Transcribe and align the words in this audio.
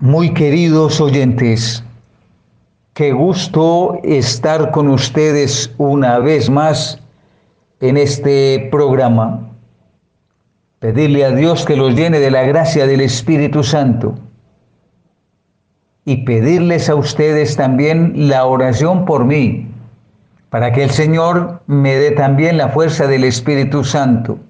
Muy 0.00 0.34
queridos 0.34 1.00
oyentes, 1.00 1.84
qué 2.94 3.12
gusto 3.12 4.00
estar 4.02 4.72
con 4.72 4.88
ustedes 4.88 5.72
una 5.78 6.18
vez 6.18 6.50
más 6.50 6.98
en 7.80 7.96
este 7.96 8.68
programa. 8.72 9.48
Pedirle 10.80 11.24
a 11.24 11.30
Dios 11.30 11.64
que 11.64 11.76
los 11.76 11.94
llene 11.94 12.18
de 12.18 12.32
la 12.32 12.42
gracia 12.42 12.88
del 12.88 13.02
Espíritu 13.02 13.62
Santo 13.62 14.16
y 16.04 16.24
pedirles 16.24 16.90
a 16.90 16.96
ustedes 16.96 17.54
también 17.54 18.28
la 18.28 18.46
oración 18.46 19.04
por 19.04 19.24
mí, 19.24 19.68
para 20.50 20.72
que 20.72 20.82
el 20.82 20.90
Señor 20.90 21.62
me 21.68 21.94
dé 21.94 22.10
también 22.10 22.58
la 22.58 22.68
fuerza 22.68 23.06
del 23.06 23.22
Espíritu 23.22 23.84
Santo 23.84 24.40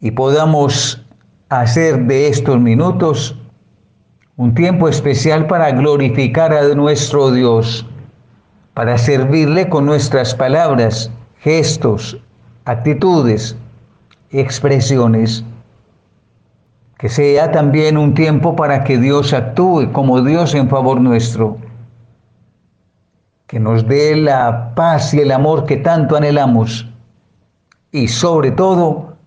y 0.00 0.10
podamos 0.10 1.06
hacer 1.50 2.00
de 2.06 2.26
estos 2.26 2.60
minutos 2.60 3.39
un 4.40 4.54
tiempo 4.54 4.88
especial 4.88 5.46
para 5.46 5.70
glorificar 5.70 6.54
a 6.54 6.74
nuestro 6.74 7.30
Dios, 7.30 7.84
para 8.72 8.96
servirle 8.96 9.68
con 9.68 9.84
nuestras 9.84 10.34
palabras, 10.34 11.10
gestos, 11.40 12.18
actitudes, 12.64 13.54
expresiones. 14.30 15.44
Que 16.96 17.10
sea 17.10 17.52
también 17.52 17.98
un 17.98 18.14
tiempo 18.14 18.56
para 18.56 18.82
que 18.82 18.96
Dios 18.96 19.34
actúe 19.34 19.92
como 19.92 20.22
Dios 20.22 20.54
en 20.54 20.70
favor 20.70 21.02
nuestro. 21.02 21.58
Que 23.46 23.60
nos 23.60 23.86
dé 23.86 24.16
la 24.16 24.74
paz 24.74 25.12
y 25.12 25.20
el 25.20 25.32
amor 25.32 25.66
que 25.66 25.76
tanto 25.76 26.16
anhelamos. 26.16 26.88
Y 27.92 28.08
sobre 28.08 28.52
todo, 28.52 29.18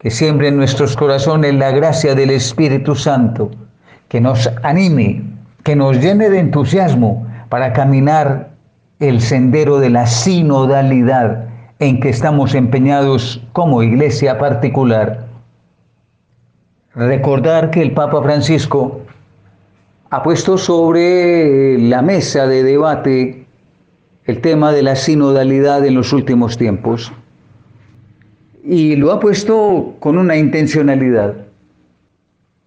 que 0.00 0.10
siembre 0.10 0.48
en 0.48 0.56
nuestros 0.56 0.96
corazones 0.96 1.54
la 1.54 1.70
gracia 1.70 2.16
del 2.16 2.30
Espíritu 2.30 2.96
Santo 2.96 3.52
que 4.08 4.20
nos 4.20 4.50
anime, 4.62 5.22
que 5.64 5.76
nos 5.76 6.00
llene 6.00 6.30
de 6.30 6.40
entusiasmo 6.40 7.26
para 7.48 7.72
caminar 7.72 8.50
el 9.00 9.20
sendero 9.20 9.78
de 9.78 9.90
la 9.90 10.06
sinodalidad 10.06 11.46
en 11.78 12.00
que 12.00 12.08
estamos 12.08 12.54
empeñados 12.54 13.42
como 13.52 13.82
iglesia 13.82 14.38
particular. 14.38 15.26
Recordar 16.94 17.70
que 17.70 17.82
el 17.82 17.92
Papa 17.92 18.22
Francisco 18.22 19.02
ha 20.10 20.22
puesto 20.22 20.58
sobre 20.58 21.78
la 21.78 22.02
mesa 22.02 22.46
de 22.46 22.62
debate 22.62 23.46
el 24.24 24.40
tema 24.40 24.72
de 24.72 24.82
la 24.82 24.96
sinodalidad 24.96 25.84
en 25.86 25.94
los 25.94 26.12
últimos 26.12 26.58
tiempos 26.58 27.12
y 28.64 28.96
lo 28.96 29.12
ha 29.12 29.20
puesto 29.20 29.94
con 30.00 30.18
una 30.18 30.36
intencionalidad 30.36 31.47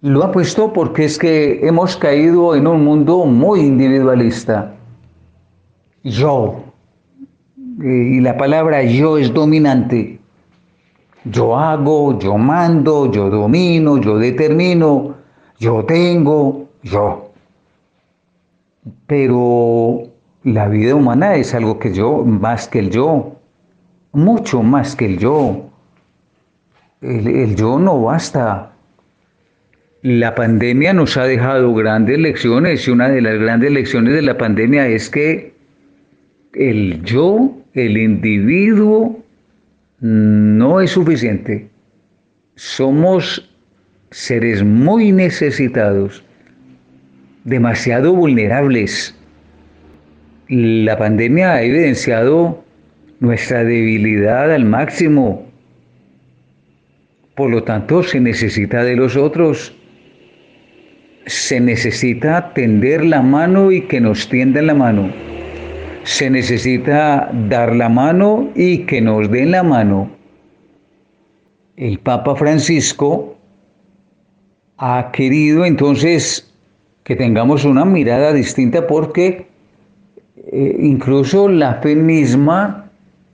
lo 0.02 0.24
ha 0.24 0.32
puesto 0.32 0.72
porque 0.72 1.04
es 1.04 1.16
que 1.16 1.64
hemos 1.66 1.96
caído 1.96 2.56
en 2.56 2.66
un 2.66 2.84
mundo 2.84 3.24
muy 3.24 3.60
individualista. 3.60 4.74
Yo. 6.02 6.64
Y 7.78 8.20
la 8.20 8.36
palabra 8.36 8.82
yo 8.82 9.16
es 9.16 9.32
dominante. 9.32 10.18
Yo 11.24 11.56
hago, 11.56 12.18
yo 12.18 12.36
mando, 12.36 13.10
yo 13.12 13.30
domino, 13.30 13.96
yo 13.98 14.18
determino, 14.18 15.14
yo 15.60 15.84
tengo, 15.84 16.66
yo. 16.82 17.30
Pero 19.06 20.02
la 20.42 20.66
vida 20.66 20.96
humana 20.96 21.36
es 21.36 21.54
algo 21.54 21.78
que 21.78 21.94
yo, 21.94 22.24
más 22.24 22.66
que 22.66 22.80
el 22.80 22.90
yo, 22.90 23.36
mucho 24.12 24.64
más 24.64 24.96
que 24.96 25.06
el 25.06 25.18
yo. 25.18 25.70
El, 27.00 27.28
el 27.28 27.54
yo 27.54 27.78
no 27.78 28.02
basta 28.02 28.71
la 30.02 30.34
pandemia 30.34 30.92
nos 30.92 31.16
ha 31.16 31.24
dejado 31.24 31.72
grandes 31.74 32.18
lecciones 32.18 32.86
y 32.86 32.90
una 32.90 33.08
de 33.08 33.20
las 33.20 33.38
grandes 33.38 33.70
lecciones 33.70 34.14
de 34.14 34.22
la 34.22 34.36
pandemia 34.36 34.88
es 34.88 35.08
que 35.08 35.54
el 36.54 37.02
yo, 37.04 37.56
el 37.74 37.96
individuo, 37.96 39.24
no 40.00 40.80
es 40.80 40.90
suficiente. 40.90 41.68
Somos 42.56 43.48
seres 44.10 44.64
muy 44.64 45.12
necesitados, 45.12 46.24
demasiado 47.44 48.12
vulnerables. 48.12 49.16
La 50.48 50.98
pandemia 50.98 51.52
ha 51.52 51.62
evidenciado 51.62 52.64
nuestra 53.20 53.62
debilidad 53.62 54.52
al 54.52 54.64
máximo. 54.64 55.48
Por 57.36 57.50
lo 57.50 57.62
tanto, 57.62 58.02
se 58.02 58.18
necesita 58.18 58.82
de 58.82 58.96
los 58.96 59.16
otros 59.16 59.76
se 61.26 61.60
necesita 61.60 62.52
tender 62.54 63.04
la 63.04 63.22
mano 63.22 63.70
y 63.70 63.82
que 63.82 64.00
nos 64.00 64.28
tiendan 64.28 64.66
la 64.66 64.74
mano. 64.74 65.10
Se 66.04 66.28
necesita 66.28 67.30
dar 67.48 67.74
la 67.74 67.88
mano 67.88 68.50
y 68.54 68.78
que 68.86 69.00
nos 69.00 69.30
den 69.30 69.52
la 69.52 69.62
mano. 69.62 70.10
El 71.76 71.98
Papa 71.98 72.34
Francisco 72.36 73.36
ha 74.78 75.10
querido 75.12 75.64
entonces 75.64 76.52
que 77.04 77.16
tengamos 77.16 77.64
una 77.64 77.84
mirada 77.84 78.32
distinta 78.32 78.86
porque 78.86 79.46
eh, 80.36 80.76
incluso 80.80 81.48
la 81.48 81.74
fe 81.76 81.94
misma 81.94 82.90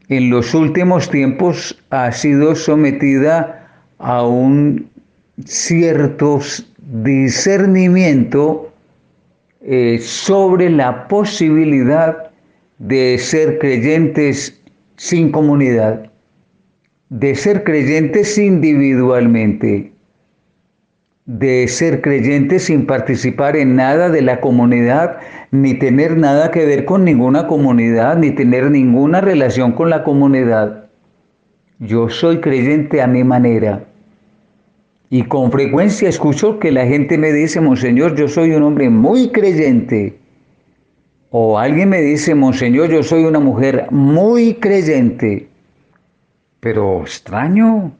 en 0.09 0.31
los 0.31 0.55
últimos 0.55 1.10
tiempos 1.10 1.78
ha 1.91 2.12
sido 2.12 2.55
sometida 2.55 3.66
a 3.99 4.26
un 4.26 4.88
ciertos 5.44 6.66
discernimiento 6.88 8.72
eh, 9.60 9.99
sobre 10.00 10.71
la 10.71 11.06
posibilidad 11.09 12.31
de 12.78 13.19
ser 13.19 13.59
creyentes 13.59 14.59
sin 14.97 15.31
comunidad, 15.31 16.10
de 17.10 17.34
ser 17.34 17.65
creyentes 17.65 18.38
individualmente, 18.38 19.93
de 21.26 21.69
ser 21.69 22.00
creyentes 22.00 22.65
sin 22.65 22.87
participar 22.87 23.56
en 23.56 23.76
nada 23.76 24.09
de 24.09 24.22
la 24.22 24.41
comunidad, 24.41 25.19
ni 25.50 25.75
tener 25.75 26.16
nada 26.16 26.50
que 26.50 26.65
ver 26.65 26.87
con 26.87 27.05
ninguna 27.05 27.47
comunidad, 27.47 28.16
ni 28.16 28.31
tener 28.31 28.70
ninguna 28.70 29.20
relación 29.20 29.72
con 29.72 29.91
la 29.91 30.05
comunidad. 30.05 30.87
Yo 31.81 32.09
soy 32.09 32.41
creyente 32.41 33.03
a 33.03 33.06
mi 33.06 33.25
manera. 33.25 33.84
Y 35.11 35.23
con 35.23 35.51
frecuencia 35.51 36.09
escucho 36.09 36.59
que 36.59 36.71
la 36.71 36.87
gente 36.87 37.17
me 37.17 37.33
dice, 37.33 37.61
Monseñor, 37.61 38.15
yo 38.15 38.29
soy 38.29 38.51
un 38.51 38.63
hombre 38.63 38.91
muy 38.91 39.31
creyente. 39.31 40.19
O 41.31 41.59
alguien 41.59 41.89
me 41.89 42.03
dice, 42.03 42.35
Monseñor, 42.35 42.91
yo 42.91 43.03
soy 43.03 43.25
una 43.25 43.41
mujer 43.41 43.87
muy 43.91 44.55
creyente. 44.55 45.49
Pero 46.61 47.03
extraño, 47.03 47.93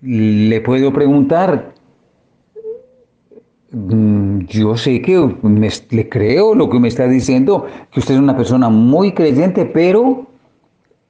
le 0.00 0.60
puedo 0.62 0.90
preguntar, 0.90 1.74
mm, 3.72 4.40
yo 4.46 4.76
sé 4.76 5.02
que 5.02 5.34
le 5.90 6.08
creo 6.08 6.54
lo 6.54 6.70
que 6.70 6.80
me 6.80 6.88
está 6.88 7.08
diciendo, 7.08 7.66
que 7.90 8.00
usted 8.00 8.14
es 8.14 8.20
una 8.20 8.36
persona 8.36 8.70
muy 8.70 9.12
creyente, 9.12 9.66
pero 9.66 10.26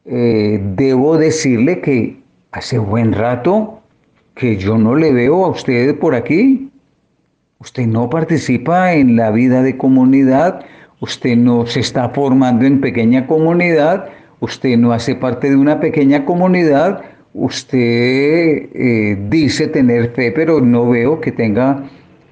eh, 0.05 0.61
debo 0.75 1.17
decirle 1.17 1.81
que 1.81 2.21
hace 2.51 2.79
buen 2.79 3.13
rato 3.13 3.76
que 4.37 4.59
yo 4.59 4.79
no 4.79 4.95
le 4.95 5.13
veo 5.13 5.45
a 5.47 5.49
usted 5.49 5.99
por 5.99 6.15
aquí. 6.15 6.71
Usted 7.59 7.87
no 7.87 8.09
participa 8.09 8.93
en 8.93 9.17
la 9.17 9.31
vida 9.31 9.63
de 9.63 9.77
comunidad, 9.79 10.61
usted 11.01 11.37
no 11.37 11.67
se 11.67 11.81
está 11.81 12.11
formando 12.11 12.67
en 12.67 12.81
pequeña 12.81 13.27
comunidad, 13.27 14.11
usted 14.41 14.77
no 14.77 14.93
hace 14.93 15.15
parte 15.15 15.49
de 15.49 15.57
una 15.57 15.81
pequeña 15.81 16.27
comunidad, 16.27 17.03
usted 17.33 17.79
eh, 17.79 19.19
dice 19.31 19.69
tener 19.69 20.13
fe, 20.13 20.31
pero 20.33 20.61
no 20.61 20.91
veo 20.91 21.19
que 21.19 21.33
tenga 21.33 21.85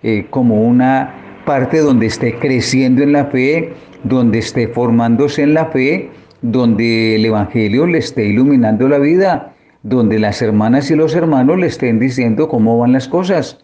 eh, 0.02 0.26
como 0.28 0.62
una 0.62 1.14
parte 1.46 1.78
donde 1.78 2.06
esté 2.06 2.34
creciendo 2.38 3.02
en 3.02 3.12
la 3.12 3.24
fe, 3.26 3.72
donde 4.02 4.40
esté 4.40 4.68
formándose 4.68 5.42
en 5.42 5.54
la 5.54 5.66
fe, 5.66 6.10
donde 6.42 7.16
el 7.16 7.24
Evangelio 7.24 7.86
le 7.86 7.98
esté 7.98 8.26
iluminando 8.26 8.88
la 8.88 8.98
vida 8.98 9.53
donde 9.84 10.18
las 10.18 10.40
hermanas 10.40 10.90
y 10.90 10.96
los 10.96 11.14
hermanos 11.14 11.58
le 11.58 11.66
estén 11.66 12.00
diciendo 12.00 12.48
cómo 12.48 12.78
van 12.78 12.92
las 12.92 13.06
cosas. 13.06 13.58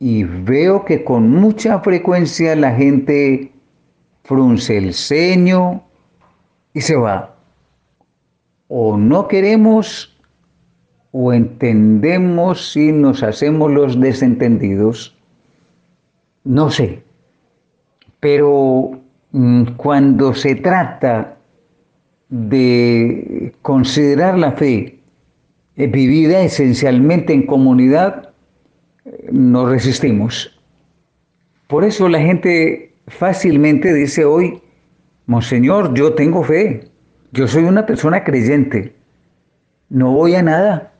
Y 0.00 0.24
veo 0.24 0.84
que 0.84 1.04
con 1.04 1.30
mucha 1.30 1.78
frecuencia 1.80 2.54
la 2.56 2.74
gente 2.74 3.52
frunce 4.24 4.76
el 4.76 4.92
ceño 4.92 5.82
y 6.74 6.80
se 6.80 6.96
va. 6.96 7.36
O 8.66 8.96
no 8.96 9.28
queremos 9.28 10.18
o 11.12 11.32
entendemos 11.32 12.72
si 12.72 12.90
nos 12.90 13.22
hacemos 13.22 13.70
los 13.70 14.00
desentendidos. 14.00 15.16
No 16.42 16.70
sé. 16.70 17.04
Pero 18.18 18.98
mm, 19.30 19.64
cuando 19.76 20.34
se 20.34 20.56
trata 20.56 21.37
de 22.28 23.52
considerar 23.62 24.38
la 24.38 24.52
fe 24.52 24.98
eh, 25.76 25.86
vivida 25.86 26.40
esencialmente 26.42 27.32
en 27.32 27.46
comunidad, 27.46 28.30
eh, 29.04 29.28
nos 29.32 29.70
resistimos. 29.70 30.58
Por 31.68 31.84
eso 31.84 32.08
la 32.08 32.20
gente 32.20 32.92
fácilmente 33.06 33.92
dice 33.94 34.24
hoy, 34.24 34.60
Monseñor, 35.26 35.94
yo 35.94 36.14
tengo 36.14 36.42
fe, 36.42 36.88
yo 37.32 37.46
soy 37.46 37.64
una 37.64 37.84
persona 37.84 38.24
creyente, 38.24 38.94
no 39.90 40.12
voy 40.12 40.34
a 40.34 40.42
nada, 40.42 40.92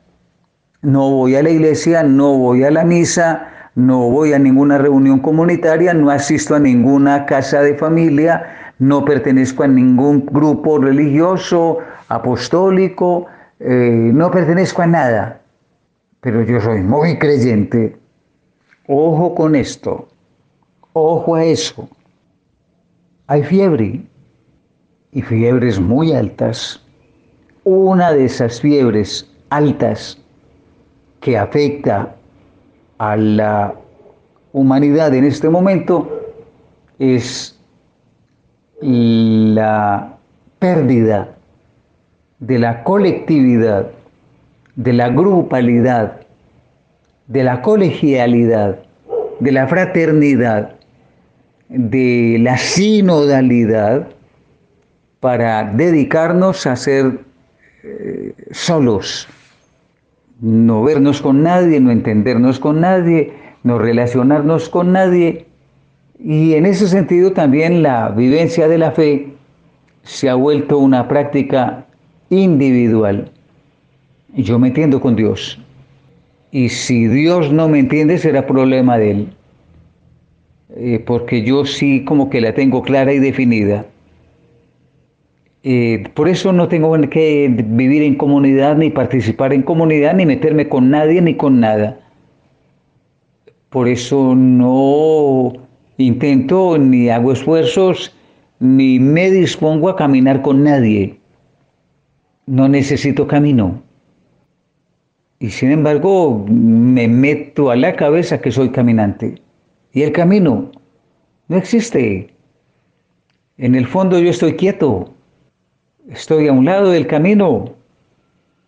no 0.82 1.10
voy 1.10 1.34
a 1.34 1.42
la 1.42 1.50
iglesia, 1.50 2.02
no 2.02 2.36
voy 2.36 2.62
a 2.64 2.70
la 2.70 2.84
misa, 2.84 3.48
no 3.78 4.10
voy 4.10 4.32
a 4.32 4.40
ninguna 4.40 4.76
reunión 4.76 5.20
comunitaria, 5.20 5.94
no 5.94 6.10
asisto 6.10 6.56
a 6.56 6.58
ninguna 6.58 7.26
casa 7.26 7.62
de 7.62 7.76
familia, 7.76 8.74
no 8.80 9.04
pertenezco 9.04 9.62
a 9.62 9.68
ningún 9.68 10.26
grupo 10.26 10.78
religioso, 10.78 11.78
apostólico, 12.08 13.26
eh, 13.60 14.10
no 14.12 14.32
pertenezco 14.32 14.82
a 14.82 14.88
nada, 14.88 15.40
pero 16.20 16.42
yo 16.42 16.60
soy 16.60 16.80
muy 16.80 17.18
creyente. 17.20 17.96
Ojo 18.88 19.36
con 19.36 19.54
esto, 19.54 20.08
ojo 20.92 21.36
a 21.36 21.44
eso. 21.44 21.88
Hay 23.28 23.44
fiebre 23.44 24.02
y 25.12 25.22
fiebres 25.22 25.78
muy 25.78 26.12
altas. 26.14 26.84
Una 27.62 28.10
de 28.12 28.24
esas 28.24 28.60
fiebres 28.60 29.30
altas 29.50 30.18
que 31.20 31.38
afecta 31.38 32.17
a 32.98 33.16
la 33.16 33.74
humanidad 34.52 35.14
en 35.14 35.24
este 35.24 35.48
momento 35.48 36.20
es 36.98 37.58
la 38.80 40.16
pérdida 40.58 41.34
de 42.38 42.58
la 42.58 42.82
colectividad, 42.84 43.90
de 44.76 44.92
la 44.92 45.08
grupalidad, 45.08 46.20
de 47.26 47.44
la 47.44 47.62
colegialidad, 47.62 48.78
de 49.40 49.52
la 49.52 49.66
fraternidad, 49.66 50.74
de 51.68 52.38
la 52.40 52.56
sinodalidad 52.56 54.08
para 55.20 55.64
dedicarnos 55.64 56.66
a 56.66 56.76
ser 56.76 57.20
eh, 57.82 58.34
solos, 58.50 59.28
no 60.40 60.82
vernos 60.82 61.20
con 61.20 61.42
nadie, 61.42 61.80
no 61.80 61.90
entendernos 61.90 62.58
con 62.58 62.80
nadie, 62.80 63.32
no 63.64 63.78
relacionarnos 63.78 64.68
con 64.68 64.92
nadie. 64.92 65.46
Y 66.18 66.54
en 66.54 66.66
ese 66.66 66.88
sentido 66.88 67.32
también 67.32 67.82
la 67.82 68.10
vivencia 68.10 68.68
de 68.68 68.78
la 68.78 68.92
fe 68.92 69.28
se 70.02 70.28
ha 70.28 70.34
vuelto 70.34 70.78
una 70.78 71.08
práctica 71.08 71.86
individual. 72.30 73.30
Yo 74.34 74.58
me 74.58 74.68
entiendo 74.68 75.00
con 75.00 75.16
Dios. 75.16 75.60
Y 76.50 76.68
si 76.70 77.08
Dios 77.08 77.52
no 77.52 77.68
me 77.68 77.78
entiende, 77.78 78.18
será 78.18 78.46
problema 78.46 78.98
de 78.98 79.10
Él. 79.10 79.28
Eh, 80.76 81.02
porque 81.04 81.42
yo 81.42 81.64
sí 81.64 82.04
como 82.04 82.30
que 82.30 82.40
la 82.40 82.54
tengo 82.54 82.82
clara 82.82 83.12
y 83.12 83.18
definida. 83.18 83.86
Eh, 85.64 86.04
por 86.14 86.28
eso 86.28 86.52
no 86.52 86.68
tengo 86.68 86.96
que 87.10 87.52
vivir 87.52 88.02
en 88.02 88.14
comunidad, 88.14 88.76
ni 88.76 88.90
participar 88.90 89.52
en 89.52 89.62
comunidad, 89.62 90.14
ni 90.14 90.24
meterme 90.24 90.68
con 90.68 90.90
nadie, 90.90 91.20
ni 91.20 91.34
con 91.34 91.60
nada. 91.60 91.98
Por 93.70 93.88
eso 93.88 94.34
no 94.34 95.52
intento, 95.98 96.78
ni 96.78 97.10
hago 97.10 97.32
esfuerzos, 97.32 98.14
ni 98.60 98.98
me 98.98 99.30
dispongo 99.30 99.88
a 99.88 99.96
caminar 99.96 100.42
con 100.42 100.62
nadie. 100.62 101.18
No 102.46 102.68
necesito 102.68 103.26
camino. 103.26 103.82
Y 105.40 105.50
sin 105.50 105.70
embargo, 105.70 106.44
me 106.48 107.08
meto 107.08 107.70
a 107.70 107.76
la 107.76 107.94
cabeza 107.94 108.40
que 108.40 108.50
soy 108.50 108.70
caminante. 108.70 109.40
Y 109.92 110.02
el 110.02 110.12
camino 110.12 110.70
no 111.48 111.56
existe. 111.56 112.34
En 113.58 113.74
el 113.74 113.86
fondo 113.86 114.18
yo 114.18 114.30
estoy 114.30 114.54
quieto 114.54 115.12
Estoy 116.10 116.48
a 116.48 116.52
un 116.52 116.64
lado 116.64 116.90
del 116.90 117.06
camino. 117.06 117.74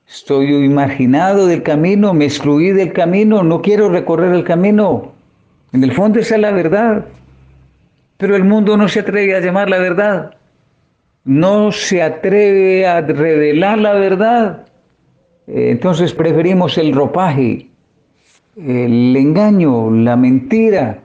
Estoy 0.07 0.53
imaginado 0.53 1.47
del 1.47 1.63
camino, 1.63 2.13
me 2.13 2.27
excluí 2.27 2.71
del 2.73 2.93
camino, 2.93 3.43
no 3.43 3.63
quiero 3.63 3.89
recorrer 3.89 4.35
el 4.35 4.45
camino. 4.45 5.13
En 5.73 5.83
el 5.83 5.93
fondo 5.93 6.19
esa 6.19 6.35
es 6.35 6.41
la 6.43 6.51
verdad. 6.51 7.07
Pero 8.19 8.37
el 8.37 8.45
mundo 8.45 8.77
no 8.77 8.89
se 8.89 9.01
atreve 9.01 9.35
a 9.35 9.41
llamar 9.41 9.71
la 9.71 9.79
verdad. 9.79 10.35
No 11.25 11.73
se 11.73 12.03
atreve 12.03 12.87
a 12.87 13.01
revelar 13.01 13.79
la 13.79 13.95
verdad. 13.95 14.67
Entonces 15.47 16.13
preferimos 16.13 16.77
el 16.77 16.93
ropaje, 16.93 17.71
el 18.57 19.17
engaño, 19.17 19.91
la 19.91 20.17
mentira. 20.17 20.99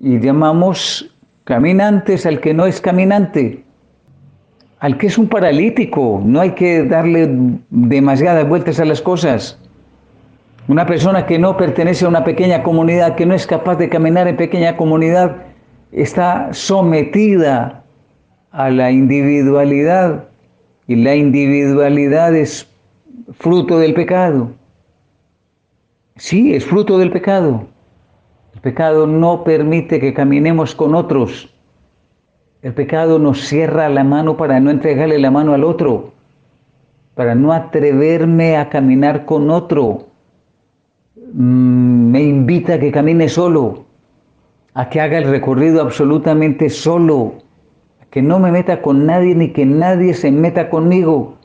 Y 0.00 0.18
llamamos 0.18 1.14
caminantes 1.44 2.24
al 2.24 2.40
que 2.40 2.54
no 2.54 2.66
es 2.66 2.80
caminante 2.80 3.67
al 4.80 4.96
que 4.96 5.08
es 5.08 5.18
un 5.18 5.28
paralítico, 5.28 6.22
no 6.24 6.40
hay 6.40 6.52
que 6.52 6.84
darle 6.84 7.28
demasiadas 7.70 8.48
vueltas 8.48 8.78
a 8.78 8.84
las 8.84 9.02
cosas. 9.02 9.58
Una 10.68 10.86
persona 10.86 11.26
que 11.26 11.38
no 11.38 11.56
pertenece 11.56 12.04
a 12.04 12.08
una 12.08 12.24
pequeña 12.24 12.62
comunidad, 12.62 13.16
que 13.16 13.26
no 13.26 13.34
es 13.34 13.46
capaz 13.46 13.76
de 13.76 13.88
caminar 13.88 14.28
en 14.28 14.36
pequeña 14.36 14.76
comunidad, 14.76 15.36
está 15.90 16.52
sometida 16.52 17.82
a 18.52 18.70
la 18.70 18.90
individualidad 18.90 20.24
y 20.86 20.96
la 20.96 21.16
individualidad 21.16 22.34
es 22.34 22.68
fruto 23.38 23.78
del 23.78 23.94
pecado. 23.94 24.50
Sí, 26.16 26.54
es 26.54 26.64
fruto 26.64 26.98
del 26.98 27.10
pecado. 27.10 27.66
El 28.54 28.60
pecado 28.60 29.06
no 29.06 29.42
permite 29.44 29.98
que 30.00 30.14
caminemos 30.14 30.74
con 30.74 30.94
otros 30.94 31.52
el 32.60 32.74
pecado 32.74 33.18
nos 33.18 33.40
cierra 33.46 33.88
la 33.88 34.02
mano 34.02 34.36
para 34.36 34.58
no 34.58 34.70
entregarle 34.70 35.18
la 35.18 35.30
mano 35.30 35.54
al 35.54 35.62
otro, 35.62 36.12
para 37.14 37.34
no 37.34 37.52
atreverme 37.52 38.56
a 38.56 38.68
caminar 38.68 39.24
con 39.24 39.50
otro. 39.50 40.06
Mm, 41.32 42.10
me 42.10 42.22
invita 42.22 42.74
a 42.74 42.80
que 42.80 42.90
camine 42.90 43.28
solo, 43.28 43.84
a 44.74 44.88
que 44.88 45.00
haga 45.00 45.18
el 45.18 45.30
recorrido 45.30 45.82
absolutamente 45.82 46.68
solo, 46.68 47.34
a 48.02 48.06
que 48.06 48.22
no 48.22 48.40
me 48.40 48.50
meta 48.50 48.82
con 48.82 49.06
nadie 49.06 49.36
ni 49.36 49.52
que 49.52 49.64
nadie 49.64 50.12
se 50.14 50.32
meta 50.32 50.68
conmigo. 50.68 51.36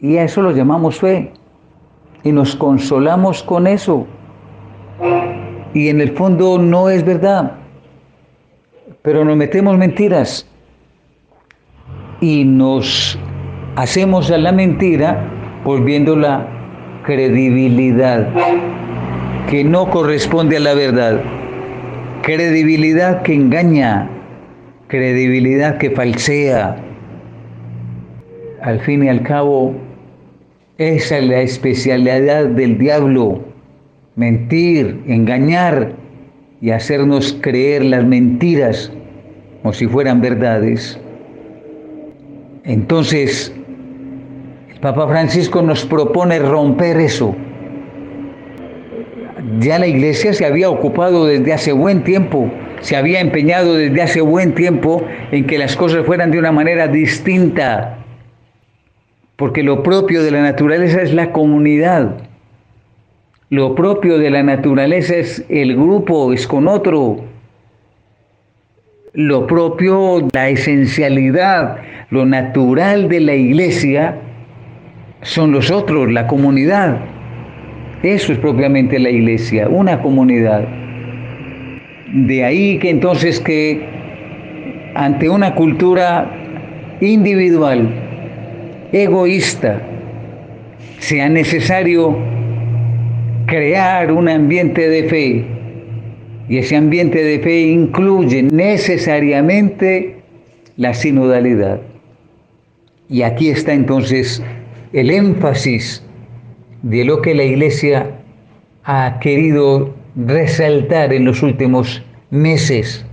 Y 0.00 0.16
a 0.18 0.24
eso 0.24 0.42
lo 0.42 0.52
llamamos 0.52 1.00
fe. 1.00 1.32
Y 2.22 2.30
nos 2.30 2.54
consolamos 2.54 3.42
con 3.42 3.66
eso. 3.66 4.06
Y 5.74 5.88
en 5.88 6.00
el 6.00 6.12
fondo 6.12 6.58
no 6.58 6.88
es 6.88 7.04
verdad 7.04 7.58
pero 9.08 9.24
nos 9.24 9.38
metemos 9.38 9.78
mentiras 9.78 10.46
y 12.20 12.44
nos 12.44 13.18
hacemos 13.76 14.30
a 14.30 14.36
la 14.36 14.52
mentira 14.52 15.30
volviendo 15.64 16.14
la 16.14 16.46
credibilidad 17.06 18.28
que 19.48 19.64
no 19.64 19.88
corresponde 19.88 20.58
a 20.58 20.60
la 20.60 20.74
verdad, 20.74 21.22
credibilidad 22.20 23.22
que 23.22 23.32
engaña, 23.32 24.10
credibilidad 24.88 25.78
que 25.78 25.90
falsea. 25.90 26.76
Al 28.60 28.78
fin 28.80 29.04
y 29.04 29.08
al 29.08 29.22
cabo, 29.22 29.74
esa 30.76 31.16
es 31.16 31.26
la 31.28 31.40
especialidad 31.40 32.44
del 32.44 32.76
diablo, 32.76 33.40
mentir, 34.16 35.00
engañar 35.06 35.94
y 36.60 36.72
hacernos 36.72 37.38
creer 37.40 37.86
las 37.86 38.04
mentiras 38.04 38.92
como 39.62 39.72
si 39.72 39.86
fueran 39.86 40.20
verdades. 40.20 40.98
Entonces, 42.64 43.52
el 44.72 44.80
Papa 44.80 45.08
Francisco 45.08 45.62
nos 45.62 45.84
propone 45.84 46.38
romper 46.38 46.98
eso. 46.98 47.34
Ya 49.60 49.78
la 49.78 49.86
iglesia 49.86 50.32
se 50.32 50.44
había 50.44 50.68
ocupado 50.68 51.26
desde 51.26 51.52
hace 51.52 51.72
buen 51.72 52.04
tiempo, 52.04 52.50
se 52.80 52.96
había 52.96 53.20
empeñado 53.20 53.74
desde 53.74 54.02
hace 54.02 54.20
buen 54.20 54.54
tiempo 54.54 55.04
en 55.32 55.46
que 55.46 55.58
las 55.58 55.76
cosas 55.76 56.04
fueran 56.04 56.30
de 56.30 56.38
una 56.38 56.52
manera 56.52 56.86
distinta, 56.86 57.98
porque 59.36 59.62
lo 59.62 59.82
propio 59.82 60.22
de 60.22 60.30
la 60.30 60.42
naturaleza 60.42 61.00
es 61.02 61.14
la 61.14 61.32
comunidad. 61.32 62.16
Lo 63.50 63.74
propio 63.74 64.18
de 64.18 64.30
la 64.30 64.42
naturaleza 64.42 65.16
es 65.16 65.44
el 65.48 65.74
grupo, 65.74 66.32
es 66.34 66.46
con 66.46 66.68
otro, 66.68 67.24
lo 69.18 69.48
propio, 69.48 70.28
la 70.32 70.48
esencialidad, 70.48 71.78
lo 72.10 72.24
natural 72.24 73.08
de 73.08 73.18
la 73.18 73.34
iglesia 73.34 74.14
son 75.22 75.50
los 75.50 75.72
otros, 75.72 76.12
la 76.12 76.28
comunidad. 76.28 76.98
Eso 78.04 78.32
es 78.32 78.38
propiamente 78.38 78.96
la 78.96 79.10
iglesia, 79.10 79.68
una 79.68 80.00
comunidad. 80.00 80.68
De 82.14 82.44
ahí 82.44 82.78
que 82.78 82.90
entonces 82.90 83.40
que 83.40 83.88
ante 84.94 85.28
una 85.28 85.52
cultura 85.56 86.30
individual, 87.00 87.88
egoísta, 88.92 89.82
sea 90.98 91.28
necesario 91.28 92.16
crear 93.46 94.12
un 94.12 94.28
ambiente 94.28 94.88
de 94.88 95.02
fe 95.08 95.57
Y 96.48 96.58
ese 96.58 96.76
ambiente 96.76 97.22
de 97.22 97.38
fe 97.40 97.60
incluye 97.60 98.42
necesariamente 98.42 100.16
la 100.76 100.94
sinodalidad. 100.94 101.80
Y 103.08 103.22
aquí 103.22 103.50
está 103.50 103.74
entonces 103.74 104.42
el 104.92 105.10
énfasis 105.10 106.02
de 106.82 107.04
lo 107.04 107.20
que 107.20 107.34
la 107.34 107.44
Iglesia 107.44 108.18
ha 108.84 109.18
querido 109.20 109.94
resaltar 110.16 111.12
en 111.12 111.24
los 111.24 111.42
últimos 111.42 112.02
meses, 112.30 113.04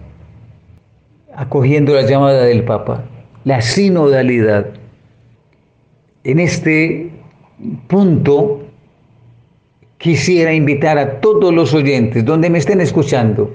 acogiendo 1.35 1.93
la 1.93 2.03
llamada 2.03 2.45
del 2.45 2.63
Papa, 2.63 3.03
la 3.43 3.61
sinodalidad. 3.61 4.67
En 6.23 6.39
este 6.39 7.11
punto 7.87 8.64
quisiera 9.97 10.53
invitar 10.53 10.97
a 10.97 11.19
todos 11.19 11.53
los 11.53 11.73
oyentes, 11.73 12.25
donde 12.25 12.49
me 12.49 12.57
estén 12.57 12.81
escuchando, 12.81 13.51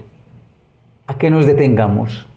a 1.07 1.17
que 1.17 1.29
nos 1.29 1.45
detengamos 1.45 2.27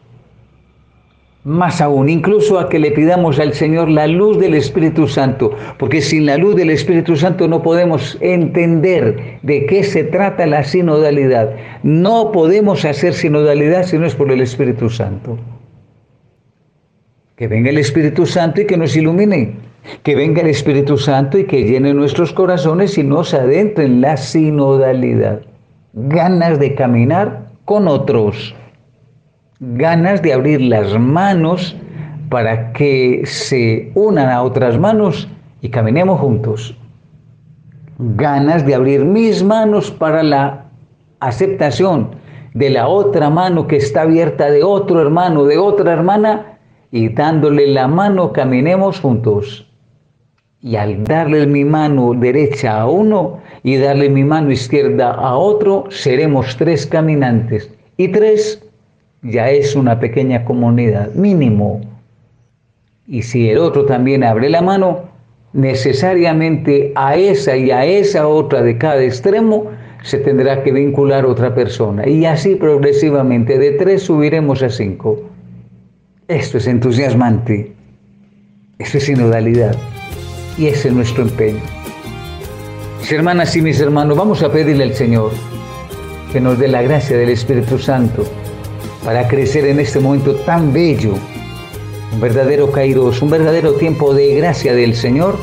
más 1.44 1.82
aún, 1.82 2.08
incluso 2.08 2.58
a 2.58 2.70
que 2.70 2.78
le 2.78 2.90
pidamos 2.90 3.38
al 3.38 3.52
Señor 3.52 3.90
la 3.90 4.06
luz 4.06 4.38
del 4.38 4.54
Espíritu 4.54 5.06
Santo, 5.06 5.54
porque 5.78 6.00
sin 6.00 6.25
la 6.25 6.38
luz 6.38 6.56
del 6.56 6.70
Espíritu 6.70 7.16
Santo 7.16 7.46
no 7.46 7.62
podemos 7.62 8.16
entender 8.20 9.38
de 9.42 9.66
qué 9.66 9.84
se 9.84 10.04
trata 10.04 10.46
la 10.46 10.64
sinodalidad. 10.64 11.54
No 11.82 12.32
podemos 12.32 12.87
hacer 12.87 13.12
sinodalidad 13.12 13.84
si 13.84 13.99
no 13.99 14.06
es 14.06 14.14
por 14.14 14.32
el 14.32 14.40
Espíritu 14.40 14.88
Santo. 14.88 15.38
Que 17.37 17.46
venga 17.46 17.68
el 17.68 17.78
Espíritu 17.78 18.25
Santo 18.25 18.62
y 18.62 18.66
que 18.66 18.78
nos 18.78 18.96
ilumine. 18.96 19.63
Que 20.03 20.14
venga 20.14 20.43
el 20.43 20.49
Espíritu 20.49 20.97
Santo 20.97 21.38
y 21.38 21.45
que 21.45 21.64
llene 21.64 21.95
nuestros 21.95 22.33
corazones 22.33 22.97
y 22.99 23.03
nos 23.03 23.35
adentre 23.35 23.85
en 23.85 24.00
la 24.00 24.17
sinodalidad. 24.17 25.41
Ganas 25.93 26.59
de 26.59 26.75
caminar 26.75 27.49
con 27.64 27.88
otros 27.88 28.55
ganas 29.61 30.23
de 30.23 30.33
abrir 30.33 30.61
las 30.61 30.99
manos 30.99 31.76
para 32.29 32.73
que 32.73 33.23
se 33.25 33.93
unan 33.95 34.29
a 34.29 34.43
otras 34.43 34.79
manos 34.79 35.29
y 35.61 35.69
caminemos 35.69 36.21
juntos. 36.21 36.76
Ganas 37.99 38.67
de 38.67 38.75
abrir 38.75 39.05
mis 39.05 39.43
manos 39.43 39.91
para 39.91 40.23
la 40.23 40.64
aceptación 41.21 42.17
de 42.55 42.71
la 42.71 42.88
otra 42.88 43.31
mano 43.31 43.67
que 43.67 43.76
está 43.76 44.03
abierta 44.03 44.50
de 44.50 44.62
otro 44.62 45.00
hermano, 45.00 45.45
de 45.45 45.59
otra 45.59 45.93
hermana, 45.93 46.59
y 46.91 47.09
dándole 47.09 47.67
la 47.69 47.88
mano 47.88 48.33
caminemos 48.33 49.00
juntos. 49.00 49.69
Y 50.64 50.76
al 50.76 51.04
darle 51.04 51.47
mi 51.47 51.62
mano 51.62 52.14
derecha 52.14 52.80
a 52.80 52.87
uno 52.88 53.38
y 53.62 53.76
darle 53.76 54.09
mi 54.09 54.25
mano 54.25 54.50
izquierda 54.50 55.11
a 55.11 55.37
otro, 55.37 55.85
seremos 55.90 56.56
tres 56.56 56.87
caminantes. 56.87 57.71
Y 57.99 58.09
tres 58.09 58.64
ya 59.21 59.50
es 59.50 59.76
una 59.76 60.00
pequeña 60.00 60.42
comunidad, 60.47 61.12
mínimo. 61.12 61.83
Y 63.06 63.21
si 63.21 63.50
el 63.50 63.59
otro 63.59 63.85
también 63.85 64.25
abre 64.25 64.49
la 64.49 64.62
mano, 64.62 65.02
necesariamente 65.52 66.92
a 66.94 67.14
esa 67.14 67.59
y 67.59 67.71
a 67.71 67.85
esa 67.85 68.26
otra 68.26 68.62
de 68.62 68.78
cada 68.78 69.02
extremo 69.02 69.66
se 70.02 70.16
tendrá 70.16 70.62
que 70.62 70.73
vincular 70.73 71.26
otra 71.26 71.54
persona. 71.54 72.09
Y 72.09 72.25
así 72.25 72.54
progresivamente, 72.54 73.59
de 73.59 73.73
tres 73.73 74.04
subiremos 74.04 74.62
a 74.62 74.71
cinco. 74.71 75.25
Esto 76.26 76.56
es 76.56 76.66
entusiasmante. 76.66 77.75
Esto 78.78 78.97
es 78.97 79.04
sinodalidad. 79.04 79.76
Y 80.56 80.66
ese 80.66 80.88
es 80.88 80.94
nuestro 80.94 81.23
empeño. 81.23 81.61
Mis 83.00 83.12
hermanas 83.12 83.54
y 83.56 83.62
mis 83.62 83.80
hermanos, 83.80 84.16
vamos 84.16 84.42
a 84.42 84.50
pedirle 84.50 84.84
al 84.84 84.94
Señor 84.94 85.32
que 86.32 86.40
nos 86.40 86.58
dé 86.58 86.68
la 86.68 86.82
gracia 86.82 87.16
del 87.16 87.28
Espíritu 87.28 87.78
Santo 87.78 88.25
para 89.04 89.28
crecer 89.28 89.66
en 89.66 89.78
este 89.78 90.00
momento 90.00 90.34
tan 90.34 90.73
bello, 90.73 91.14
un 92.12 92.20
verdadero 92.20 92.73
Kairos, 92.73 93.20
un 93.20 93.30
verdadero 93.30 93.75
tiempo 93.75 94.14
de 94.14 94.34
gracia 94.37 94.75
del 94.75 94.94
Señor 94.94 95.38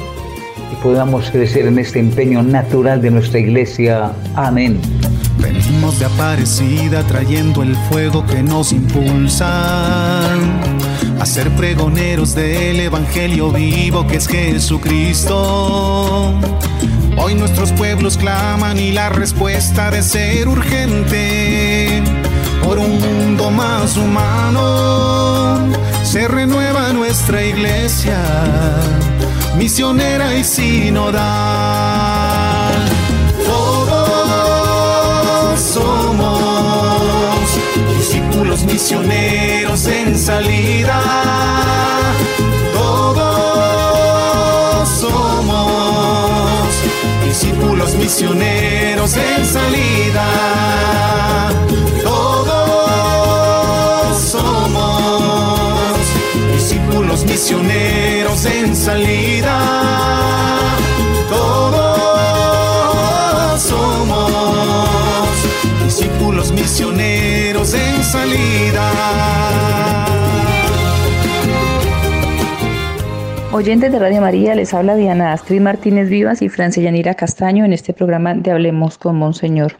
y 0.72 0.76
podamos 0.84 1.30
crecer 1.30 1.68
en 1.68 1.78
este 1.78 2.00
empeño 2.00 2.42
natural 2.42 3.02
de 3.02 3.12
nuestra 3.12 3.40
iglesia. 3.40 4.12
Amén. 4.36 4.80
Venimos 5.38 6.00
de 6.00 6.06
Aparecida 6.06 7.04
trayendo 7.04 7.64
el 7.64 7.76
fuego 7.90 8.26
que 8.26 8.42
nos 8.42 8.72
impulsa 8.74 10.24
a 11.22 11.26
ser 11.28 11.52
pregoneros 11.52 12.34
del 12.34 12.80
Evangelio 12.80 13.52
vivo 13.52 14.08
que 14.08 14.16
es 14.16 14.28
Jesucristo. 14.28 16.34
Hoy 17.16 17.36
nuestros 17.36 17.72
pueblos 17.74 18.18
claman 18.18 18.80
y 18.80 18.92
la 18.92 19.10
respuesta 19.10 19.92
de 19.92 20.02
ser 20.02 20.48
urgente 20.48 22.02
por 22.64 22.80
un 22.80 23.00
mundo 23.00 23.52
más 23.52 23.98
humano. 23.98 25.60
Se 26.04 26.28
renueva 26.28 26.92
nuestra 26.92 27.46
iglesia, 27.46 28.18
misionera 29.60 30.36
y 30.36 30.44
sinodal. 30.44 31.22
Todos 33.46 35.60
somos 35.60 37.48
discípulos 37.96 38.64
misioneros 38.64 39.51
en 39.88 40.18
salida. 40.18 41.02
Todos 42.74 43.30
somos 44.90 46.68
discípulos 47.26 47.96
misioneros 47.96 49.18
en 49.18 49.46
salida 49.46 50.72
los 57.12 57.26
misioneros 57.26 58.46
en 58.46 58.74
salida. 58.76 59.60
Todos 61.30 62.02
somos 63.62 65.30
discípulos 65.84 66.52
misioneros 66.54 67.74
en 67.74 68.04
salida. 68.04 69.21
Oyentes 73.62 73.92
de 73.92 74.00
Radio 74.00 74.22
María, 74.22 74.56
les 74.56 74.74
habla 74.74 74.96
Diana 74.96 75.34
Astrid 75.34 75.62
Martínez 75.62 76.10
Vivas 76.10 76.42
y 76.42 76.50
Francia 76.50 76.82
Yanira 76.82 77.14
Castaño 77.14 77.64
en 77.64 77.74
este 77.74 77.94
programa 77.94 78.34
de 78.34 78.50
Hablemos 78.50 78.98
con 78.98 79.18
Monseñor. 79.18 79.74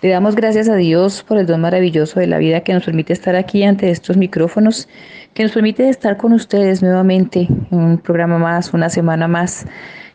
Le 0.00 0.08
damos 0.08 0.34
gracias 0.34 0.70
a 0.70 0.76
Dios 0.76 1.22
por 1.22 1.36
el 1.36 1.44
don 1.44 1.60
maravilloso 1.60 2.18
de 2.18 2.26
la 2.26 2.38
vida 2.38 2.62
que 2.62 2.72
nos 2.72 2.86
permite 2.86 3.12
estar 3.12 3.36
aquí 3.36 3.62
ante 3.62 3.90
estos 3.90 4.16
micrófonos, 4.16 4.88
que 5.34 5.42
nos 5.42 5.52
permite 5.52 5.90
estar 5.90 6.16
con 6.16 6.32
ustedes 6.32 6.80
nuevamente 6.80 7.46
en 7.70 7.78
un 7.78 7.98
programa 7.98 8.38
más, 8.38 8.72
una 8.72 8.88
semana 8.88 9.28
más. 9.28 9.66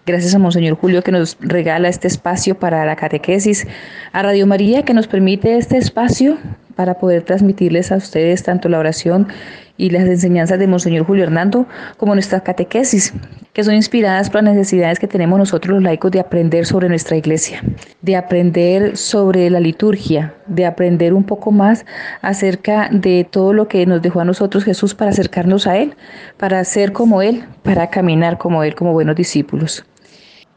Gracias 0.07 0.33
a 0.33 0.39
Monseñor 0.39 0.75
Julio 0.75 1.03
que 1.03 1.11
nos 1.11 1.37
regala 1.39 1.89
este 1.89 2.07
espacio 2.07 2.57
para 2.57 2.85
la 2.85 2.95
catequesis, 2.95 3.67
a 4.13 4.23
Radio 4.23 4.47
María 4.47 4.83
que 4.83 4.95
nos 4.95 5.05
permite 5.05 5.59
este 5.59 5.77
espacio 5.77 6.39
para 6.75 6.95
poder 6.95 7.23
transmitirles 7.23 7.91
a 7.91 7.97
ustedes 7.97 8.43
tanto 8.43 8.69
la 8.69 8.79
oración 8.79 9.27
y 9.77 9.89
las 9.89 10.03
enseñanzas 10.03 10.57
de 10.59 10.67
Monseñor 10.67 11.05
Julio 11.05 11.23
Hernando 11.23 11.65
como 11.97 12.13
nuestra 12.13 12.41
catequesis, 12.41 13.13
que 13.53 13.63
son 13.63 13.75
inspiradas 13.75 14.29
por 14.29 14.43
las 14.43 14.53
necesidades 14.53 14.99
que 14.99 15.07
tenemos 15.07 15.37
nosotros 15.37 15.75
los 15.75 15.83
laicos 15.83 16.11
de 16.11 16.19
aprender 16.19 16.65
sobre 16.65 16.87
nuestra 16.87 17.17
iglesia, 17.17 17.61
de 18.01 18.15
aprender 18.15 18.97
sobre 18.97 19.49
la 19.49 19.59
liturgia, 19.59 20.33
de 20.47 20.65
aprender 20.65 21.13
un 21.13 21.23
poco 21.23 21.51
más 21.51 21.85
acerca 22.21 22.89
de 22.91 23.27
todo 23.29 23.53
lo 23.53 23.67
que 23.67 23.85
nos 23.85 24.01
dejó 24.01 24.21
a 24.21 24.25
nosotros 24.25 24.63
Jesús 24.63 24.95
para 24.95 25.11
acercarnos 25.11 25.67
a 25.67 25.77
Él, 25.77 25.95
para 26.37 26.63
ser 26.63 26.93
como 26.93 27.21
Él, 27.21 27.45
para 27.63 27.87
caminar 27.87 28.37
como 28.37 28.63
Él, 28.63 28.75
como 28.75 28.93
buenos 28.93 29.15
discípulos. 29.15 29.85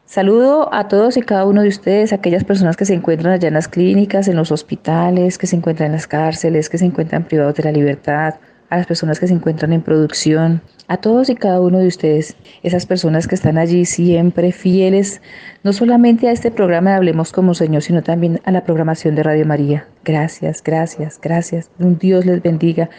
Saludo 0.09 0.73
a 0.73 0.87
todos 0.87 1.17
y 1.17 1.21
cada 1.21 1.45
uno 1.45 1.61
de 1.61 1.67
ustedes, 1.67 2.13
aquellas 2.13 2.43
personas 2.43 2.75
que 2.75 2.83
se 2.83 2.95
encuentran 2.95 3.31
allá 3.31 3.47
en 3.47 3.53
las 3.53 3.67
clínicas, 3.67 4.27
en 4.27 4.37
los 4.37 4.51
hospitales, 4.51 5.37
que 5.37 5.45
se 5.45 5.55
encuentran 5.55 5.85
en 5.85 5.91
las 5.91 6.07
cárceles, 6.07 6.67
que 6.67 6.79
se 6.79 6.85
encuentran 6.85 7.25
privados 7.25 7.53
de 7.53 7.61
la 7.61 7.71
libertad, 7.71 8.33
a 8.71 8.77
las 8.77 8.87
personas 8.87 9.19
que 9.19 9.27
se 9.27 9.35
encuentran 9.35 9.71
en 9.71 9.83
producción, 9.83 10.63
a 10.87 10.97
todos 10.97 11.29
y 11.29 11.35
cada 11.35 11.61
uno 11.61 11.77
de 11.77 11.85
ustedes, 11.85 12.35
esas 12.63 12.87
personas 12.87 13.27
que 13.27 13.35
están 13.35 13.59
allí 13.59 13.85
siempre 13.85 14.51
fieles, 14.51 15.21
no 15.63 15.73
solamente 15.73 16.27
a 16.27 16.31
este 16.31 16.49
programa 16.49 16.89
de 16.89 16.95
Hablemos 16.95 17.31
como 17.31 17.53
Señor, 17.53 17.83
sino 17.83 18.01
también 18.01 18.41
a 18.45 18.51
la 18.51 18.63
programación 18.63 19.13
de 19.13 19.21
Radio 19.21 19.45
María. 19.45 19.85
Gracias, 20.03 20.63
gracias, 20.63 21.19
gracias. 21.21 21.69
Un 21.77 21.99
Dios 21.99 22.25
les 22.25 22.41
bendiga. 22.41 22.89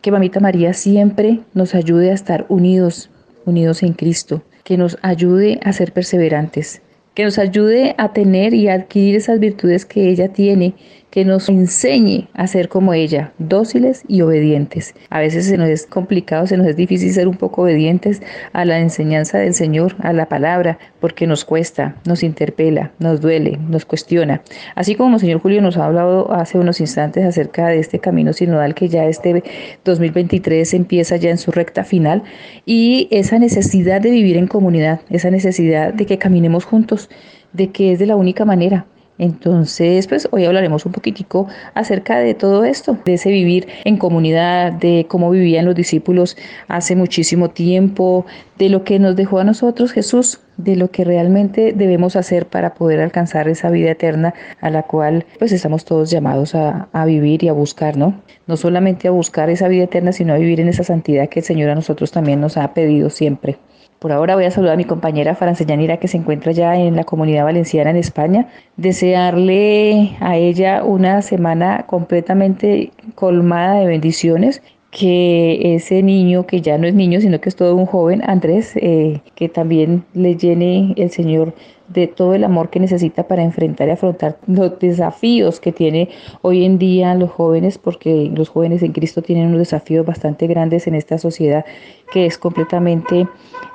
Que 0.00 0.10
Mamita 0.10 0.40
María 0.40 0.72
siempre 0.72 1.40
nos 1.52 1.74
ayude 1.74 2.10
a 2.10 2.14
estar 2.14 2.46
unidos, 2.48 3.10
unidos 3.44 3.82
en 3.82 3.92
Cristo, 3.92 4.42
que 4.64 4.76
nos 4.76 4.98
ayude 5.02 5.60
a 5.62 5.72
ser 5.72 5.92
perseverantes, 5.92 6.82
que 7.14 7.24
nos 7.24 7.38
ayude 7.38 7.94
a 7.98 8.12
tener 8.12 8.54
y 8.54 8.68
a 8.68 8.74
adquirir 8.74 9.14
esas 9.14 9.38
virtudes 9.38 9.84
que 9.84 10.08
ella 10.08 10.32
tiene, 10.32 10.74
que 11.14 11.24
nos 11.24 11.48
enseñe 11.48 12.26
a 12.34 12.48
ser 12.48 12.68
como 12.68 12.92
ella, 12.92 13.32
dóciles 13.38 14.02
y 14.08 14.22
obedientes. 14.22 14.96
A 15.10 15.20
veces 15.20 15.46
se 15.46 15.56
nos 15.56 15.68
es 15.68 15.86
complicado, 15.86 16.48
se 16.48 16.56
nos 16.56 16.66
es 16.66 16.74
difícil 16.74 17.12
ser 17.12 17.28
un 17.28 17.36
poco 17.36 17.62
obedientes 17.62 18.20
a 18.52 18.64
la 18.64 18.80
enseñanza 18.80 19.38
del 19.38 19.54
Señor, 19.54 19.94
a 20.00 20.12
la 20.12 20.28
palabra, 20.28 20.76
porque 20.98 21.28
nos 21.28 21.44
cuesta, 21.44 21.94
nos 22.04 22.24
interpela, 22.24 22.90
nos 22.98 23.20
duele, 23.20 23.60
nos 23.68 23.84
cuestiona. 23.84 24.42
Así 24.74 24.96
como 24.96 25.14
el 25.14 25.20
Señor 25.20 25.38
Julio 25.38 25.62
nos 25.62 25.76
ha 25.76 25.84
hablado 25.84 26.32
hace 26.34 26.58
unos 26.58 26.80
instantes 26.80 27.24
acerca 27.24 27.68
de 27.68 27.78
este 27.78 28.00
camino 28.00 28.32
sinodal 28.32 28.74
que 28.74 28.88
ya 28.88 29.04
este 29.04 29.44
2023 29.84 30.74
empieza 30.74 31.14
ya 31.14 31.30
en 31.30 31.38
su 31.38 31.52
recta 31.52 31.84
final 31.84 32.24
y 32.66 33.06
esa 33.12 33.38
necesidad 33.38 34.00
de 34.00 34.10
vivir 34.10 34.36
en 34.36 34.48
comunidad, 34.48 35.00
esa 35.10 35.30
necesidad 35.30 35.94
de 35.94 36.06
que 36.06 36.18
caminemos 36.18 36.64
juntos, 36.64 37.08
de 37.52 37.70
que 37.70 37.92
es 37.92 38.00
de 38.00 38.06
la 38.06 38.16
única 38.16 38.44
manera, 38.44 38.86
entonces, 39.16 40.08
pues 40.08 40.26
hoy 40.32 40.44
hablaremos 40.44 40.86
un 40.86 40.92
poquitico 40.92 41.46
acerca 41.74 42.18
de 42.18 42.34
todo 42.34 42.64
esto, 42.64 42.98
de 43.04 43.14
ese 43.14 43.30
vivir 43.30 43.68
en 43.84 43.96
comunidad, 43.96 44.72
de 44.72 45.06
cómo 45.08 45.30
vivían 45.30 45.66
los 45.66 45.76
discípulos 45.76 46.36
hace 46.66 46.96
muchísimo 46.96 47.50
tiempo, 47.50 48.26
de 48.58 48.68
lo 48.70 48.82
que 48.82 48.98
nos 48.98 49.14
dejó 49.14 49.38
a 49.38 49.44
nosotros 49.44 49.92
Jesús, 49.92 50.40
de 50.56 50.74
lo 50.74 50.90
que 50.90 51.04
realmente 51.04 51.72
debemos 51.72 52.16
hacer 52.16 52.46
para 52.46 52.74
poder 52.74 53.00
alcanzar 53.00 53.48
esa 53.48 53.70
vida 53.70 53.92
eterna 53.92 54.34
a 54.60 54.70
la 54.70 54.82
cual 54.82 55.26
pues 55.38 55.52
estamos 55.52 55.84
todos 55.84 56.10
llamados 56.10 56.56
a, 56.56 56.88
a 56.92 57.04
vivir 57.04 57.44
y 57.44 57.48
a 57.48 57.52
buscar, 57.52 57.96
¿no? 57.96 58.20
No 58.48 58.56
solamente 58.56 59.06
a 59.06 59.12
buscar 59.12 59.48
esa 59.48 59.68
vida 59.68 59.84
eterna, 59.84 60.12
sino 60.12 60.34
a 60.34 60.38
vivir 60.38 60.60
en 60.60 60.68
esa 60.68 60.82
santidad 60.82 61.28
que 61.28 61.40
el 61.40 61.46
Señor 61.46 61.70
a 61.70 61.74
nosotros 61.76 62.10
también 62.10 62.40
nos 62.40 62.56
ha 62.56 62.74
pedido 62.74 63.10
siempre. 63.10 63.58
Por 64.04 64.12
ahora 64.12 64.34
voy 64.34 64.44
a 64.44 64.50
saludar 64.50 64.74
a 64.74 64.76
mi 64.76 64.84
compañera 64.84 65.34
Yanira 65.66 65.96
que 65.96 66.08
se 66.08 66.18
encuentra 66.18 66.52
ya 66.52 66.76
en 66.76 66.94
la 66.94 67.04
comunidad 67.04 67.44
valenciana 67.44 67.88
en 67.88 67.96
España. 67.96 68.48
Desearle 68.76 70.14
a 70.20 70.36
ella 70.36 70.84
una 70.84 71.22
semana 71.22 71.86
completamente 71.86 72.92
colmada 73.14 73.76
de 73.76 73.86
bendiciones 73.86 74.60
que 74.94 75.74
ese 75.74 76.04
niño, 76.04 76.46
que 76.46 76.60
ya 76.60 76.78
no 76.78 76.86
es 76.86 76.94
niño, 76.94 77.20
sino 77.20 77.40
que 77.40 77.48
es 77.48 77.56
todo 77.56 77.74
un 77.74 77.84
joven, 77.84 78.22
Andrés, 78.24 78.76
eh, 78.76 79.20
que 79.34 79.48
también 79.48 80.04
le 80.14 80.36
llene 80.36 80.94
el 80.96 81.10
Señor 81.10 81.52
de 81.88 82.06
todo 82.06 82.32
el 82.34 82.44
amor 82.44 82.70
que 82.70 82.78
necesita 82.78 83.26
para 83.26 83.42
enfrentar 83.42 83.88
y 83.88 83.90
afrontar 83.90 84.38
los 84.46 84.78
desafíos 84.78 85.58
que 85.58 85.72
tiene 85.72 86.10
hoy 86.42 86.64
en 86.64 86.78
día 86.78 87.12
los 87.16 87.30
jóvenes, 87.30 87.76
porque 87.76 88.30
los 88.32 88.48
jóvenes 88.48 88.84
en 88.84 88.92
Cristo 88.92 89.20
tienen 89.20 89.48
unos 89.48 89.58
desafíos 89.58 90.06
bastante 90.06 90.46
grandes 90.46 90.86
en 90.86 90.94
esta 90.94 91.18
sociedad 91.18 91.64
que 92.12 92.26
es 92.26 92.38
completamente 92.38 93.26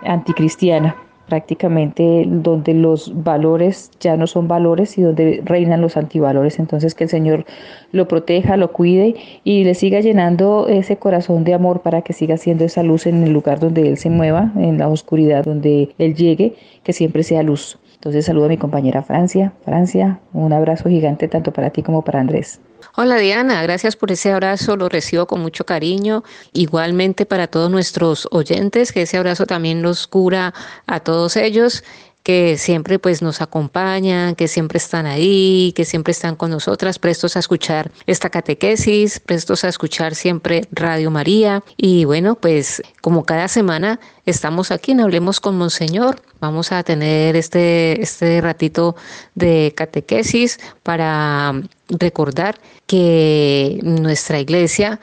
anticristiana 0.03 0.95
prácticamente 1.29 2.25
donde 2.27 2.73
los 2.73 3.23
valores 3.23 3.91
ya 3.99 4.17
no 4.17 4.27
son 4.27 4.47
valores 4.47 4.97
y 4.97 5.03
donde 5.03 5.41
reinan 5.45 5.79
los 5.79 5.95
antivalores. 5.95 6.59
Entonces 6.59 6.95
que 6.95 7.05
el 7.05 7.09
Señor 7.09 7.45
lo 7.91 8.07
proteja, 8.07 8.57
lo 8.57 8.71
cuide 8.73 9.15
y 9.43 9.63
le 9.63 9.75
siga 9.75 10.01
llenando 10.01 10.67
ese 10.67 10.97
corazón 10.97 11.43
de 11.43 11.53
amor 11.53 11.81
para 11.81 12.01
que 12.01 12.13
siga 12.13 12.35
siendo 12.37 12.65
esa 12.65 12.83
luz 12.83 13.05
en 13.05 13.23
el 13.23 13.31
lugar 13.31 13.59
donde 13.59 13.87
Él 13.87 13.97
se 13.97 14.09
mueva, 14.09 14.51
en 14.57 14.79
la 14.79 14.89
oscuridad 14.89 15.45
donde 15.45 15.95
Él 15.97 16.15
llegue, 16.15 16.55
que 16.83 16.91
siempre 16.91 17.23
sea 17.23 17.43
luz. 17.43 17.79
Entonces 17.93 18.25
saludo 18.25 18.45
a 18.45 18.49
mi 18.49 18.57
compañera 18.57 19.03
Francia. 19.03 19.53
Francia, 19.63 20.19
un 20.33 20.51
abrazo 20.51 20.89
gigante 20.89 21.27
tanto 21.27 21.53
para 21.53 21.69
ti 21.69 21.83
como 21.83 22.03
para 22.03 22.19
Andrés. 22.19 22.59
Hola 22.95 23.17
Diana, 23.17 23.61
gracias 23.61 23.95
por 23.95 24.11
ese 24.11 24.31
abrazo, 24.31 24.75
lo 24.75 24.89
recibo 24.89 25.27
con 25.27 25.41
mucho 25.41 25.63
cariño. 25.63 26.23
Igualmente 26.53 27.25
para 27.25 27.45
todos 27.47 27.69
nuestros 27.69 28.27
oyentes, 28.31 28.91
que 28.91 29.03
ese 29.03 29.17
abrazo 29.17 29.45
también 29.45 29.83
los 29.83 30.07
cura 30.07 30.53
a 30.87 30.99
todos 30.99 31.37
ellos 31.37 31.83
que 32.29 32.59
siempre 32.59 32.99
pues 32.99 33.23
nos 33.23 33.41
acompañan, 33.41 34.35
que 34.35 34.47
siempre 34.47 34.77
están 34.77 35.07
ahí, 35.07 35.73
que 35.75 35.83
siempre 35.83 36.11
están 36.11 36.35
con 36.35 36.51
nosotras, 36.51 36.99
prestos 36.99 37.35
a 37.35 37.39
escuchar 37.39 37.89
esta 38.05 38.29
catequesis, 38.29 39.19
prestos 39.19 39.63
a 39.63 39.67
escuchar 39.67 40.13
siempre 40.13 40.67
Radio 40.71 41.09
María. 41.09 41.63
Y 41.75 42.05
bueno, 42.05 42.35
pues 42.35 42.83
como 43.01 43.25
cada 43.25 43.47
semana 43.47 43.99
estamos 44.27 44.69
aquí 44.69 44.91
en 44.91 44.99
Hablemos 44.99 45.39
con 45.39 45.57
Monseñor, 45.57 46.21
vamos 46.39 46.71
a 46.71 46.83
tener 46.83 47.35
este, 47.35 47.99
este 47.99 48.41
ratito 48.41 48.95
de 49.33 49.73
catequesis 49.75 50.59
para 50.83 51.59
recordar 51.87 52.59
que 52.85 53.79
nuestra 53.81 54.39
iglesia 54.39 54.99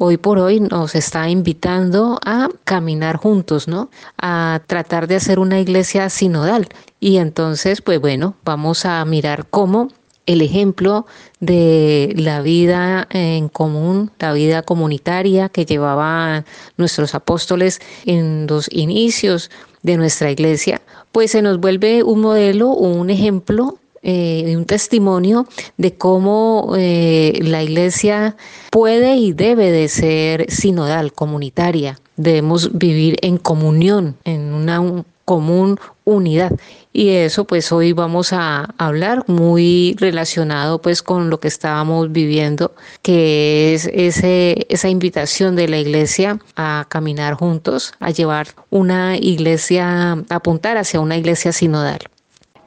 hoy 0.00 0.16
por 0.16 0.38
hoy 0.38 0.60
nos 0.60 0.94
está 0.94 1.28
invitando 1.28 2.20
a 2.24 2.48
caminar 2.64 3.16
juntos, 3.16 3.66
¿no? 3.66 3.90
A 4.16 4.60
tratar 4.66 5.08
de 5.08 5.16
hacer 5.16 5.38
una 5.38 5.60
iglesia 5.60 6.08
sinodal. 6.08 6.68
Y 7.00 7.16
entonces, 7.16 7.82
pues 7.82 8.00
bueno, 8.00 8.34
vamos 8.44 8.84
a 8.84 9.04
mirar 9.04 9.46
cómo 9.50 9.88
el 10.26 10.42
ejemplo 10.42 11.06
de 11.40 12.12
la 12.16 12.42
vida 12.42 13.08
en 13.10 13.48
común, 13.48 14.10
la 14.18 14.32
vida 14.32 14.62
comunitaria 14.62 15.48
que 15.48 15.64
llevaban 15.64 16.44
nuestros 16.76 17.14
apóstoles 17.14 17.80
en 18.04 18.46
los 18.46 18.68
inicios 18.70 19.50
de 19.82 19.96
nuestra 19.96 20.30
iglesia, 20.30 20.82
pues 21.12 21.30
se 21.30 21.42
nos 21.42 21.58
vuelve 21.58 22.02
un 22.02 22.20
modelo 22.20 22.68
un 22.68 23.10
ejemplo 23.10 23.78
eh, 24.02 24.54
un 24.56 24.64
testimonio 24.64 25.46
de 25.76 25.94
cómo 25.94 26.74
eh, 26.76 27.38
la 27.42 27.62
iglesia 27.62 28.36
puede 28.70 29.16
y 29.16 29.32
debe 29.32 29.70
de 29.70 29.88
ser 29.88 30.50
sinodal, 30.50 31.12
comunitaria. 31.12 31.98
Debemos 32.16 32.76
vivir 32.76 33.16
en 33.22 33.38
comunión, 33.38 34.16
en 34.24 34.52
una 34.52 35.04
común 35.28 35.78
unidad. 36.04 36.52
Y 36.90 37.10
eso 37.10 37.44
pues 37.44 37.70
hoy 37.70 37.92
vamos 37.92 38.32
a 38.32 38.74
hablar 38.78 39.24
muy 39.26 39.94
relacionado 39.98 40.80
pues 40.80 41.02
con 41.02 41.28
lo 41.28 41.38
que 41.38 41.48
estábamos 41.48 42.10
viviendo, 42.12 42.74
que 43.02 43.74
es 43.74 43.86
esa 43.92 44.88
invitación 44.88 45.54
de 45.54 45.68
la 45.68 45.78
iglesia 45.78 46.38
a 46.56 46.86
caminar 46.88 47.34
juntos, 47.34 47.92
a 48.00 48.10
llevar 48.10 48.48
una 48.70 49.18
iglesia, 49.18 50.12
a 50.12 50.24
apuntar 50.30 50.78
hacia 50.78 51.00
una 51.00 51.18
iglesia 51.18 51.52
sinodal 51.52 52.08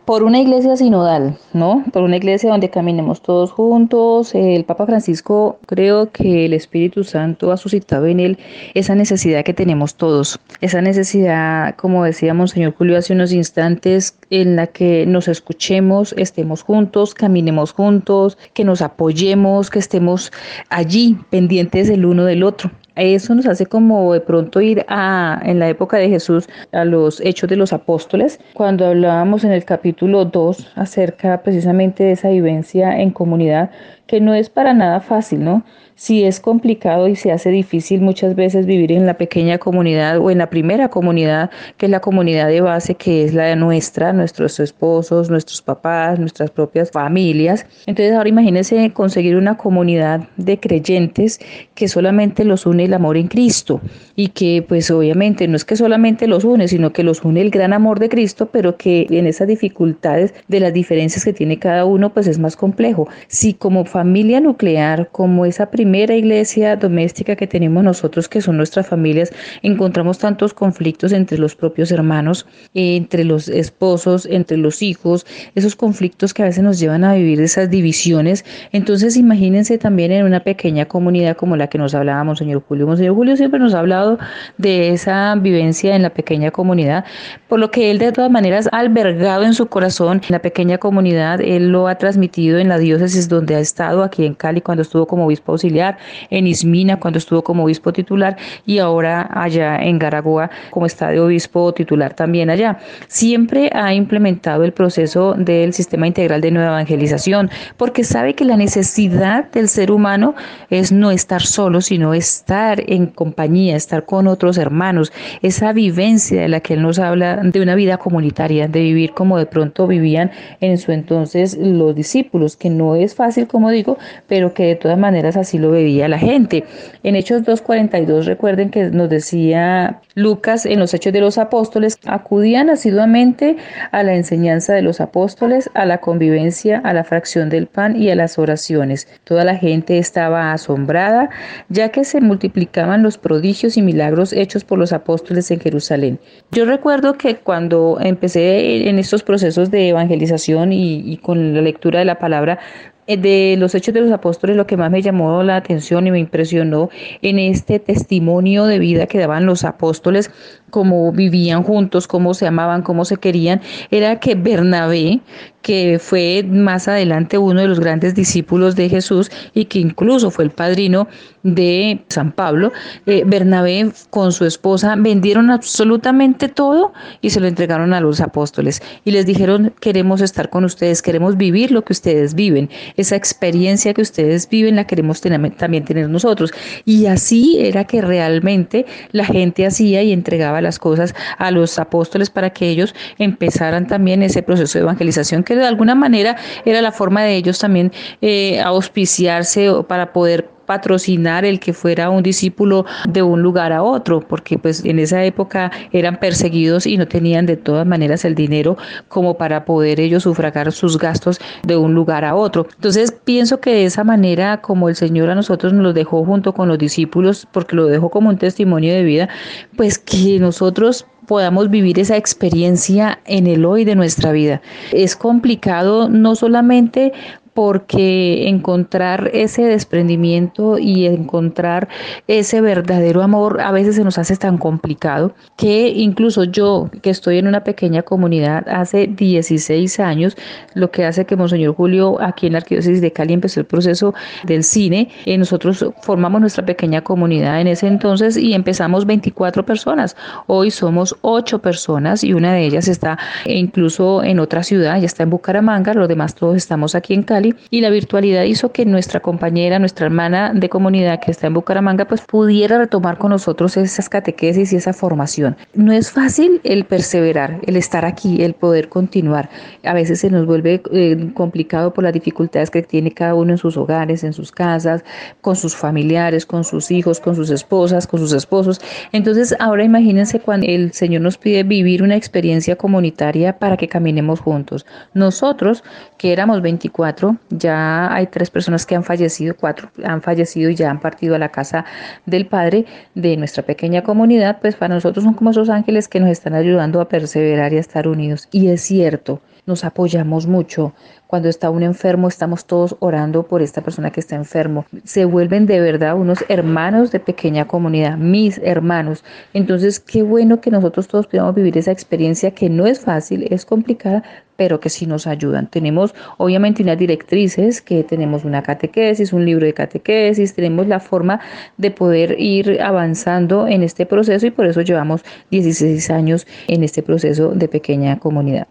por 0.06 0.24
una 0.24 0.40
iglesia 0.40 0.76
sinodal, 0.76 1.38
¿no? 1.54 1.84
Por 1.94 2.04
una 2.04 2.18
iglesia 2.18 2.50
donde 2.50 2.70
caminemos 2.70 3.22
todos 3.22 3.52
juntos. 3.52 4.34
El 4.34 4.64
Papa 4.64 4.86
Francisco, 4.86 5.60
creo 5.68 6.12
que 6.12 6.46
el 6.46 6.54
Espíritu 6.54 7.04
Santo 7.04 7.52
ha 7.52 7.58
suscitado 7.58 8.08
en 8.08 8.20
él 8.20 8.38
esa 8.74 8.96
necesidad 8.96 9.44
que 9.44 9.54
tenemos 9.54 9.96
todos. 9.96 10.40
Esa 10.60 10.82
necesidad, 10.82 11.76
como 11.76 12.04
decíamos, 12.04 12.52
señor 12.52 12.74
Julio, 12.76 12.98
hace 12.98 13.14
unos 13.14 13.32
instantes, 13.32 14.18
en 14.30 14.56
la 14.56 14.68
que 14.68 15.06
nos 15.06 15.28
escuchemos, 15.28 16.14
estemos 16.18 16.64
juntos, 16.64 17.14
caminemos 17.14 17.74
juntos, 17.74 18.38
que 18.54 18.64
nos 18.64 18.82
apoyemos, 18.82 19.70
que 19.70 19.80
estemos 19.80 20.32
allí 20.70 21.18
pendientes 21.30 21.90
el 21.90 22.06
uno 22.06 22.26
del 22.26 22.44
otro. 22.44 22.72
Eso 22.96 23.34
nos 23.36 23.46
hace 23.46 23.66
como 23.66 24.14
de 24.14 24.20
pronto 24.20 24.60
ir 24.60 24.86
a, 24.90 25.42
en 25.46 25.60
la 25.60 25.70
época 25.70 25.98
de 25.98 26.10
Jesús, 26.10 26.50
a 26.72 26.84
los 26.84 27.22
hechos 27.22 27.50
de 27.50 27.56
los 27.56 27.72
apóstoles, 27.72 28.40
cuando 28.54 28.86
hablábamos 28.86 29.44
en 29.44 29.52
el 29.52 29.64
capítulo 29.64 30.26
2 30.26 30.74
acerca 30.76 31.42
precisamente 31.42 32.04
de 32.04 32.12
esa 32.12 32.30
vivencia 32.30 33.00
en 33.00 33.12
comunidad, 33.12 33.72
que 34.12 34.20
no 34.20 34.34
es 34.34 34.50
para 34.50 34.74
nada 34.74 35.00
fácil, 35.00 35.42
¿no? 35.42 35.64
Si 35.96 36.24
es 36.24 36.42
complicado 36.42 37.08
y 37.08 37.16
se 37.16 37.32
hace 37.32 37.50
difícil 37.50 38.02
muchas 38.02 38.36
veces 38.36 38.66
vivir 38.66 38.92
en 38.92 39.06
la 39.06 39.14
pequeña 39.14 39.58
comunidad 39.58 40.18
o 40.18 40.32
en 40.32 40.40
la 40.40 40.50
primera 40.50 40.90
comunidad, 40.90 41.50
que 41.78 41.86
es 41.86 41.92
la 41.92 42.02
comunidad 42.02 42.48
de 42.48 42.60
base, 42.60 42.96
que 42.96 43.24
es 43.24 43.34
la 43.34 43.44
de 43.44 43.56
nuestra, 43.56 44.12
nuestros 44.12 44.60
esposos, 44.60 45.30
nuestros 45.30 45.62
papás, 45.62 46.20
nuestras 46.20 46.50
propias 46.50 46.92
familias. 46.92 47.66
Entonces 47.86 48.14
ahora 48.14 48.28
imagínense 48.28 48.92
conseguir 48.94 49.38
una 49.38 49.56
comunidad 49.56 50.28
de 50.36 50.60
creyentes 50.60 51.40
que 51.74 51.88
solamente 51.88 52.44
los 52.44 52.66
une 52.66 52.86
el 52.86 52.94
amor 52.94 53.16
en 53.16 53.28
Cristo 53.28 53.80
y 54.16 54.30
que 54.30 54.66
pues 54.68 54.92
obviamente 54.92 55.48
no 55.48 55.56
es 55.56 55.64
que 55.64 55.76
solamente 55.78 56.28
los 56.28 56.44
une, 56.44 56.68
sino 56.68 56.92
que 56.92 57.04
los 57.04 57.24
une 57.24 57.42
el 57.42 57.52
gran 57.52 57.74
amor 57.74 58.00
de 58.00 58.10
Cristo, 58.10 58.50
pero 58.52 58.76
que 58.76 59.08
en 59.10 59.26
esas 59.28 59.48
dificultades 59.48 60.34
de 60.48 60.60
las 60.60 60.74
diferencias 60.74 61.24
que 61.24 61.32
tiene 61.32 61.60
cada 61.60 61.86
uno 61.86 62.12
pues 62.12 62.28
es 62.28 62.40
más 62.40 62.58
complejo. 62.58 63.08
Si 63.28 63.54
como 63.54 63.86
familia 63.86 64.01
nuclear, 64.04 65.10
como 65.12 65.46
esa 65.46 65.72
primera 65.72 66.16
iglesia 66.16 66.76
doméstica 66.76 67.36
que 67.36 67.48
tenemos 67.48 67.84
nosotros, 67.84 68.28
que 68.28 68.42
son 68.42 68.58
nuestras 68.58 68.88
familias, 68.88 69.32
encontramos 69.62 70.18
tantos 70.18 70.54
conflictos 70.54 71.12
entre 71.12 71.38
los 71.38 71.56
propios 71.56 71.92
hermanos, 71.92 72.46
entre 72.74 73.24
los 73.24 73.48
esposos, 73.48 74.26
entre 74.26 74.58
los 74.58 74.82
hijos, 74.82 75.26
esos 75.56 75.76
conflictos 75.76 76.34
que 76.34 76.44
a 76.44 76.46
veces 76.46 76.64
nos 76.64 76.80
llevan 76.80 77.04
a 77.04 77.14
vivir 77.14 77.42
esas 77.42 77.70
divisiones. 77.70 78.46
Entonces 78.72 79.18
imagínense 79.18 79.78
también 79.78 80.12
en 80.12 80.26
una 80.26 80.42
pequeña 80.42 80.86
comunidad 80.86 81.38
como 81.38 81.56
la 81.56 81.68
que 81.68 81.78
nos 81.78 81.94
hablábamos, 81.94 82.40
señor 82.40 82.64
Julio. 82.68 82.96
Señor 82.96 83.16
Julio 83.16 83.38
siempre 83.38 83.60
nos 83.60 83.74
ha 83.74 83.80
hablado 83.80 84.18
de 84.58 84.90
esa 84.90 85.36
vivencia 85.36 85.96
en 85.96 86.02
la 86.02 86.10
pequeña 86.10 86.52
comunidad, 86.52 87.06
por 87.48 87.60
lo 87.60 87.72
que 87.72 87.92
él 87.92 88.00
de 88.00 88.12
todas 88.12 88.32
maneras 88.32 88.68
ha 88.72 88.80
albergado 88.80 89.44
en 89.44 89.54
su 89.54 89.68
corazón 89.68 90.22
la 90.30 90.40
pequeña 90.40 90.78
comunidad, 90.78 91.42
él 91.42 91.70
lo 91.70 91.88
ha 91.88 91.96
transmitido 91.96 92.58
en 92.60 92.70
la 92.70 92.78
diócesis 92.78 93.28
donde 93.28 93.56
ha 93.56 93.60
estado 93.60 93.91
aquí 94.00 94.26
en 94.26 94.34
Cali 94.34 94.62
cuando 94.62 94.82
estuvo 94.84 95.06
como 95.06 95.26
obispo 95.26 95.52
auxiliar, 95.52 95.98
en 96.30 96.48
Ismina 96.48 97.00
cuando 97.00 97.20
estuvo 97.20 97.44
como 97.44 97.66
obispo 97.66 97.92
titular 97.92 98.38
y 98.66 98.80
ahora 98.80 99.30
allá 99.34 99.78
en 99.78 100.00
Garagua 100.00 100.50
como 100.70 100.86
está 100.86 101.10
de 101.10 101.20
obispo 101.20 101.74
titular 101.74 102.14
también 102.14 102.50
allá. 102.50 102.80
Siempre 103.08 103.70
ha 103.74 103.94
implementado 103.94 104.64
el 104.64 104.72
proceso 104.72 105.34
del 105.34 105.74
sistema 105.74 106.08
integral 106.08 106.42
de 106.42 106.52
nueva 106.52 106.70
evangelización 106.70 107.50
porque 107.78 108.04
sabe 108.04 108.36
que 108.36 108.46
la 108.46 108.58
necesidad 108.58 109.52
del 109.52 109.68
ser 109.68 109.92
humano 109.92 110.36
es 110.70 110.92
no 110.92 111.12
estar 111.12 111.42
solo, 111.42 111.82
sino 111.82 112.14
estar 112.14 112.82
en 112.88 113.08
compañía, 113.08 113.76
estar 113.76 114.06
con 114.06 114.28
otros 114.28 114.58
hermanos, 114.58 115.12
esa 115.42 115.74
vivencia 115.74 116.42
de 116.42 116.50
la 116.50 116.60
que 116.60 116.76
él 116.76 116.82
nos 116.82 117.00
habla 117.00 117.38
de 117.38 117.62
una 117.62 117.76
vida 117.76 117.98
comunitaria, 117.98 118.68
de 118.68 118.82
vivir 118.82 119.14
como 119.14 119.38
de 119.38 119.46
pronto 119.46 119.88
vivían 119.88 120.32
en 120.60 120.78
su 120.78 120.92
entonces 120.92 121.58
los 121.58 121.96
discípulos, 121.96 122.56
que 122.56 122.70
no 122.70 122.96
es 122.96 123.16
fácil, 123.16 123.48
como 123.48 123.70
digo, 123.72 123.98
pero 124.28 124.54
que 124.54 124.66
de 124.66 124.76
todas 124.76 124.98
maneras 124.98 125.38
así 125.38 125.58
lo 125.58 125.72
veía 125.72 126.08
la 126.08 126.20
gente. 126.20 126.64
En 127.04 127.16
Hechos 127.16 127.44
2.42 127.44 128.26
recuerden 128.26 128.70
que 128.70 128.90
nos 128.92 129.10
decía 129.10 130.02
Lucas 130.16 130.66
en 130.66 130.80
los 130.80 130.94
Hechos 130.94 131.14
de 131.14 131.22
los 131.22 131.38
Apóstoles, 131.38 131.98
acudían 132.06 132.70
asiduamente 132.70 133.58
a 133.92 134.04
la 134.04 134.14
enseñanza 134.14 134.74
de 134.74 134.82
los 134.82 135.02
apóstoles, 135.02 135.70
a 135.74 135.86
la 135.86 136.00
convivencia, 136.00 136.80
a 136.84 136.94
la 136.94 137.04
fracción 137.04 137.50
del 137.50 137.68
pan 137.68 137.96
y 137.96 138.10
a 138.10 138.16
las 138.16 138.38
oraciones. 138.38 139.08
Toda 139.24 139.44
la 139.44 139.56
gente 139.56 139.98
estaba 139.98 140.52
asombrada, 140.54 141.30
ya 141.70 141.90
que 141.90 142.04
se 142.04 142.22
multiplicaban 142.22 143.04
los 143.04 143.18
prodigios 143.18 143.78
y 143.78 143.82
milagros 143.82 144.34
hechos 144.34 144.64
por 144.64 144.80
los 144.80 144.94
apóstoles 144.94 145.50
en 145.52 145.60
Jerusalén. 145.60 146.20
Yo 146.52 146.66
recuerdo 146.66 147.18
que 147.18 147.38
cuando 147.38 147.98
empecé 148.02 148.90
en 148.90 149.00
estos 149.00 149.24
procesos 149.24 149.72
de 149.72 149.90
evangelización 149.90 150.74
y, 150.74 151.00
y 151.00 151.18
con 151.18 151.54
la 151.54 151.62
lectura 151.62 152.00
de 152.00 152.06
la 152.06 152.20
palabra, 152.20 152.60
de 153.08 153.56
los 153.58 153.76
hechos 153.76 153.94
de 153.94 154.02
los 154.02 154.12
apóstoles 154.12 154.56
lo 154.56 154.68
que 154.68 154.78
más 154.78 154.92
me 154.92 155.02
llamó 155.02 155.44
la 155.44 155.58
atención 155.58 156.08
y 156.08 156.12
me 156.12 156.20
impresionó 156.20 156.90
en 157.22 157.40
este 157.40 157.80
testimonio 157.80 158.66
de 158.66 158.80
vida 158.80 159.08
que 159.08 159.20
daban 159.20 159.46
los 159.46 159.64
apóstoles, 159.64 160.32
cómo 160.72 161.12
vivían 161.12 161.62
juntos, 161.62 162.08
cómo 162.08 162.34
se 162.34 162.48
amaban, 162.48 162.82
cómo 162.82 163.06
se 163.06 163.18
querían, 163.18 163.62
era 163.92 164.20
que 164.20 164.34
Bernabé, 164.34 165.22
que 165.62 166.00
fue 166.00 166.44
más 166.44 166.88
adelante 166.88 167.38
uno 167.38 167.62
de 167.62 167.68
los 167.68 167.80
grandes 167.80 168.16
discípulos 168.16 168.76
de 168.76 168.90
Jesús 168.90 169.30
y 169.54 169.66
que 169.66 169.80
incluso 169.80 170.32
fue 170.32 170.46
el 170.46 170.50
padrino 170.50 171.08
de 171.44 172.02
San 172.10 172.32
Pablo, 172.32 172.72
eh, 173.06 173.24
Bernabé 173.26 173.92
con 174.10 174.32
su 174.32 174.46
esposa 174.46 174.96
vendieron 174.98 175.50
absolutamente 175.50 176.50
todo 176.50 176.94
y 177.22 177.32
se 177.32 177.40
lo 177.40 177.48
entregaron 177.48 177.94
a 177.94 178.00
los 178.00 178.22
apóstoles. 178.22 178.82
Y 179.06 179.12
les 179.12 179.26
dijeron 179.26 179.74
queremos 179.80 180.22
estar 180.22 180.50
con 180.50 180.66
ustedes, 180.66 181.02
queremos 181.02 181.38
vivir 181.38 181.72
lo 181.72 181.84
que 181.84 181.94
ustedes 181.94 182.36
viven, 182.36 182.70
esa 182.98 183.16
experiencia 183.16 183.94
que 183.94 184.02
ustedes 184.02 184.50
viven 184.50 184.76
la 184.76 184.86
queremos 184.86 185.22
también 185.22 185.86
tener 185.86 186.10
nosotros 186.10 186.52
y 186.86 187.06
así 187.06 187.58
era 187.60 187.86
que 187.86 188.02
realmente 188.02 188.86
la 189.12 189.26
gente 189.26 189.66
hacía 189.66 190.04
y 190.04 190.12
entregaba 190.12 190.61
las 190.62 190.80
cosas 190.80 191.16
a 191.38 191.52
los 191.52 191.80
apóstoles 191.80 192.30
para 192.30 192.52
que 192.52 192.70
ellos 192.70 192.96
empezaran 193.18 193.88
también 193.88 194.24
ese 194.24 194.44
proceso 194.44 194.78
de 194.78 194.84
evangelización 194.84 195.44
que 195.44 195.56
de 195.56 195.66
alguna 195.66 195.96
manera 195.96 196.38
era 196.66 196.82
la 196.82 196.92
forma 196.92 197.24
de 197.24 197.36
ellos 197.36 197.60
también 197.60 197.92
eh, 198.22 198.60
auspiciarse 198.62 199.70
para 199.88 200.14
poder 200.14 200.50
patrocinar 200.72 201.44
el 201.44 201.60
que 201.60 201.74
fuera 201.74 202.10
un 202.10 202.24
discípulo 202.24 202.86
de 203.10 203.22
un 203.22 203.42
lugar 203.42 203.74
a 203.74 203.84
otro, 203.84 204.22
porque 204.22 204.58
pues 204.58 204.86
en 204.86 205.00
esa 205.00 205.22
época 205.26 205.70
eran 205.92 206.18
perseguidos 206.18 206.88
y 206.88 206.96
no 206.96 207.10
tenían 207.10 207.46
de 207.46 207.58
todas 207.58 207.86
maneras 207.86 208.24
el 208.24 208.36
dinero 208.36 208.78
como 209.10 209.36
para 209.36 209.66
poder 209.66 210.00
ellos 210.00 210.24
sufragar 210.24 210.72
sus 210.72 210.98
gastos 210.98 211.42
de 211.68 211.76
un 211.76 211.94
lugar 211.94 212.24
a 212.24 212.36
otro. 212.36 212.68
Entonces 212.74 213.12
pienso 213.12 213.60
que 213.60 213.72
de 213.72 213.84
esa 213.84 214.06
manera 214.06 214.62
como 214.62 214.88
el 214.88 214.96
Señor 214.96 215.30
a 215.30 215.36
nosotros 215.36 215.74
nos 215.74 215.84
lo 215.84 215.92
dejó 215.92 216.24
junto 216.24 216.54
con 216.54 216.70
los 216.70 216.78
discípulos, 216.78 217.46
porque 217.52 217.76
lo 217.76 217.88
dejó 217.88 218.10
como 218.10 218.30
un 218.30 218.38
testimonio 218.38 218.94
de 218.94 219.04
vida, 219.04 219.28
pues 219.76 220.00
que 220.00 220.40
nosotros 220.40 221.06
podamos 221.28 221.70
vivir 221.70 222.00
esa 222.00 222.18
experiencia 222.18 223.20
en 223.26 223.48
el 223.48 223.66
hoy 223.66 223.86
de 223.86 223.96
nuestra 223.96 224.32
vida. 224.32 224.62
Es 224.92 225.16
complicado 225.16 226.10
no 226.10 226.36
solamente 226.36 227.14
porque 227.54 228.48
encontrar 228.48 229.30
ese 229.34 229.64
desprendimiento 229.64 230.78
y 230.78 231.06
encontrar 231.06 231.90
ese 232.28 232.62
verdadero 232.62 233.22
amor 233.22 233.60
a 233.62 233.72
veces 233.72 233.96
se 233.96 234.04
nos 234.04 234.18
hace 234.18 234.38
tan 234.38 234.58
complicado 234.58 235.34
que 235.58 235.90
incluso 235.90 236.46
yo 236.46 236.90
que 237.02 237.10
estoy 237.10 237.40
en 237.40 237.48
una 237.48 237.64
pequeña 237.64 238.04
comunidad 238.04 238.68
hace 238.70 239.08
16 239.08 240.00
años, 240.00 240.38
lo 240.76 240.92
que 240.92 241.06
hace 241.06 241.26
que 241.26 241.36
Monseñor 241.36 241.76
Julio 241.76 242.22
aquí 242.22 242.48
en 242.48 242.54
la 242.54 242.60
Arquidiócesis 242.60 243.02
de 243.02 243.12
Cali 243.12 243.34
empezó 243.34 243.60
el 243.60 243.66
proceso 243.66 244.14
del 244.46 244.64
cine, 244.64 245.10
eh, 245.26 245.38
nosotros 245.38 245.86
formamos 246.02 246.40
nuestra 246.40 246.66
pequeña 246.66 247.02
comunidad 247.02 247.60
en 247.60 247.68
ese 247.68 247.88
entonces 247.88 248.38
y 248.38 248.54
empezamos 248.54 249.06
24 249.06 249.66
personas, 249.66 250.16
hoy 250.48 250.72
somos 250.72 251.18
8 251.22 251.60
personas 251.60 252.24
y 252.24 252.34
una 252.34 252.54
de 252.54 252.66
ellas 252.66 252.88
está 252.88 253.18
incluso 253.46 254.24
en 254.24 254.40
otra 254.40 254.64
ciudad, 254.64 255.00
ya 255.00 255.06
está 255.06 255.24
en 255.24 255.32
Bucaramanga, 255.32 255.94
los 255.94 256.08
demás 256.08 256.34
todos 256.36 256.56
estamos 256.56 256.96
aquí 256.96 257.14
en 257.14 257.24
Cali 257.24 257.41
y 257.70 257.82
la 257.82 257.90
virtualidad 257.90 258.44
hizo 258.44 258.72
que 258.72 258.86
nuestra 258.86 259.20
compañera, 259.20 259.80
nuestra 259.80 260.06
hermana 260.06 260.54
de 260.54 260.70
comunidad 260.70 261.20
que 261.20 261.32
está 261.32 261.48
en 261.48 261.54
Bucaramanga, 261.54 262.06
pues 262.06 262.22
pudiera 262.22 262.78
retomar 262.78 263.18
con 263.18 263.32
nosotros 263.32 263.78
esas 263.78 264.10
catequesis 264.10 264.74
y 264.74 264.76
esa 264.76 264.94
formación. 264.94 265.56
No 265.74 265.92
es 265.92 266.12
fácil 266.12 266.62
el 266.64 266.86
perseverar, 266.86 267.60
el 267.66 267.76
estar 267.76 268.06
aquí, 268.06 268.44
el 268.44 268.54
poder 268.54 268.90
continuar. 268.90 269.50
A 269.84 269.94
veces 269.94 270.20
se 270.20 270.30
nos 270.30 270.46
vuelve 270.46 270.82
eh, 270.92 271.32
complicado 271.34 271.94
por 271.94 272.04
las 272.04 272.14
dificultades 272.14 272.70
que 272.70 272.82
tiene 272.82 273.12
cada 273.12 273.36
uno 273.36 273.52
en 273.52 273.58
sus 273.58 273.78
hogares, 273.78 274.24
en 274.24 274.34
sus 274.34 274.52
casas, 274.52 275.04
con 275.42 275.56
sus 275.56 275.76
familiares, 275.76 276.46
con 276.46 276.64
sus 276.64 276.92
hijos, 276.92 277.20
con 277.20 277.36
sus 277.36 277.50
esposas, 277.50 278.08
con 278.08 278.20
sus 278.20 278.34
esposos. 278.34 278.82
Entonces, 279.12 279.56
ahora 279.60 279.84
imagínense 279.84 280.40
cuando 280.40 280.68
el 280.68 280.94
Señor 280.94 281.22
nos 281.22 281.38
pide 281.38 281.64
vivir 281.64 282.04
una 282.04 282.16
experiencia 282.16 282.76
comunitaria 282.76 283.58
para 283.58 283.78
que 283.78 283.88
caminemos 283.88 284.40
juntos. 284.40 284.86
Nosotros, 285.14 285.84
que 286.18 286.34
éramos 286.34 286.62
24, 286.62 287.31
ya 287.50 288.14
hay 288.14 288.28
tres 288.28 288.50
personas 288.50 288.86
que 288.86 288.96
han 288.96 289.04
fallecido, 289.04 289.56
cuatro 289.56 289.90
han 290.04 290.22
fallecido 290.22 290.70
y 290.70 290.76
ya 290.76 290.90
han 290.90 291.00
partido 291.00 291.36
a 291.36 291.40
la 291.40 291.50
casa 291.50 291.86
del 292.26 292.48
Padre 292.48 292.86
de 293.16 293.38
nuestra 293.38 293.64
pequeña 293.64 294.04
comunidad, 294.04 294.60
pues 294.62 294.76
para 294.76 294.96
nosotros 294.96 295.24
son 295.24 295.34
como 295.34 295.52
esos 295.52 295.70
ángeles 295.70 296.08
que 296.08 296.20
nos 296.20 296.30
están 296.30 296.54
ayudando 296.54 297.02
a 297.02 297.10
perseverar 297.10 297.74
y 297.74 297.78
a 297.78 297.80
estar 297.80 298.08
unidos. 298.08 298.48
Y 298.52 298.70
es 298.70 298.82
cierto, 298.82 299.42
nos 299.66 299.84
apoyamos 299.84 300.48
mucho. 300.48 300.94
Cuando 301.28 301.48
está 301.48 301.70
un 301.70 301.84
enfermo, 301.84 302.28
estamos 302.28 302.66
todos 302.66 302.98
orando 303.00 303.44
por 303.44 303.62
esta 303.62 303.82
persona 303.82 304.12
que 304.12 304.20
está 304.20 304.36
enfermo. 304.36 304.86
Se 305.06 305.24
vuelven 305.24 305.66
de 305.66 305.80
verdad 305.80 306.16
unos 306.16 306.44
hermanos 306.50 307.12
de 307.12 307.22
pequeña 307.22 307.68
comunidad, 307.68 308.18
mis 308.18 308.60
hermanos. 308.64 309.24
Entonces, 309.54 310.00
qué 310.00 310.24
bueno 310.24 310.60
que 310.60 310.72
nosotros 310.72 311.08
todos 311.08 311.28
podamos 311.28 311.56
vivir 311.56 311.78
esa 311.78 311.92
experiencia 311.92 312.52
que 312.52 312.70
no 312.70 312.86
es 312.86 313.00
fácil, 313.00 313.48
es 313.50 313.66
complicada, 313.66 314.24
pero 314.58 314.80
que 314.80 314.90
sí 314.90 315.06
nos 315.08 315.26
ayudan. 315.26 315.68
Tenemos 315.68 316.14
obviamente 316.38 316.84
unas 316.84 316.98
directrices, 316.98 317.82
que 317.82 318.04
tenemos 318.04 318.44
una 318.44 318.62
catequesis, 318.62 319.32
un 319.32 319.46
libro 319.46 319.66
de 319.66 319.74
catequesis, 319.74 320.54
tenemos 320.54 320.86
la 320.88 321.00
forma 321.00 321.40
de 321.78 321.92
poder 321.92 322.36
ir 322.40 322.82
avanzando 322.82 323.68
en 323.68 323.84
este 323.84 324.06
proceso 324.06 324.46
y 324.46 324.52
por 324.52 324.66
eso 324.66 324.82
llevamos 324.82 325.24
16 325.50 326.10
años 326.12 326.46
en 326.68 326.84
este 326.84 327.02
proceso 327.02 327.54
de 327.56 327.68
pequeña 327.70 328.20
comunidad. 328.20 328.68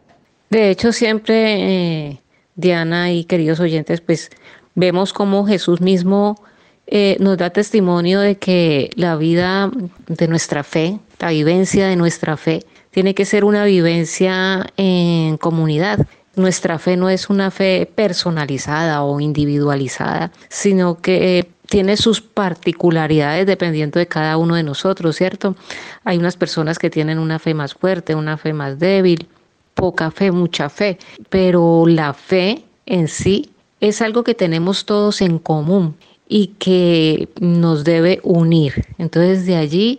De 0.51 0.69
hecho, 0.71 0.93
siempre, 0.93 2.09
eh, 2.09 2.21
Diana 2.57 3.13
y 3.13 3.23
queridos 3.25 3.61
oyentes, 3.61 4.01
pues 4.01 4.31
vemos 4.75 5.13
cómo 5.13 5.47
Jesús 5.47 5.81
mismo 5.81 6.43
eh, 6.89 7.17
nos 7.21 7.39
da 7.39 7.51
testimonio 7.51 8.19
de 8.19 8.37
que 8.37 8.91
la 8.97 9.15
vida 9.15 9.71
de 10.09 10.27
nuestra 10.27 10.65
fe, 10.65 10.99
la 11.21 11.31
vivencia 11.31 11.87
de 11.87 11.95
nuestra 11.95 12.37
fe, 12.37 12.65
tiene 12.91 13.15
que 13.15 13.27
ser 13.27 13.45
una 13.45 13.65
vivencia 13.65 14.67
en 14.77 15.37
comunidad. 15.37 16.05
Nuestra 16.35 16.81
fe 16.81 16.97
no 16.97 17.09
es 17.11 17.31
una 17.31 17.53
fe 17.53 17.89
personalizada 17.95 19.05
o 19.05 19.21
individualizada, 19.21 20.33
sino 20.49 21.01
que 21.01 21.49
tiene 21.69 21.97
sus 21.97 22.21
particularidades 22.21 23.47
dependiendo 23.47 24.01
de 24.01 24.09
cada 24.09 24.37
uno 24.37 24.57
de 24.57 24.65
nosotros, 24.65 25.15
¿cierto? 25.15 25.55
Hay 26.03 26.19
unas 26.19 26.37
personas 26.37 26.81
que 26.81 26.91
tienen 26.91 27.21
una 27.21 27.39
fe 27.39 27.55
más 27.55 27.75
fuerte, 27.75 28.17
una 28.17 28.37
fe 28.37 28.53
más 28.53 28.81
débil, 28.81 29.29
poca 29.75 30.11
fe, 30.11 30.33
mucha 30.33 30.69
fe, 30.69 30.99
pero 31.29 31.85
la 31.87 32.13
fe 32.13 32.65
en 32.87 33.09
sí 33.09 33.51
es 33.81 34.03
algo 34.03 34.25
que 34.25 34.35
tenemos 34.35 34.85
todos 34.85 35.21
en 35.23 35.39
común 35.39 35.97
y 36.29 36.49
que 36.59 37.29
nos 37.41 37.85
debe 37.85 38.21
unir. 38.23 38.87
Entonces 38.99 39.47
de 39.47 39.57
allí 39.57 39.99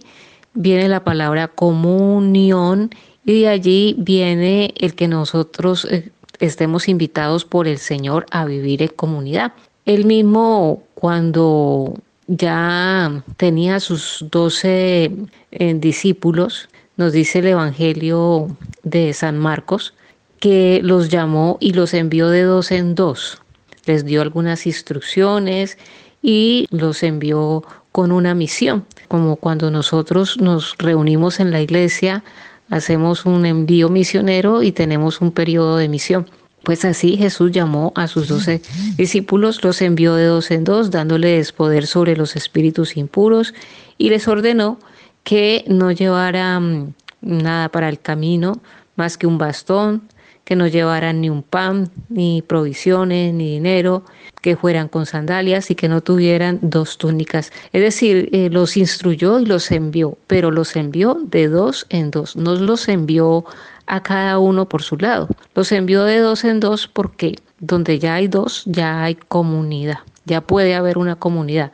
viene 0.54 0.88
la 0.88 1.04
palabra 1.04 1.48
comunión 1.48 2.90
y 3.26 3.42
de 3.42 3.48
allí 3.50 3.96
viene 3.98 4.74
el 4.78 4.96
que 4.96 5.08
nosotros 5.08 5.86
eh, 5.86 6.12
estemos 6.40 6.88
invitados 6.88 7.46
por 7.46 7.68
el 7.68 7.78
Señor 7.78 8.26
a 8.32 8.46
vivir 8.46 8.82
en 8.82 8.90
comunidad. 8.90 9.54
Él 9.86 10.06
mismo 10.06 10.84
cuando 10.94 11.96
ya 12.28 13.24
tenía 13.38 13.80
sus 13.80 14.26
doce 14.32 15.12
eh, 15.52 15.74
discípulos, 15.76 16.70
nos 17.02 17.14
dice 17.14 17.40
el 17.40 17.48
Evangelio 17.48 18.56
de 18.84 19.12
San 19.14 19.36
Marcos, 19.40 19.96
que 20.40 20.82
los 20.84 21.10
llamó 21.10 21.58
y 21.60 21.74
los 21.74 21.96
envió 21.96 22.30
de 22.30 22.44
dos 22.44 22.70
en 22.72 22.94
dos. 22.94 23.42
les 23.88 24.06
dio 24.06 24.22
algunas 24.22 24.68
instrucciones 24.68 25.80
y 26.22 26.68
los 26.70 27.02
envió 27.02 27.64
con 27.92 28.12
una 28.12 28.36
misión, 28.36 28.86
como 29.08 29.38
cuando 29.38 29.72
nosotros 29.72 30.40
nos 30.40 30.78
reunimos 30.78 31.40
en 31.40 31.50
la 31.50 31.60
iglesia, 31.60 32.24
hacemos 32.70 33.26
un 33.26 33.48
envío 33.48 33.90
misionero 33.90 34.62
y 34.62 34.72
tenemos 34.72 35.22
un 35.22 35.32
periodo 35.32 35.78
de 35.78 35.90
misión. 35.90 36.30
Pues 36.62 36.86
así 36.86 37.18
Jesús 37.18 37.52
llamó 37.52 37.94
a 37.96 38.08
sus 38.08 38.28
doce 38.28 38.62
discípulos, 38.96 39.64
los 39.64 39.82
envió 39.82 40.14
de 40.14 40.26
dos 40.26 40.52
en 40.52 40.64
dos, 40.64 40.92
dándoles 40.92 41.52
poder 41.52 41.88
sobre 41.88 42.16
los 42.16 42.36
espíritus 42.36 42.96
impuros 42.96 43.56
y 43.98 44.12
les 44.12 44.28
ordenó 44.28 44.78
que 45.24 45.64
no 45.68 45.92
llevaran 45.92 46.96
nada 47.22 47.70
para 47.70 47.90
el 47.90 48.00
camino 48.00 48.62
más 48.96 49.18
que 49.18 49.28
un 49.28 49.38
bastón, 49.38 50.04
que 50.44 50.56
no 50.56 50.68
llevaran 50.68 51.22
ni 51.22 51.30
un 51.30 51.44
pan, 51.44 51.90
ni 52.10 52.42
provisiones, 52.42 53.34
ni 53.34 53.54
dinero, 53.54 54.04
que 54.42 54.56
fueran 54.56 54.88
con 54.90 55.06
sandalias 55.06 55.72
y 55.72 55.76
que 55.76 55.88
no 55.88 56.02
tuvieran 56.02 56.60
dos 56.62 56.98
túnicas. 56.98 57.52
Es 57.74 57.82
decir, 57.82 58.30
eh, 58.32 58.50
los 58.52 58.76
instruyó 58.76 59.40
y 59.40 59.46
los 59.46 59.72
envió, 59.72 60.18
pero 60.28 60.52
los 60.52 60.76
envió 60.76 61.18
de 61.24 61.48
dos 61.48 61.86
en 61.90 62.12
dos, 62.12 62.36
no 62.36 62.56
los 62.56 62.88
envió 62.90 63.46
a 63.86 64.04
cada 64.04 64.40
uno 64.40 64.68
por 64.68 64.84
su 64.84 64.98
lado. 64.98 65.28
Los 65.56 65.72
envió 65.72 66.04
de 66.04 66.20
dos 66.20 66.44
en 66.44 66.60
dos 66.60 66.88
porque 66.88 67.36
donde 67.60 68.00
ya 68.00 68.16
hay 68.16 68.28
dos, 68.28 68.64
ya 68.66 69.04
hay 69.04 69.16
comunidad, 69.16 70.00
ya 70.26 70.42
puede 70.42 70.76
haber 70.76 70.98
una 70.98 71.16
comunidad, 71.16 71.72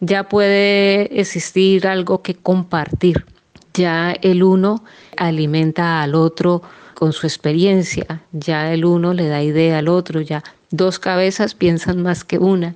ya 0.00 0.28
puede 0.28 1.20
existir 1.20 1.86
algo 1.86 2.22
que 2.22 2.34
compartir, 2.34 3.24
ya 3.74 4.12
el 4.12 4.42
uno 4.42 4.82
alimenta 5.16 6.02
al 6.02 6.14
otro 6.14 6.62
con 6.94 7.12
su 7.12 7.26
experiencia, 7.26 8.22
ya 8.32 8.72
el 8.72 8.84
uno 8.84 9.14
le 9.14 9.28
da 9.28 9.42
idea 9.42 9.78
al 9.78 9.88
otro, 9.88 10.20
ya 10.20 10.42
dos 10.70 10.98
cabezas 10.98 11.54
piensan 11.54 12.02
más 12.02 12.24
que 12.24 12.38
una, 12.38 12.74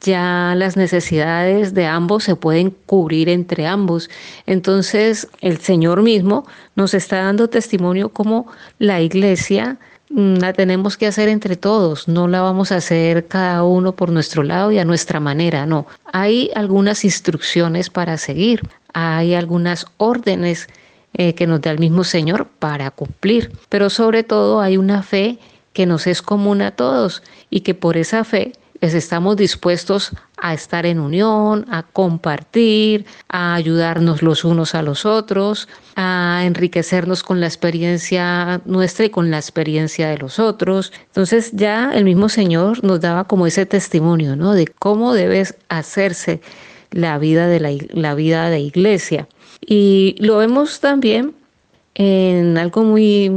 ya 0.00 0.54
las 0.56 0.76
necesidades 0.76 1.74
de 1.74 1.86
ambos 1.86 2.24
se 2.24 2.36
pueden 2.36 2.70
cubrir 2.70 3.28
entre 3.28 3.66
ambos. 3.66 4.10
Entonces 4.46 5.28
el 5.40 5.58
Señor 5.58 6.02
mismo 6.02 6.46
nos 6.76 6.92
está 6.94 7.22
dando 7.22 7.48
testimonio 7.48 8.10
como 8.10 8.46
la 8.78 9.00
iglesia 9.00 9.78
la 10.08 10.52
tenemos 10.52 10.96
que 10.96 11.06
hacer 11.06 11.28
entre 11.28 11.56
todos, 11.56 12.08
no 12.08 12.28
la 12.28 12.40
vamos 12.40 12.72
a 12.72 12.76
hacer 12.76 13.26
cada 13.26 13.64
uno 13.64 13.96
por 13.96 14.10
nuestro 14.10 14.42
lado 14.42 14.70
y 14.70 14.78
a 14.78 14.84
nuestra 14.84 15.18
manera, 15.18 15.66
no. 15.66 15.86
Hay 16.12 16.50
algunas 16.54 17.04
instrucciones 17.04 17.90
para 17.90 18.16
seguir, 18.18 18.62
hay 18.92 19.34
algunas 19.34 19.86
órdenes 19.96 20.68
eh, 21.14 21.34
que 21.34 21.46
nos 21.46 21.60
da 21.60 21.70
el 21.70 21.78
mismo 21.78 22.02
Señor 22.02 22.48
para 22.58 22.90
cumplir. 22.90 23.52
Pero 23.68 23.88
sobre 23.88 24.24
todo 24.24 24.60
hay 24.60 24.76
una 24.76 25.02
fe 25.02 25.38
que 25.72 25.86
nos 25.86 26.06
es 26.06 26.22
común 26.22 26.60
a 26.60 26.72
todos 26.72 27.22
y 27.50 27.60
que 27.60 27.74
por 27.74 27.96
esa 27.96 28.24
fe 28.24 28.52
pues, 28.84 28.92
estamos 28.92 29.38
dispuestos 29.38 30.10
a 30.36 30.52
estar 30.52 30.84
en 30.84 31.00
unión, 31.00 31.64
a 31.70 31.84
compartir, 31.84 33.06
a 33.30 33.54
ayudarnos 33.54 34.20
los 34.20 34.44
unos 34.44 34.74
a 34.74 34.82
los 34.82 35.06
otros, 35.06 35.70
a 35.96 36.42
enriquecernos 36.44 37.22
con 37.22 37.40
la 37.40 37.46
experiencia 37.46 38.60
nuestra 38.66 39.06
y 39.06 39.08
con 39.08 39.30
la 39.30 39.38
experiencia 39.38 40.10
de 40.10 40.18
los 40.18 40.38
otros. 40.38 40.92
Entonces 41.06 41.52
ya 41.54 41.92
el 41.94 42.04
mismo 42.04 42.28
Señor 42.28 42.84
nos 42.84 43.00
daba 43.00 43.24
como 43.24 43.46
ese 43.46 43.64
testimonio, 43.64 44.36
¿no? 44.36 44.52
De 44.52 44.66
cómo 44.66 45.14
debes 45.14 45.56
hacerse 45.70 46.42
la 46.90 47.16
vida 47.16 47.46
de 47.46 47.60
la, 47.60 47.70
la 47.88 48.14
vida 48.14 48.50
de 48.50 48.60
iglesia. 48.60 49.28
Y 49.66 50.14
lo 50.18 50.36
vemos 50.36 50.80
también 50.80 51.34
en 51.94 52.58
algo 52.58 52.84
muy 52.84 53.32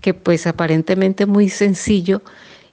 que 0.00 0.14
pues 0.14 0.48
aparentemente 0.48 1.26
muy 1.26 1.48
sencillo 1.48 2.22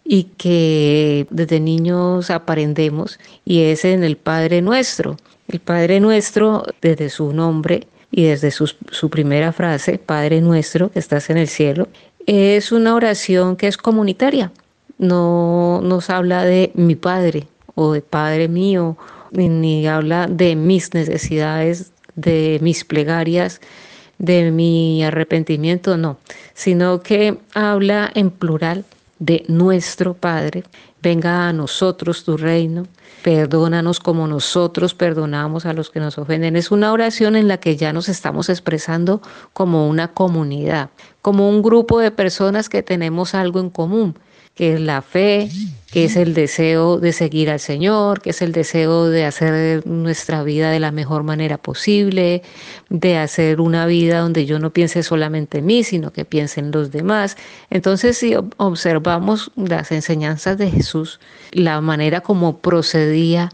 y 0.07 0.23
que 0.37 1.27
desde 1.29 1.59
niños 1.59 2.31
aprendemos 2.31 3.19
y 3.43 3.63
es 3.63 3.83
en 3.83 4.03
el 4.03 4.15
Padre 4.15 4.61
Nuestro. 4.61 5.17
El 5.49 5.59
Padre 5.59 5.99
Nuestro 5.99 6.63
desde 6.81 7.09
su 7.09 7.33
nombre 7.33 7.87
y 8.09 8.23
desde 8.23 8.51
su, 8.51 8.71
su 8.89 9.09
primera 9.09 9.51
frase, 9.51 9.99
Padre 9.99 10.39
Nuestro 10.39 10.89
que 10.91 10.99
estás 10.99 11.29
en 11.29 11.37
el 11.37 11.49
cielo, 11.49 11.89
es 12.25 12.71
una 12.71 12.95
oración 12.95 13.57
que 13.57 13.67
es 13.67 13.75
comunitaria. 13.77 14.51
No 14.97 15.81
nos 15.83 16.09
habla 16.09 16.45
de 16.45 16.71
mi 16.73 16.95
Padre 16.95 17.47
o 17.75 17.91
de 17.91 18.01
Padre 18.01 18.47
mío, 18.47 18.97
ni 19.31 19.87
habla 19.87 20.27
de 20.27 20.55
mis 20.55 20.93
necesidades 20.93 21.91
de 22.15 22.59
mis 22.61 22.85
plegarias, 22.85 23.61
de 24.17 24.51
mi 24.51 25.03
arrepentimiento, 25.03 25.97
no, 25.97 26.17
sino 26.53 27.01
que 27.01 27.37
habla 27.53 28.09
en 28.15 28.31
plural 28.31 28.85
de 29.19 29.43
nuestro 29.47 30.13
Padre. 30.13 30.63
Venga 31.01 31.47
a 31.47 31.53
nosotros 31.53 32.23
tu 32.23 32.37
reino, 32.37 32.85
perdónanos 33.23 33.99
como 33.99 34.27
nosotros 34.27 34.93
perdonamos 34.93 35.65
a 35.65 35.73
los 35.73 35.89
que 35.89 35.99
nos 35.99 36.17
ofenden. 36.17 36.55
Es 36.55 36.71
una 36.71 36.91
oración 36.91 37.35
en 37.35 37.47
la 37.47 37.57
que 37.57 37.75
ya 37.77 37.93
nos 37.93 38.09
estamos 38.09 38.49
expresando 38.49 39.21
como 39.53 39.87
una 39.87 40.09
comunidad, 40.09 40.89
como 41.21 41.49
un 41.49 41.61
grupo 41.61 41.99
de 41.99 42.11
personas 42.11 42.69
que 42.69 42.83
tenemos 42.83 43.35
algo 43.35 43.59
en 43.59 43.69
común 43.69 44.15
que 44.57 44.73
es 44.73 44.81
la 44.81 45.01
fe, 45.03 45.49
que 45.91 46.05
es 46.05 46.15
el 46.17 46.33
deseo 46.33 46.99
de 46.99 47.13
seguir 47.13 47.49
al 47.49 47.59
Señor, 47.59 48.21
que 48.21 48.31
es 48.31 48.41
el 48.41 48.51
deseo 48.51 49.05
de 49.07 49.23
hacer 49.23 49.85
nuestra 49.85 50.43
vida 50.43 50.71
de 50.71 50.79
la 50.79 50.91
mejor 50.91 51.23
manera 51.23 51.57
posible, 51.57 52.41
de 52.89 53.17
hacer 53.17 53.61
una 53.61 53.85
vida 53.85 54.19
donde 54.19 54.45
yo 54.45 54.59
no 54.59 54.71
piense 54.71 55.03
solamente 55.03 55.59
en 55.59 55.67
mí, 55.67 55.83
sino 55.83 56.11
que 56.11 56.25
piense 56.25 56.59
en 56.59 56.71
los 56.71 56.91
demás. 56.91 57.37
Entonces, 57.69 58.17
si 58.17 58.35
observamos 58.57 59.51
las 59.55 59.91
enseñanzas 59.91 60.57
de 60.57 60.71
Jesús, 60.71 61.19
la 61.51 61.79
manera 61.79 62.21
como 62.21 62.57
procedía 62.57 63.49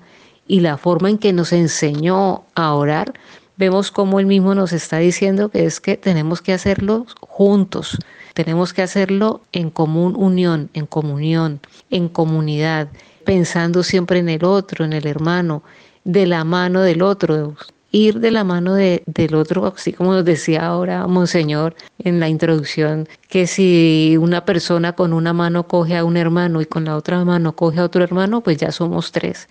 y 0.47 0.61
la 0.61 0.77
forma 0.77 1.09
en 1.09 1.17
que 1.17 1.33
nos 1.33 1.51
enseñó 1.51 2.45
a 2.55 2.73
orar, 2.73 3.13
vemos 3.57 3.91
como 3.91 4.19
él 4.19 4.25
mismo 4.25 4.55
nos 4.55 4.71
está 4.73 4.97
diciendo 4.97 5.49
que 5.49 5.65
es 5.65 5.79
que 5.79 5.97
tenemos 5.97 6.41
que 6.41 6.53
hacerlo 6.53 7.05
juntos, 7.19 7.97
tenemos 8.33 8.73
que 8.73 8.81
hacerlo 8.81 9.41
en 9.51 9.69
común 9.69 10.15
unión, 10.15 10.69
en 10.73 10.85
comunión, 10.85 11.59
en 11.89 12.09
comunidad, 12.09 12.89
pensando 13.25 13.83
siempre 13.83 14.19
en 14.19 14.29
el 14.29 14.43
otro, 14.43 14.85
en 14.85 14.93
el 14.93 15.07
hermano, 15.07 15.63
de 16.03 16.25
la 16.25 16.43
mano 16.43 16.81
del 16.81 17.01
otro, 17.01 17.55
ir 17.91 18.19
de 18.19 18.31
la 18.31 18.43
mano 18.43 18.73
de, 18.73 19.03
del 19.05 19.35
otro, 19.35 19.67
así 19.67 19.93
como 19.93 20.13
nos 20.13 20.25
decía 20.25 20.65
ahora 20.65 21.05
Monseñor 21.07 21.75
en 21.99 22.19
la 22.19 22.27
introducción, 22.27 23.07
que 23.29 23.47
si 23.47 24.17
una 24.19 24.45
persona 24.45 24.93
con 24.93 25.13
una 25.13 25.31
mano 25.31 25.67
coge 25.67 25.95
a 25.95 26.03
un 26.03 26.17
hermano 26.17 26.59
y 26.61 26.65
con 26.65 26.85
la 26.85 26.97
otra 26.97 27.23
mano 27.23 27.55
coge 27.55 27.79
a 27.79 27.85
otro 27.85 28.03
hermano, 28.03 28.41
pues 28.41 28.57
ya 28.57 28.71
somos 28.71 29.11
tres. 29.11 29.47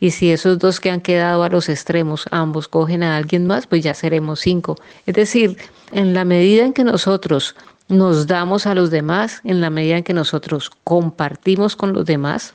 Y 0.00 0.10
si 0.10 0.32
esos 0.32 0.58
dos 0.58 0.80
que 0.80 0.90
han 0.90 1.00
quedado 1.00 1.44
a 1.44 1.48
los 1.48 1.68
extremos, 1.68 2.24
ambos 2.32 2.66
cogen 2.66 3.04
a 3.04 3.16
alguien 3.16 3.46
más, 3.46 3.68
pues 3.68 3.84
ya 3.84 3.94
seremos 3.94 4.40
cinco. 4.40 4.76
Es 5.06 5.14
decir, 5.14 5.58
en 5.92 6.12
la 6.12 6.24
medida 6.24 6.64
en 6.64 6.72
que 6.72 6.82
nosotros 6.82 7.54
nos 7.88 8.26
damos 8.26 8.66
a 8.66 8.74
los 8.74 8.90
demás, 8.90 9.40
en 9.44 9.60
la 9.60 9.70
medida 9.70 9.98
en 9.98 10.04
que 10.04 10.14
nosotros 10.14 10.70
compartimos 10.84 11.76
con 11.76 11.92
los 11.92 12.06
demás, 12.06 12.54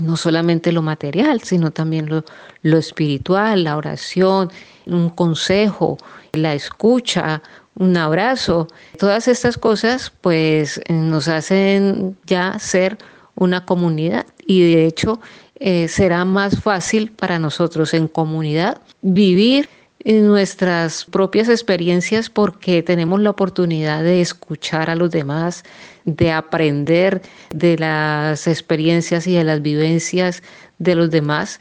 no 0.00 0.16
solamente 0.16 0.72
lo 0.72 0.82
material, 0.82 1.42
sino 1.42 1.70
también 1.70 2.08
lo, 2.08 2.24
lo 2.62 2.78
espiritual, 2.78 3.64
la 3.64 3.76
oración, 3.76 4.50
un 4.86 5.10
consejo, 5.10 5.98
la 6.32 6.54
escucha, 6.54 7.42
un 7.74 7.96
abrazo. 7.96 8.68
Todas 8.98 9.28
estas 9.28 9.58
cosas 9.58 10.12
pues 10.20 10.80
nos 10.88 11.28
hacen 11.28 12.16
ya 12.26 12.58
ser 12.58 12.98
una 13.34 13.64
comunidad 13.64 14.26
y 14.46 14.72
de 14.72 14.86
hecho 14.86 15.20
eh, 15.56 15.88
será 15.88 16.24
más 16.24 16.60
fácil 16.60 17.12
para 17.12 17.38
nosotros 17.38 17.94
en 17.94 18.08
comunidad 18.08 18.80
vivir 19.00 19.68
en 20.04 20.26
nuestras 20.26 21.04
propias 21.04 21.48
experiencias 21.48 22.28
porque 22.28 22.82
tenemos 22.82 23.20
la 23.20 23.30
oportunidad 23.30 24.02
de 24.02 24.20
escuchar 24.20 24.90
a 24.90 24.96
los 24.96 25.10
demás, 25.10 25.64
de 26.04 26.32
aprender 26.32 27.22
de 27.50 27.78
las 27.78 28.46
experiencias 28.46 29.26
y 29.26 29.34
de 29.34 29.44
las 29.44 29.62
vivencias 29.62 30.42
de 30.78 30.94
los 30.94 31.10
demás 31.10 31.60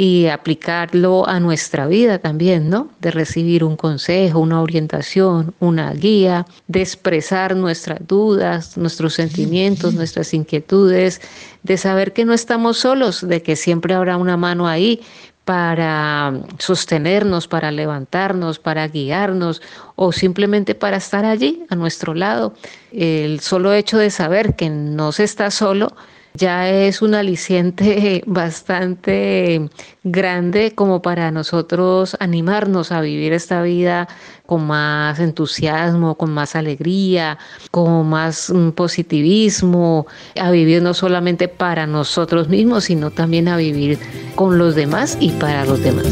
y 0.00 0.26
aplicarlo 0.26 1.28
a 1.28 1.40
nuestra 1.40 1.88
vida 1.88 2.20
también, 2.20 2.70
¿no? 2.70 2.88
De 3.00 3.10
recibir 3.10 3.64
un 3.64 3.74
consejo, 3.74 4.38
una 4.38 4.62
orientación, 4.62 5.54
una 5.58 5.92
guía, 5.92 6.46
de 6.68 6.82
expresar 6.82 7.56
nuestras 7.56 8.06
dudas, 8.06 8.76
nuestros 8.76 9.14
sentimientos, 9.14 9.94
nuestras 9.94 10.32
inquietudes, 10.34 11.20
de 11.64 11.76
saber 11.76 12.12
que 12.12 12.24
no 12.24 12.32
estamos 12.32 12.78
solos, 12.78 13.26
de 13.26 13.42
que 13.42 13.56
siempre 13.56 13.92
habrá 13.92 14.18
una 14.18 14.36
mano 14.36 14.68
ahí 14.68 15.00
para 15.48 16.42
sostenernos, 16.58 17.48
para 17.48 17.70
levantarnos, 17.70 18.58
para 18.58 18.86
guiarnos 18.86 19.62
o 19.96 20.12
simplemente 20.12 20.74
para 20.74 20.98
estar 20.98 21.24
allí 21.24 21.64
a 21.70 21.74
nuestro 21.74 22.12
lado. 22.12 22.52
El 22.92 23.40
solo 23.40 23.72
hecho 23.72 23.96
de 23.96 24.10
saber 24.10 24.56
que 24.56 24.68
no 24.68 25.10
se 25.10 25.24
está 25.24 25.50
solo 25.50 25.96
ya 26.34 26.68
es 26.68 27.02
un 27.02 27.14
aliciente 27.14 28.22
bastante 28.26 29.68
grande 30.04 30.72
como 30.74 31.02
para 31.02 31.30
nosotros 31.30 32.16
animarnos 32.20 32.92
a 32.92 33.00
vivir 33.00 33.32
esta 33.32 33.62
vida 33.62 34.08
con 34.46 34.66
más 34.66 35.18
entusiasmo, 35.18 36.14
con 36.14 36.32
más 36.32 36.56
alegría, 36.56 37.36
con 37.70 38.08
más 38.08 38.50
mm, 38.50 38.70
positivismo, 38.70 40.06
a 40.40 40.50
vivir 40.50 40.80
no 40.80 40.94
solamente 40.94 41.48
para 41.48 41.86
nosotros 41.86 42.48
mismos, 42.48 42.84
sino 42.84 43.10
también 43.10 43.48
a 43.48 43.58
vivir 43.58 43.98
con 44.34 44.56
los 44.56 44.74
demás 44.74 45.18
y 45.20 45.32
para 45.32 45.66
los 45.66 45.82
demás. 45.82 46.06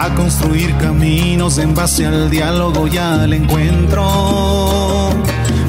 a 0.00 0.14
construir 0.14 0.76
caminos 0.76 1.58
en 1.58 1.74
base 1.74 2.06
al 2.06 2.30
diálogo 2.30 2.86
y 2.86 2.96
al 2.98 3.32
encuentro. 3.32 5.10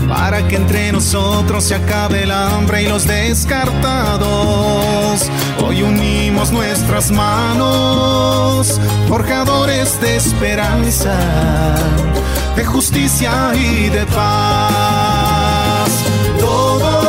Para 0.07 0.47
que 0.47 0.57
entre 0.57 0.91
nosotros 0.91 1.63
se 1.63 1.73
acabe 1.75 2.23
el 2.23 2.31
hambre 2.31 2.83
y 2.83 2.87
los 2.87 3.07
descartados. 3.07 4.21
Hoy 5.65 5.81
unimos 5.81 6.51
nuestras 6.51 7.09
manos, 7.09 8.79
forjadores 9.07 9.99
de 9.99 10.17
esperanza, 10.17 11.17
de 12.55 12.65
justicia 12.65 13.51
y 13.55 13.89
de 13.89 14.05
paz. 14.05 15.89
Todos 16.39 16.99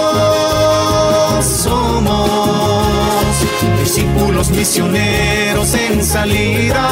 discípulos 3.79 4.51
misioneros 4.51 5.75
en 5.75 6.05
salida. 6.05 6.89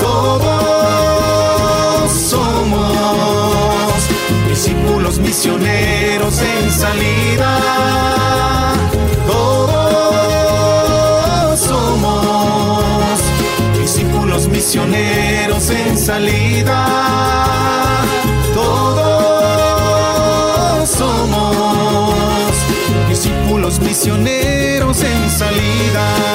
Todos 0.00 0.50
somos 2.10 3.92
discípulos 4.48 5.18
misioneros 5.18 6.40
en 6.42 6.70
salida. 6.70 7.60
Todos 9.26 9.88
somos 11.60 13.20
discípulos 13.80 14.48
misioneros 14.48 15.70
en 15.70 15.98
salida. 15.98 16.86
Todos 18.54 18.98
somos 20.88 22.14
discípulos 23.08 23.80
misioneros 23.80 24.37
salida. 25.38 26.27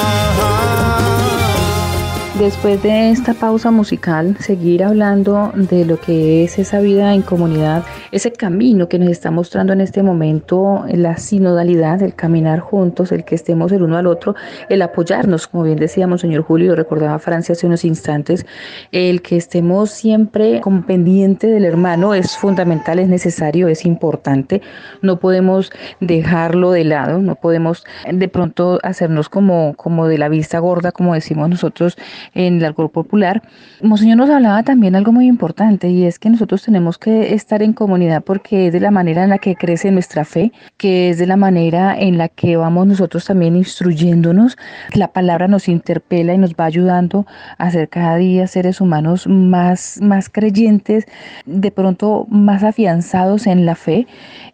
Después 2.38 2.82
de 2.82 3.10
esta 3.10 3.32
pausa 3.32 3.70
musical, 3.70 4.36
seguir 4.40 4.82
hablando 4.82 5.52
de 5.54 5.84
lo 5.84 6.00
que 6.00 6.42
es 6.42 6.58
esa 6.58 6.80
vida 6.80 7.14
en 7.14 7.22
comunidad, 7.22 7.84
ese 8.10 8.32
camino 8.32 8.88
que 8.88 8.98
nos 8.98 9.08
está 9.10 9.30
mostrando 9.30 9.72
en 9.72 9.80
este 9.80 10.02
momento, 10.02 10.84
la 10.88 11.16
sinodalidad, 11.16 12.02
el 12.02 12.16
caminar 12.16 12.58
juntos, 12.58 13.12
el 13.12 13.24
que 13.24 13.36
estemos 13.36 13.70
el 13.70 13.84
uno 13.84 13.96
al 13.96 14.08
otro, 14.08 14.34
el 14.68 14.82
apoyarnos, 14.82 15.46
como 15.46 15.62
bien 15.62 15.78
decíamos, 15.78 16.22
señor 16.22 16.42
Julio, 16.42 16.74
recordaba 16.74 17.20
Francia 17.20 17.52
hace 17.52 17.68
unos 17.68 17.84
instantes, 17.84 18.44
el 18.90 19.22
que 19.22 19.36
estemos 19.36 19.90
siempre 19.90 20.60
con 20.60 20.82
pendiente 20.82 21.46
del 21.46 21.64
hermano 21.64 22.14
es 22.14 22.36
fundamental, 22.36 22.98
es 22.98 23.08
necesario, 23.08 23.68
es 23.68 23.86
importante, 23.86 24.60
no 25.02 25.20
podemos 25.20 25.70
dejarlo 26.00 26.72
de 26.72 26.82
lado, 26.82 27.20
no 27.20 27.36
podemos 27.36 27.84
de 28.12 28.26
pronto 28.26 28.80
hacernos 28.82 29.28
como, 29.28 29.74
como 29.74 30.08
de 30.08 30.18
la 30.18 30.28
vista 30.28 30.58
gorda, 30.58 30.90
como 30.90 31.14
decimos 31.14 31.48
nosotros, 31.48 31.96
en 32.34 32.58
el 32.58 32.64
alcohol 32.64 32.90
popular. 32.90 33.42
Monseñor 33.82 34.16
nos 34.18 34.30
hablaba 34.30 34.62
también 34.62 34.96
algo 34.96 35.12
muy 35.12 35.26
importante 35.26 35.88
y 35.90 36.04
es 36.04 36.18
que 36.18 36.30
nosotros 36.30 36.62
tenemos 36.62 36.98
que 36.98 37.34
estar 37.34 37.62
en 37.62 37.72
comunidad 37.72 38.22
porque 38.24 38.68
es 38.68 38.72
de 38.72 38.80
la 38.80 38.90
manera 38.90 39.24
en 39.24 39.30
la 39.30 39.38
que 39.38 39.56
crece 39.56 39.90
nuestra 39.90 40.24
fe, 40.24 40.52
que 40.76 41.10
es 41.10 41.18
de 41.18 41.26
la 41.26 41.36
manera 41.36 41.98
en 41.98 42.18
la 42.18 42.28
que 42.28 42.56
vamos 42.56 42.86
nosotros 42.86 43.24
también 43.24 43.56
instruyéndonos, 43.56 44.56
la 44.94 45.12
palabra 45.12 45.48
nos 45.48 45.68
interpela 45.68 46.34
y 46.34 46.38
nos 46.38 46.54
va 46.54 46.64
ayudando 46.66 47.26
a 47.58 47.70
ser 47.70 47.88
cada 47.88 48.16
día 48.16 48.46
seres 48.46 48.80
humanos 48.80 49.26
más, 49.26 49.98
más 50.00 50.28
creyentes, 50.28 51.06
de 51.46 51.70
pronto 51.70 52.26
más 52.28 52.62
afianzados 52.62 53.46
en 53.46 53.66
la 53.66 53.74
fe 53.74 54.06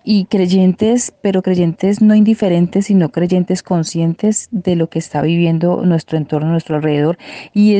y 0.04 0.24
creyentes, 0.24 1.12
pero 1.22 1.42
creyentes 1.42 2.00
no 2.00 2.14
indiferentes, 2.14 2.87
sino 2.87 3.11
creyentes 3.11 3.62
conscientes 3.62 4.48
de 4.50 4.76
lo 4.76 4.88
que 4.88 4.98
está 4.98 5.22
viviendo 5.22 5.85
nuestro 5.85 6.16
entorno, 6.16 6.50
nuestro 6.50 6.76
alrededor. 6.76 7.18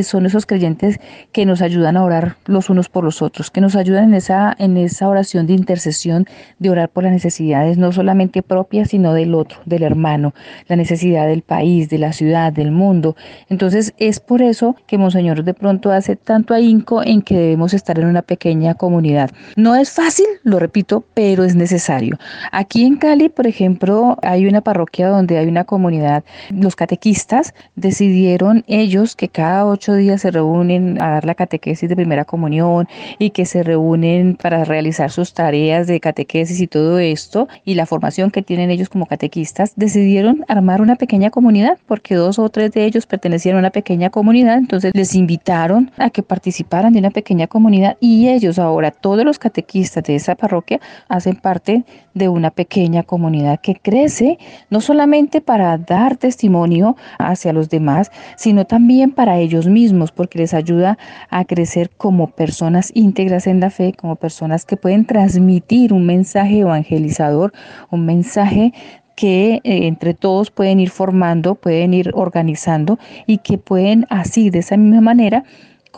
Son 0.03 0.27
esos 0.27 0.47
creyentes 0.47 0.99
que 1.33 1.47
nos 1.47 1.62
ayudan 1.62 1.97
a 1.97 2.05
orar 2.05 2.37
los 2.47 2.71
unos 2.71 2.88
por 2.88 3.05
los 3.05 3.23
otros, 3.23 3.51
que 3.51 3.61
nos 3.61 3.77
ayudan 3.77 4.05
en 4.05 4.14
esa, 4.14 4.55
en 4.59 4.77
esa 4.77 5.09
oración 5.09 5.47
de 5.47 5.55
intercesión, 5.55 6.27
de 6.59 6.71
orar 6.71 6.88
por 6.88 7.05
las 7.05 7.12
necesidades, 7.12 7.79
no 7.79 7.93
solamente 7.93 8.43
propias, 8.43 8.90
sino 8.90 9.14
del 9.14 9.35
otro, 9.35 9.61
del 9.64 9.83
hermano, 9.83 10.35
la 10.69 10.77
necesidad 10.77 11.27
del 11.27 11.43
país, 11.43 11.88
de 11.88 11.99
la 11.99 12.12
ciudad, 12.12 12.53
del 12.53 12.71
mundo. 12.71 13.16
Entonces 13.49 13.95
es 13.99 14.21
por 14.21 14.43
eso 14.43 14.77
que 14.87 14.99
Monseñor 14.99 15.45
de 15.45 15.55
pronto 15.55 15.90
hace 15.90 16.16
tanto 16.16 16.55
ahínco 16.55 17.03
en 17.03 17.23
que 17.23 17.37
debemos 17.37 17.75
estar 17.75 17.99
en 17.99 18.07
una 18.07 18.23
pequeña 18.23 18.75
comunidad. 18.75 19.31
No 19.57 19.75
es 19.75 19.90
fácil, 19.90 20.27
lo 20.43 20.59
repito, 20.59 21.05
pero 21.14 21.45
es 21.45 21.55
necesario. 21.55 22.19
Aquí 22.53 22.85
en 22.85 22.97
Cali, 22.97 23.29
por 23.29 23.47
ejemplo, 23.47 24.16
hay 24.23 24.47
una 24.47 24.61
parroquia 24.61 25.09
donde 25.09 25.38
hay 25.38 25.47
una 25.47 25.64
comunidad, 25.64 26.25
los 26.51 26.77
catequistas 26.77 27.55
decidieron 27.77 28.64
ellos 28.66 29.16
que 29.16 29.29
cada 29.29 29.64
ocho 29.71 29.95
días 29.95 30.21
se 30.23 30.31
reúnen 30.31 31.01
a 31.01 31.11
dar 31.11 31.25
la 31.25 31.35
catequesis 31.35 31.89
de 31.89 31.97
primera 31.97 32.25
comunión 32.25 32.89
y 33.19 33.31
que 33.31 33.47
se 33.47 33.63
reúnen 33.63 34.37
para 34.37 34.65
realizar 34.65 35.11
sus 35.11 35.33
tareas 35.33 35.87
de 35.87 36.01
catequesis 36.01 36.61
y 36.61 36.67
todo 36.67 36.99
esto 36.99 37.49
y 37.65 37.75
la 37.75 37.87
formación 37.87 38.31
que 38.31 38.43
tienen 38.43 38.71
ellos 38.71 38.89
como 38.89 39.07
catequistas, 39.07 39.73
decidieron 39.77 40.45
armar 40.49 40.81
una 40.81 40.97
pequeña 40.97 41.31
comunidad 41.31 41.79
porque 41.87 42.15
dos 42.15 42.39
o 42.39 42.49
tres 42.49 42.73
de 42.73 42.85
ellos 42.85 43.07
pertenecían 43.07 43.57
a 43.57 43.61
una 43.61 43.71
pequeña 43.71 44.11
comunidad, 44.11 44.59
entonces 44.59 44.93
les 44.95 45.15
invitaron 45.15 45.91
a 45.97 46.11
que 46.11 46.23
participaran 46.23 46.93
de 46.93 46.99
una 46.99 47.11
pequeña 47.11 47.47
comunidad 47.47 47.97
y 48.01 48.29
ellos 48.29 48.59
ahora, 48.59 48.91
todos 48.91 49.25
los 49.25 49.39
catequistas 49.39 50.05
de 50.05 50.17
esa 50.17 50.35
parroquia, 50.35 50.81
hacen 51.09 51.37
parte 51.37 51.85
de 52.14 52.29
una 52.29 52.51
pequeña 52.51 53.03
comunidad 53.03 53.61
que 53.61 53.77
crece 53.77 54.38
no 54.68 54.81
solamente 54.81 55.40
para 55.40 55.77
dar 55.79 56.16
testimonio 56.16 56.96
hacia 57.18 57.53
los 57.53 57.68
demás, 57.68 58.11
sino 58.37 58.64
también 58.64 59.12
para 59.12 59.38
ellos 59.38 59.66
mismos, 59.66 60.12
porque 60.12 60.38
les 60.38 60.55
ayuda 60.55 60.99
a 61.31 61.44
crecer 61.44 61.90
como 61.90 62.29
personas 62.29 62.90
íntegras 62.94 63.46
en 63.46 63.61
la 63.61 63.70
fe, 63.70 63.92
como 63.92 64.16
personas 64.16 64.64
que 64.64 64.77
pueden 64.77 65.05
transmitir 65.05 65.92
un 65.92 66.07
mensaje 66.07 66.61
evangelizador, 66.61 67.53
un 67.90 68.07
mensaje 68.07 68.73
que 69.16 69.61
eh, 69.64 69.87
entre 69.87 70.14
todos 70.14 70.51
pueden 70.51 70.81
ir 70.81 70.88
formando, 70.88 71.55
pueden 71.55 71.92
ir 71.92 72.11
organizando 72.14 72.99
y 73.27 73.38
que 73.38 73.59
pueden 73.59 74.07
así, 74.09 74.49
de 74.49 74.61
esa 74.61 74.77
misma 74.79 75.03
manera, 75.03 75.44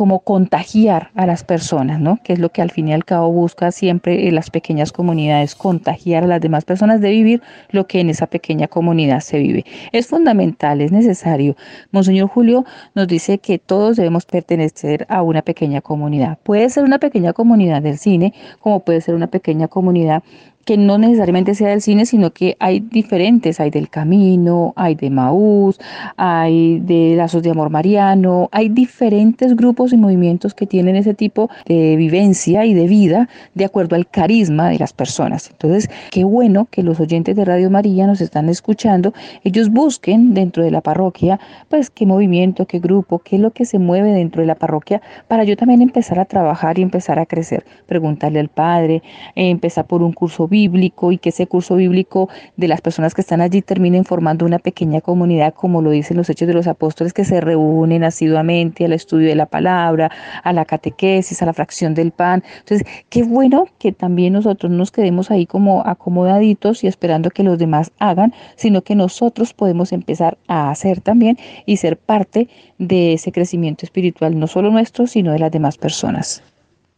como 0.02 0.18
contagiar 0.18 1.12
a 1.14 1.26
las 1.26 1.44
personas, 1.44 2.00
¿no? 2.00 2.18
Que 2.24 2.32
es 2.32 2.40
lo 2.40 2.48
que 2.48 2.60
al 2.60 2.72
fin 2.72 2.88
y 2.88 2.92
al 2.92 3.04
cabo 3.04 3.30
busca 3.30 3.70
siempre 3.70 4.26
en 4.26 4.34
las 4.34 4.50
pequeñas 4.50 4.90
comunidades, 4.90 5.54
contagiar 5.54 6.24
a 6.24 6.26
las 6.26 6.40
demás 6.40 6.64
personas 6.64 7.00
de 7.00 7.10
vivir 7.10 7.40
lo 7.70 7.86
que 7.86 8.00
en 8.00 8.10
esa 8.10 8.26
pequeña 8.26 8.66
comunidad 8.66 9.20
se 9.20 9.38
vive. 9.38 9.64
Es 9.92 10.08
fundamental, 10.08 10.80
es 10.80 10.90
necesario. 10.90 11.54
Monseñor 11.92 12.28
Julio 12.30 12.64
nos 12.96 13.06
dice 13.06 13.38
que 13.38 13.60
todos 13.60 13.96
debemos 13.96 14.26
pertenecer 14.26 15.06
a 15.08 15.22
una 15.22 15.42
pequeña 15.42 15.80
comunidad. 15.80 16.36
Puede 16.42 16.68
ser 16.68 16.82
una 16.82 16.98
pequeña 16.98 17.32
comunidad 17.32 17.80
del 17.80 17.96
cine, 17.96 18.34
como 18.58 18.80
puede 18.80 19.02
ser 19.02 19.14
una 19.14 19.28
pequeña 19.28 19.68
comunidad 19.68 20.24
que 20.64 20.76
no 20.76 20.98
necesariamente 20.98 21.54
sea 21.54 21.70
del 21.70 21.82
cine, 21.82 22.06
sino 22.06 22.32
que 22.32 22.56
hay 22.60 22.80
diferentes, 22.80 23.60
hay 23.60 23.70
del 23.70 23.88
Camino, 23.88 24.72
hay 24.76 24.94
de 24.94 25.10
Maús, 25.10 25.80
hay 26.16 26.80
de 26.80 27.14
Lazos 27.16 27.42
de 27.42 27.50
Amor 27.50 27.70
Mariano, 27.70 28.48
hay 28.52 28.68
diferentes 28.68 29.56
grupos 29.56 29.92
y 29.92 29.96
movimientos 29.96 30.54
que 30.54 30.66
tienen 30.66 30.96
ese 30.96 31.14
tipo 31.14 31.50
de 31.66 31.96
vivencia 31.96 32.64
y 32.64 32.74
de 32.74 32.86
vida 32.86 33.28
de 33.54 33.64
acuerdo 33.64 33.96
al 33.96 34.06
carisma 34.06 34.68
de 34.68 34.78
las 34.78 34.92
personas. 34.92 35.50
Entonces, 35.50 35.90
qué 36.10 36.24
bueno 36.24 36.68
que 36.70 36.82
los 36.82 37.00
oyentes 37.00 37.36
de 37.36 37.44
Radio 37.44 37.70
María 37.70 38.06
nos 38.06 38.20
están 38.20 38.48
escuchando, 38.48 39.12
ellos 39.44 39.70
busquen 39.70 40.34
dentro 40.34 40.62
de 40.62 40.70
la 40.70 40.80
parroquia, 40.80 41.40
pues 41.68 41.90
qué 41.90 42.06
movimiento, 42.06 42.66
qué 42.66 42.78
grupo, 42.78 43.18
qué 43.18 43.36
es 43.36 43.42
lo 43.42 43.50
que 43.50 43.64
se 43.64 43.78
mueve 43.78 44.12
dentro 44.12 44.42
de 44.42 44.46
la 44.46 44.54
parroquia, 44.54 45.02
para 45.28 45.44
yo 45.44 45.56
también 45.56 45.82
empezar 45.82 46.18
a 46.18 46.24
trabajar 46.24 46.78
y 46.78 46.82
empezar 46.82 47.18
a 47.18 47.26
crecer, 47.26 47.64
preguntarle 47.86 48.40
al 48.40 48.48
Padre, 48.48 49.02
empezar 49.34 49.86
por 49.86 50.02
un 50.02 50.12
curso 50.12 50.48
bíblico 50.52 51.10
y 51.10 51.18
que 51.18 51.30
ese 51.30 51.48
curso 51.48 51.74
bíblico 51.74 52.28
de 52.56 52.68
las 52.68 52.80
personas 52.80 53.14
que 53.14 53.22
están 53.22 53.40
allí 53.40 53.62
terminen 53.62 54.04
formando 54.04 54.46
una 54.46 54.60
pequeña 54.60 55.00
comunidad, 55.00 55.54
como 55.54 55.82
lo 55.82 55.90
dicen 55.90 56.18
los 56.18 56.30
hechos 56.30 56.46
de 56.46 56.54
los 56.54 56.68
apóstoles, 56.68 57.12
que 57.12 57.24
se 57.24 57.40
reúnen 57.40 58.04
asiduamente 58.04 58.84
al 58.84 58.92
estudio 58.92 59.28
de 59.28 59.34
la 59.34 59.46
palabra, 59.46 60.10
a 60.44 60.52
la 60.52 60.64
catequesis, 60.64 61.42
a 61.42 61.46
la 61.46 61.52
fracción 61.52 61.94
del 61.94 62.12
pan. 62.12 62.44
Entonces, 62.60 62.86
qué 63.08 63.24
bueno 63.24 63.66
que 63.78 63.92
también 63.92 64.34
nosotros 64.34 64.70
nos 64.70 64.92
quedemos 64.92 65.30
ahí 65.30 65.46
como 65.46 65.82
acomodaditos 65.86 66.84
y 66.84 66.86
esperando 66.86 67.30
que 67.30 67.42
los 67.42 67.58
demás 67.58 67.90
hagan, 67.98 68.34
sino 68.56 68.82
que 68.82 68.94
nosotros 68.94 69.54
podemos 69.54 69.92
empezar 69.92 70.36
a 70.46 70.70
hacer 70.70 71.00
también 71.00 71.38
y 71.66 71.78
ser 71.78 71.96
parte 71.96 72.48
de 72.78 73.14
ese 73.14 73.32
crecimiento 73.32 73.86
espiritual, 73.86 74.38
no 74.38 74.46
solo 74.46 74.70
nuestro, 74.70 75.06
sino 75.06 75.32
de 75.32 75.38
las 75.38 75.50
demás 75.50 75.78
personas. 75.78 76.42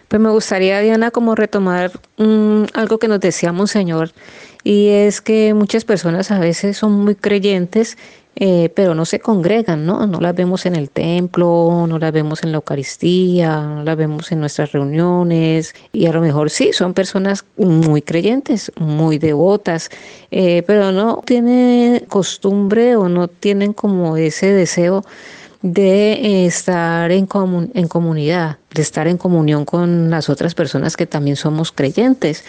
Pues 0.08 0.20
me 0.20 0.30
gustaría, 0.30 0.80
Diana, 0.80 1.10
como 1.10 1.34
retomar 1.34 1.92
mm, 2.18 2.64
algo 2.74 2.98
que 2.98 3.08
nos 3.08 3.20
decía 3.20 3.52
Monseñor, 3.52 4.12
y 4.62 4.88
es 4.88 5.20
que 5.20 5.54
muchas 5.54 5.84
personas 5.84 6.30
a 6.30 6.38
veces 6.38 6.76
son 6.76 6.92
muy 6.92 7.14
creyentes 7.14 7.96
eh, 8.36 8.68
pero 8.74 8.96
no 8.96 9.04
se 9.04 9.20
congregan, 9.20 9.86
¿no? 9.86 10.08
No 10.08 10.20
las 10.20 10.34
vemos 10.34 10.66
en 10.66 10.74
el 10.74 10.90
templo, 10.90 11.86
no 11.88 12.00
las 12.00 12.12
vemos 12.12 12.42
en 12.42 12.50
la 12.50 12.56
Eucaristía, 12.56 13.60
no 13.60 13.84
las 13.84 13.96
vemos 13.96 14.32
en 14.32 14.40
nuestras 14.40 14.72
reuniones 14.72 15.72
y 15.92 16.06
a 16.06 16.12
lo 16.12 16.20
mejor 16.20 16.50
sí, 16.50 16.72
son 16.72 16.94
personas 16.94 17.44
muy 17.56 18.02
creyentes, 18.02 18.72
muy 18.76 19.18
devotas, 19.18 19.88
eh, 20.32 20.64
pero 20.66 20.90
no 20.90 21.22
tienen 21.24 22.00
costumbre 22.06 22.96
o 22.96 23.08
no 23.08 23.28
tienen 23.28 23.72
como 23.72 24.16
ese 24.16 24.52
deseo 24.52 25.04
de 25.64 26.12
eh, 26.12 26.46
estar 26.46 27.10
en, 27.10 27.26
en 27.72 27.88
comunidad, 27.88 28.58
de 28.74 28.82
estar 28.82 29.08
en 29.08 29.16
comunión 29.16 29.64
con 29.64 30.10
las 30.10 30.28
otras 30.28 30.54
personas 30.54 30.94
que 30.94 31.06
también 31.06 31.36
somos 31.36 31.72
creyentes. 31.72 32.44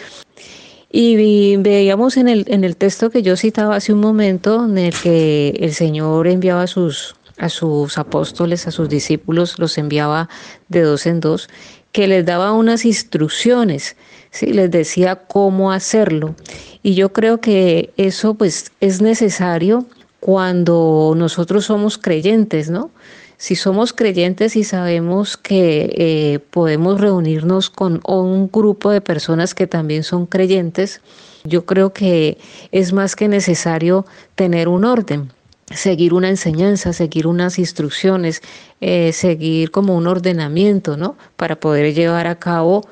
Y 0.92 1.56
veíamos 1.56 2.18
en 2.18 2.28
el, 2.28 2.44
en 2.48 2.62
el 2.62 2.76
texto 2.76 3.08
que 3.08 3.22
yo 3.22 3.38
citaba 3.38 3.76
hace 3.76 3.94
un 3.94 4.00
momento, 4.00 4.66
en 4.66 4.76
el 4.76 4.94
que 4.94 5.56
el 5.60 5.72
Señor 5.72 6.26
enviaba 6.26 6.62
a 6.62 6.66
sus, 6.66 7.16
a 7.38 7.48
sus 7.48 7.96
apóstoles, 7.96 8.66
a 8.66 8.70
sus 8.70 8.90
discípulos, 8.90 9.58
los 9.58 9.78
enviaba 9.78 10.28
de 10.68 10.82
dos 10.82 11.06
en 11.06 11.20
dos, 11.20 11.48
que 11.92 12.08
les 12.08 12.26
daba 12.26 12.52
unas 12.52 12.84
instrucciones, 12.84 13.96
¿sí? 14.30 14.52
les 14.52 14.70
decía 14.70 15.16
cómo 15.16 15.72
hacerlo. 15.72 16.34
Y 16.82 16.94
yo 16.94 17.14
creo 17.14 17.40
que 17.40 17.94
eso 17.96 18.34
pues 18.34 18.72
es 18.80 19.00
necesario 19.00 19.86
cuando 20.20 21.14
nosotros 21.16 21.64
somos 21.66 21.98
creyentes, 21.98 22.70
¿no? 22.70 22.90
si 23.38 23.54
somos 23.54 23.92
creyentes 23.92 24.56
y 24.56 24.64
sabemos 24.64 25.36
que 25.36 25.92
eh, 25.96 26.38
podemos 26.50 27.00
reunirnos 27.00 27.68
con 27.70 28.00
un 28.06 28.50
grupo 28.50 28.90
de 28.90 29.00
personas 29.00 29.54
que 29.54 29.66
también 29.66 30.04
son 30.04 30.26
creyentes, 30.26 31.00
yo 31.44 31.66
creo 31.66 31.92
que 31.92 32.38
es 32.72 32.92
más 32.92 33.14
que 33.14 33.28
necesario 33.28 34.06
tener 34.34 34.68
un 34.68 34.84
orden 34.84 35.30
seguir 35.74 36.14
una 36.14 36.28
enseñanza, 36.28 36.92
seguir 36.92 37.26
unas 37.26 37.58
instrucciones, 37.58 38.40
eh, 38.80 39.12
seguir 39.12 39.72
como 39.72 39.96
un 39.96 40.06
ordenamiento, 40.06 40.96
¿no? 40.96 41.16
Para 41.36 41.58
poder 41.58 41.92
llevar 41.92 42.28
a 42.28 42.38
cabo, 42.38 42.86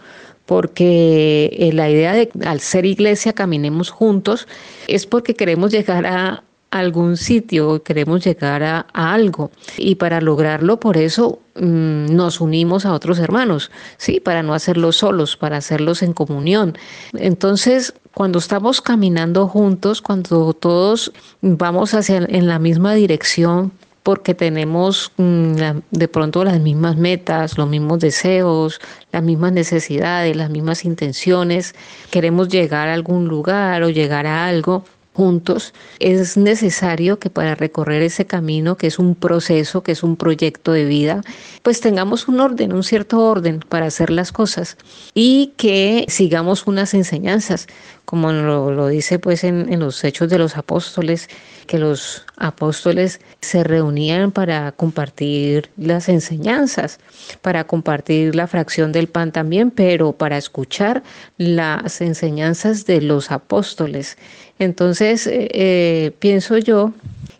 porque 0.44 1.50
eh, 1.52 1.72
la 1.72 1.88
idea 1.88 2.14
de 2.14 2.30
al 2.44 2.58
ser 2.58 2.84
iglesia 2.84 3.32
caminemos 3.32 3.90
juntos 3.90 4.48
es 4.88 5.06
porque 5.06 5.34
queremos 5.34 5.70
llegar 5.70 6.04
a, 6.04 6.42
algún 6.74 7.16
sitio, 7.16 7.82
queremos 7.84 8.24
llegar 8.24 8.62
a, 8.64 8.80
algo 8.92 9.50
y 9.78 9.94
para 9.94 10.20
lograrlo 10.20 10.80
por 10.80 10.96
eso 10.96 11.38
mm, 11.54 12.06
nos 12.14 12.40
unimos 12.40 12.84
a 12.84 12.92
otros 12.92 13.20
hermanos, 13.20 13.70
sí, 13.96 14.18
para 14.18 14.42
no 14.42 14.54
hacerlos 14.54 14.96
solos, 14.96 15.36
para 15.36 15.58
hacerlos 15.58 16.02
en 16.02 16.12
comunión. 16.12 16.76
Entonces, 17.12 17.94
cuando 18.12 18.40
estamos 18.40 18.80
caminando 18.80 19.46
juntos, 19.46 20.02
cuando 20.02 20.52
todos 20.52 21.12
vamos 21.42 21.94
hacia 21.94 22.16
en 22.16 22.48
la 22.48 22.58
misma 22.58 22.94
dirección, 22.94 23.72
porque 24.04 24.34
tenemos 24.34 25.12
mm, 25.16 25.54
de 25.90 26.08
pronto 26.08 26.44
las 26.44 26.60
mismas 26.60 26.96
metas, 26.96 27.56
los 27.56 27.68
mismos 27.68 28.00
deseos, 28.00 28.80
las 29.12 29.22
mismas 29.22 29.52
necesidades, 29.52 30.36
las 30.36 30.50
mismas 30.50 30.84
intenciones, 30.84 31.74
queremos 32.10 32.48
llegar 32.48 32.88
a 32.88 32.94
algún 32.94 33.28
lugar 33.28 33.82
o 33.82 33.88
llegar 33.88 34.26
a 34.26 34.46
algo, 34.46 34.84
juntos, 35.14 35.72
es 36.00 36.36
necesario 36.36 37.18
que 37.20 37.30
para 37.30 37.54
recorrer 37.54 38.02
ese 38.02 38.26
camino, 38.26 38.76
que 38.76 38.88
es 38.88 38.98
un 38.98 39.14
proceso, 39.14 39.82
que 39.82 39.92
es 39.92 40.02
un 40.02 40.16
proyecto 40.16 40.72
de 40.72 40.84
vida, 40.84 41.22
pues 41.62 41.80
tengamos 41.80 42.26
un 42.26 42.40
orden, 42.40 42.72
un 42.72 42.82
cierto 42.82 43.20
orden 43.20 43.60
para 43.60 43.86
hacer 43.86 44.10
las 44.10 44.32
cosas 44.32 44.76
y 45.14 45.52
que 45.56 46.04
sigamos 46.08 46.66
unas 46.66 46.94
enseñanzas, 46.94 47.68
como 48.04 48.32
lo, 48.32 48.88
dice 48.88 49.18
pues 49.18 49.44
en, 49.44 49.72
en 49.72 49.80
los 49.80 50.02
hechos 50.02 50.28
de 50.28 50.38
los 50.38 50.56
apóstoles, 50.56 51.28
que 51.66 51.78
los 51.78 52.26
apóstoles 52.36 53.20
se 53.40 53.64
reunían 53.64 54.32
para 54.32 54.72
compartir 54.72 55.70
las 55.76 56.08
enseñanzas, 56.08 56.98
para 57.40 57.64
compartir 57.64 58.34
la 58.34 58.46
fracción 58.46 58.92
del 58.92 59.08
pan 59.08 59.32
también, 59.32 59.70
pero 59.70 60.12
para 60.12 60.36
escuchar 60.36 61.02
las 61.38 62.00
enseñanzas 62.00 62.84
de 62.86 63.00
los 63.00 63.30
apóstoles. 63.30 64.18
Entonces, 64.58 65.26
eh, 65.26 65.48
eh, 65.52 66.12
pienso 66.18 66.58
yo 66.58 66.92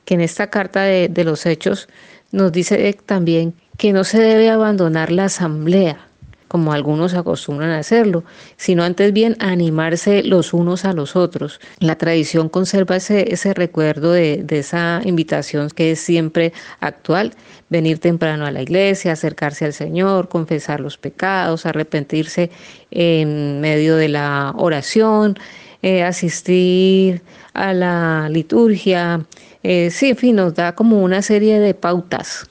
que 0.04 0.14
en 0.14 0.20
esta 0.20 0.48
carta 0.50 0.82
de, 0.82 1.24
los 1.24 1.46
hechos 1.46 1.88
nos 2.32 2.52
dice 2.52 2.96
también 3.06 3.54
que 3.78 3.92
no 3.92 4.04
se 4.04 4.18
debe 4.20 4.50
abandonar 4.50 5.10
la 5.10 5.26
asamblea, 5.26 5.98
como 6.48 6.72
algunos 6.72 7.14
acostumbran 7.14 7.70
a 7.70 7.78
hacerlo, 7.78 8.22
sino 8.56 8.84
antes 8.84 9.12
bien 9.12 9.36
animarse 9.40 10.22
los 10.22 10.52
unos 10.52 10.84
a 10.84 10.92
los 10.92 11.16
otros. 11.16 11.60
La 11.78 11.96
tradición 11.96 12.48
conserva 12.48 12.96
ese, 12.96 13.32
ese 13.32 13.54
recuerdo 13.54 14.12
de 14.12 14.44
esa 14.50 15.00
invitación 15.04 15.70
que 15.70 15.92
es 15.92 16.00
siempre 16.00 16.52
actual, 16.80 17.32
venir 17.70 17.98
temprano 17.98 18.46
a 18.46 18.52
la 18.52 18.62
iglesia, 18.62 19.12
acercarse 19.12 19.64
al 19.64 19.72
Señor, 19.72 20.28
confesar 20.28 20.80
los 20.80 20.96
pecados, 20.96 21.66
arrepentirse 21.66 22.50
en 22.90 23.60
medio 23.60 23.96
de 23.96 24.08
la 24.08 24.52
oración, 24.56 25.36
eh, 25.84 26.02
asistir 26.02 27.20
a 27.52 27.74
la 27.74 28.30
liturgia. 28.30 29.26
Eh, 29.62 29.90
sí, 29.90 30.08
en 30.08 30.16
fin, 30.16 30.36
nos 30.36 30.54
da 30.54 30.74
como 30.74 31.02
una 31.02 31.20
serie 31.20 31.60
de 31.60 31.74
pautas, 31.74 32.46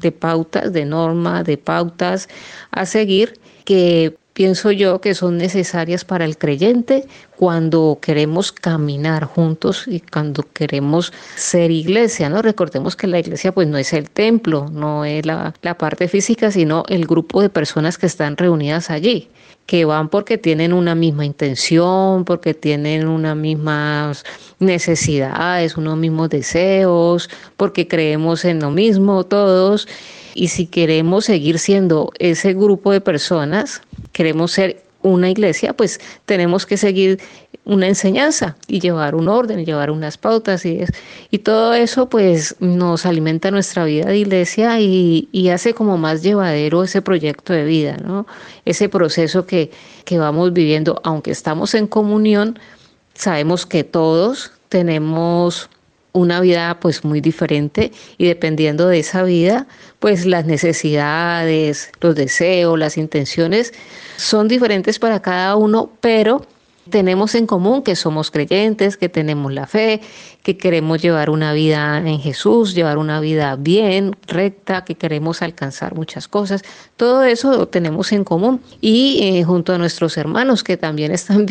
de 0.00 0.12
pautas, 0.12 0.72
de 0.72 0.84
normas, 0.84 1.44
de 1.44 1.58
pautas 1.58 2.28
a 2.70 2.86
seguir 2.86 3.40
que 3.64 4.16
pienso 4.34 4.70
yo 4.70 5.00
que 5.00 5.16
son 5.16 5.36
necesarias 5.36 6.04
para 6.04 6.24
el 6.24 6.38
creyente 6.38 7.08
cuando 7.36 7.98
queremos 8.00 8.52
caminar 8.52 9.24
juntos 9.24 9.88
y 9.88 9.98
cuando 9.98 10.44
queremos 10.44 11.12
ser 11.34 11.72
iglesia, 11.72 12.28
¿no? 12.28 12.40
Recordemos 12.40 12.94
que 12.94 13.08
la 13.08 13.18
iglesia 13.18 13.50
pues 13.50 13.66
no 13.66 13.78
es 13.78 13.92
el 13.94 14.10
templo, 14.10 14.68
no 14.70 15.04
es 15.04 15.26
la, 15.26 15.54
la 15.60 15.76
parte 15.76 16.06
física, 16.06 16.52
sino 16.52 16.84
el 16.88 17.04
grupo 17.04 17.42
de 17.42 17.48
personas 17.48 17.98
que 17.98 18.06
están 18.06 18.36
reunidas 18.36 18.90
allí 18.90 19.28
que 19.66 19.84
van 19.84 20.08
porque 20.08 20.38
tienen 20.38 20.72
una 20.72 20.94
misma 20.94 21.26
intención, 21.26 22.24
porque 22.24 22.54
tienen 22.54 23.08
unas 23.08 23.36
mismas 23.36 24.24
necesidades, 24.58 25.76
unos 25.76 25.98
mismos 25.98 26.30
deseos, 26.30 27.28
porque 27.56 27.88
creemos 27.88 28.44
en 28.44 28.60
lo 28.60 28.70
mismo 28.70 29.24
todos. 29.24 29.88
Y 30.34 30.48
si 30.48 30.66
queremos 30.66 31.24
seguir 31.24 31.58
siendo 31.58 32.12
ese 32.18 32.54
grupo 32.54 32.92
de 32.92 33.00
personas, 33.00 33.82
queremos 34.12 34.52
ser 34.52 34.85
una 35.12 35.30
iglesia, 35.30 35.72
pues 35.74 36.00
tenemos 36.24 36.66
que 36.66 36.76
seguir 36.76 37.20
una 37.64 37.88
enseñanza 37.88 38.56
y 38.68 38.80
llevar 38.80 39.14
un 39.14 39.28
orden, 39.28 39.64
llevar 39.64 39.90
unas 39.90 40.18
pautas 40.18 40.64
y, 40.64 40.80
y 41.30 41.38
todo 41.38 41.74
eso 41.74 42.08
pues 42.08 42.54
nos 42.60 43.06
alimenta 43.06 43.50
nuestra 43.50 43.84
vida 43.84 44.06
de 44.06 44.18
iglesia 44.18 44.80
y, 44.80 45.28
y, 45.32 45.48
hace 45.48 45.74
como 45.74 45.98
más 45.98 46.22
llevadero 46.22 46.84
ese 46.84 47.02
proyecto 47.02 47.52
de 47.52 47.64
vida, 47.64 47.96
¿no? 47.96 48.26
Ese 48.64 48.88
proceso 48.88 49.46
que, 49.46 49.70
que 50.04 50.18
vamos 50.18 50.52
viviendo, 50.52 51.00
aunque 51.02 51.32
estamos 51.32 51.74
en 51.74 51.86
comunión, 51.88 52.58
sabemos 53.14 53.66
que 53.66 53.82
todos 53.82 54.52
tenemos 54.68 55.68
una 56.16 56.40
vida 56.40 56.78
pues 56.80 57.04
muy 57.04 57.20
diferente 57.20 57.92
y 58.18 58.26
dependiendo 58.26 58.88
de 58.88 58.98
esa 59.00 59.22
vida, 59.22 59.66
pues 59.98 60.26
las 60.26 60.46
necesidades, 60.46 61.90
los 62.00 62.14
deseos, 62.14 62.78
las 62.78 62.96
intenciones 62.96 63.72
son 64.16 64.48
diferentes 64.48 64.98
para 64.98 65.20
cada 65.20 65.56
uno, 65.56 65.90
pero 66.00 66.46
tenemos 66.88 67.34
en 67.34 67.46
común 67.46 67.82
que 67.82 67.96
somos 67.96 68.30
creyentes, 68.30 68.96
que 68.96 69.08
tenemos 69.08 69.52
la 69.52 69.66
fe, 69.66 70.00
que 70.42 70.56
queremos 70.56 71.02
llevar 71.02 71.30
una 71.30 71.52
vida 71.52 71.98
en 71.98 72.20
Jesús, 72.20 72.74
llevar 72.74 72.98
una 72.98 73.18
vida 73.20 73.56
bien, 73.56 74.16
recta, 74.26 74.84
que 74.84 74.94
queremos 74.94 75.42
alcanzar 75.42 75.94
muchas 75.94 76.28
cosas. 76.28 76.62
Todo 76.96 77.24
eso 77.24 77.56
lo 77.56 77.68
tenemos 77.68 78.12
en 78.12 78.22
común 78.24 78.60
y 78.80 79.18
eh, 79.22 79.44
junto 79.44 79.74
a 79.74 79.78
nuestros 79.78 80.16
hermanos 80.16 80.62
que 80.62 80.76
también 80.76 81.12
están 81.12 81.46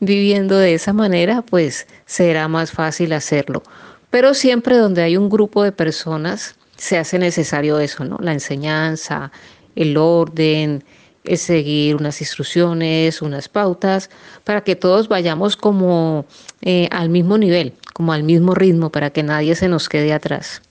viviendo 0.00 0.56
de 0.56 0.74
esa 0.74 0.92
manera, 0.92 1.42
pues 1.42 1.86
será 2.06 2.48
más 2.48 2.72
fácil 2.72 3.12
hacerlo. 3.12 3.62
Pero 4.10 4.34
siempre 4.34 4.76
donde 4.76 5.02
hay 5.02 5.16
un 5.16 5.28
grupo 5.28 5.62
de 5.62 5.72
personas 5.72 6.56
se 6.76 6.96
hace 6.96 7.18
necesario 7.18 7.78
eso, 7.80 8.04
¿no? 8.04 8.18
La 8.20 8.32
enseñanza, 8.32 9.32
el 9.74 9.96
orden, 9.96 10.84
es 11.24 11.42
seguir 11.42 11.96
unas 11.96 12.20
instrucciones, 12.20 13.20
unas 13.20 13.48
pautas, 13.48 14.10
para 14.44 14.62
que 14.62 14.76
todos 14.76 15.08
vayamos 15.08 15.56
como 15.56 16.24
eh, 16.62 16.88
al 16.90 17.10
mismo 17.10 17.36
nivel, 17.36 17.74
como 17.92 18.12
al 18.12 18.22
mismo 18.22 18.54
ritmo, 18.54 18.90
para 18.90 19.10
que 19.10 19.22
nadie 19.22 19.54
se 19.54 19.68
nos 19.68 19.88
quede 19.88 20.12
atrás. 20.12 20.62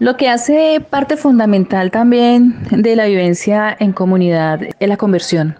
Lo 0.00 0.16
que 0.16 0.28
hace 0.28 0.84
parte 0.90 1.16
fundamental 1.16 1.90
también 1.90 2.66
de 2.70 2.96
la 2.96 3.06
vivencia 3.06 3.76
en 3.78 3.92
comunidad 3.92 4.60
es 4.78 4.88
la 4.88 4.96
conversión. 4.96 5.56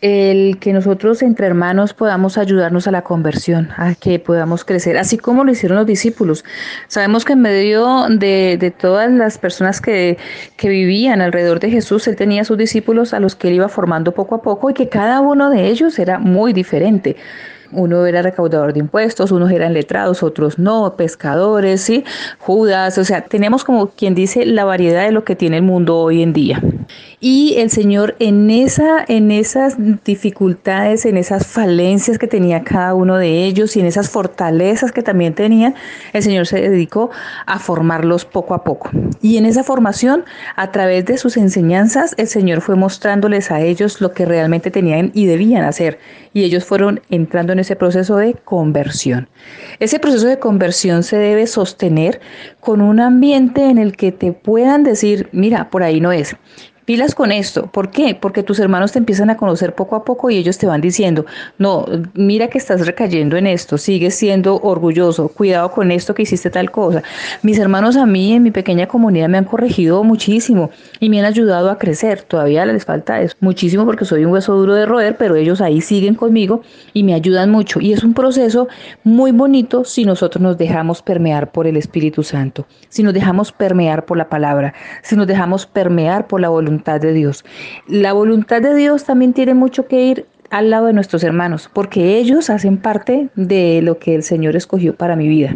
El 0.00 0.58
que 0.60 0.72
nosotros 0.72 1.22
entre 1.22 1.46
hermanos 1.46 1.92
podamos 1.92 2.38
ayudarnos 2.38 2.86
a 2.86 2.92
la 2.92 3.02
conversión, 3.02 3.70
a 3.76 3.94
que 3.96 4.20
podamos 4.20 4.64
crecer, 4.64 4.96
así 4.96 5.18
como 5.18 5.42
lo 5.42 5.50
hicieron 5.50 5.78
los 5.78 5.86
discípulos. 5.86 6.44
Sabemos 6.86 7.24
que 7.24 7.32
en 7.32 7.42
medio 7.42 8.06
de, 8.08 8.56
de 8.60 8.70
todas 8.70 9.10
las 9.10 9.38
personas 9.38 9.80
que, 9.80 10.16
que, 10.56 10.68
vivían 10.68 11.20
alrededor 11.20 11.58
de 11.58 11.70
Jesús, 11.70 12.06
Él 12.06 12.14
tenía 12.14 12.44
sus 12.44 12.56
discípulos 12.56 13.12
a 13.12 13.20
los 13.20 13.34
que 13.34 13.48
Él 13.48 13.54
iba 13.54 13.68
formando 13.68 14.12
poco 14.12 14.36
a 14.36 14.42
poco 14.42 14.70
y 14.70 14.74
que 14.74 14.88
cada 14.88 15.20
uno 15.20 15.50
de 15.50 15.66
ellos 15.66 15.98
era 15.98 16.18
muy 16.18 16.52
diferente. 16.52 17.16
Uno 17.70 18.06
era 18.06 18.22
recaudador 18.22 18.72
de 18.72 18.80
impuestos, 18.80 19.30
unos 19.30 19.50
eran 19.50 19.74
letrados, 19.74 20.22
otros 20.22 20.58
no, 20.58 20.94
pescadores, 20.96 21.82
¿sí? 21.82 22.04
Judas, 22.38 22.96
o 22.96 23.04
sea, 23.04 23.22
tenemos 23.22 23.62
como 23.62 23.88
quien 23.88 24.14
dice 24.14 24.46
la 24.46 24.64
variedad 24.64 25.04
de 25.04 25.12
lo 25.12 25.24
que 25.24 25.36
tiene 25.36 25.58
el 25.58 25.62
mundo 25.64 25.98
hoy 25.98 26.22
en 26.22 26.32
día. 26.32 26.62
Y 27.20 27.54
el 27.56 27.70
Señor 27.70 28.14
en, 28.20 28.48
esa, 28.48 29.04
en 29.08 29.32
esas 29.32 29.76
dificultades, 30.04 31.04
en 31.04 31.16
esas 31.16 31.48
falencias 31.48 32.16
que 32.16 32.28
tenía 32.28 32.62
cada 32.62 32.94
uno 32.94 33.16
de 33.16 33.44
ellos 33.44 33.76
y 33.76 33.80
en 33.80 33.86
esas 33.86 34.08
fortalezas 34.08 34.92
que 34.92 35.02
también 35.02 35.34
tenían, 35.34 35.74
el 36.12 36.22
Señor 36.22 36.46
se 36.46 36.60
dedicó 36.60 37.10
a 37.46 37.58
formarlos 37.58 38.24
poco 38.24 38.54
a 38.54 38.62
poco. 38.62 38.90
Y 39.20 39.36
en 39.36 39.46
esa 39.46 39.64
formación, 39.64 40.24
a 40.54 40.70
través 40.70 41.06
de 41.06 41.18
sus 41.18 41.36
enseñanzas, 41.36 42.14
el 42.18 42.28
Señor 42.28 42.60
fue 42.60 42.76
mostrándoles 42.76 43.50
a 43.50 43.60
ellos 43.62 44.00
lo 44.00 44.12
que 44.12 44.24
realmente 44.24 44.70
tenían 44.70 45.10
y 45.12 45.26
debían 45.26 45.64
hacer. 45.64 45.98
Y 46.32 46.44
ellos 46.44 46.64
fueron 46.64 47.00
entrando 47.10 47.52
en 47.52 47.58
ese 47.58 47.74
proceso 47.74 48.16
de 48.16 48.34
conversión. 48.34 49.28
Ese 49.80 49.98
proceso 49.98 50.28
de 50.28 50.38
conversión 50.38 51.02
se 51.02 51.16
debe 51.16 51.48
sostener 51.48 52.20
con 52.60 52.80
un 52.80 53.00
ambiente 53.00 53.64
en 53.64 53.78
el 53.78 53.96
que 53.96 54.12
te 54.12 54.30
puedan 54.32 54.84
decir, 54.84 55.28
mira, 55.32 55.68
por 55.68 55.82
ahí 55.82 56.00
no 56.00 56.12
es 56.12 56.36
pilas 56.88 57.14
con 57.14 57.32
esto. 57.32 57.66
¿Por 57.66 57.90
qué? 57.90 58.16
Porque 58.18 58.42
tus 58.42 58.58
hermanos 58.58 58.92
te 58.92 58.98
empiezan 58.98 59.28
a 59.28 59.36
conocer 59.36 59.74
poco 59.74 59.94
a 59.94 60.06
poco 60.06 60.30
y 60.30 60.38
ellos 60.38 60.56
te 60.56 60.66
van 60.66 60.80
diciendo, 60.80 61.26
no, 61.58 61.84
mira 62.14 62.48
que 62.48 62.56
estás 62.56 62.86
recayendo 62.86 63.36
en 63.36 63.46
esto, 63.46 63.76
sigues 63.76 64.14
siendo 64.14 64.58
orgulloso, 64.62 65.28
cuidado 65.28 65.70
con 65.70 65.92
esto 65.92 66.14
que 66.14 66.22
hiciste 66.22 66.48
tal 66.48 66.70
cosa. 66.70 67.02
Mis 67.42 67.58
hermanos 67.58 67.98
a 67.98 68.06
mí 68.06 68.32
en 68.32 68.42
mi 68.42 68.50
pequeña 68.52 68.86
comunidad 68.86 69.28
me 69.28 69.36
han 69.36 69.44
corregido 69.44 70.02
muchísimo 70.02 70.70
y 70.98 71.10
me 71.10 71.20
han 71.20 71.26
ayudado 71.26 71.68
a 71.68 71.76
crecer. 71.76 72.22
Todavía 72.22 72.64
les 72.64 72.86
falta 72.86 73.20
eso 73.20 73.36
muchísimo 73.40 73.84
porque 73.84 74.06
soy 74.06 74.24
un 74.24 74.32
hueso 74.32 74.54
duro 74.54 74.74
de 74.74 74.86
roer, 74.86 75.18
pero 75.18 75.36
ellos 75.36 75.60
ahí 75.60 75.82
siguen 75.82 76.14
conmigo 76.14 76.62
y 76.94 77.02
me 77.02 77.12
ayudan 77.12 77.50
mucho. 77.50 77.82
Y 77.82 77.92
es 77.92 78.02
un 78.02 78.14
proceso 78.14 78.66
muy 79.04 79.30
bonito 79.30 79.84
si 79.84 80.06
nosotros 80.06 80.40
nos 80.40 80.56
dejamos 80.56 81.02
permear 81.02 81.52
por 81.52 81.66
el 81.66 81.76
Espíritu 81.76 82.22
Santo, 82.22 82.66
si 82.88 83.02
nos 83.02 83.12
dejamos 83.12 83.52
permear 83.52 84.06
por 84.06 84.16
la 84.16 84.30
palabra, 84.30 84.72
si 85.02 85.16
nos 85.16 85.26
dejamos 85.26 85.66
permear 85.66 86.26
por 86.26 86.40
la 86.40 86.48
voluntad 86.48 86.77
de 86.84 87.12
Dios. 87.12 87.44
La 87.86 88.12
voluntad 88.12 88.62
de 88.62 88.74
Dios 88.74 89.04
también 89.04 89.32
tiene 89.32 89.54
mucho 89.54 89.86
que 89.86 90.04
ir 90.04 90.26
al 90.50 90.70
lado 90.70 90.86
de 90.86 90.92
nuestros 90.94 91.22
hermanos, 91.24 91.70
porque 91.72 92.16
ellos 92.18 92.48
hacen 92.48 92.78
parte 92.78 93.28
de 93.34 93.82
lo 93.82 93.98
que 93.98 94.14
el 94.14 94.22
Señor 94.22 94.56
escogió 94.56 94.94
para 94.94 95.16
mi 95.16 95.28
vida 95.28 95.54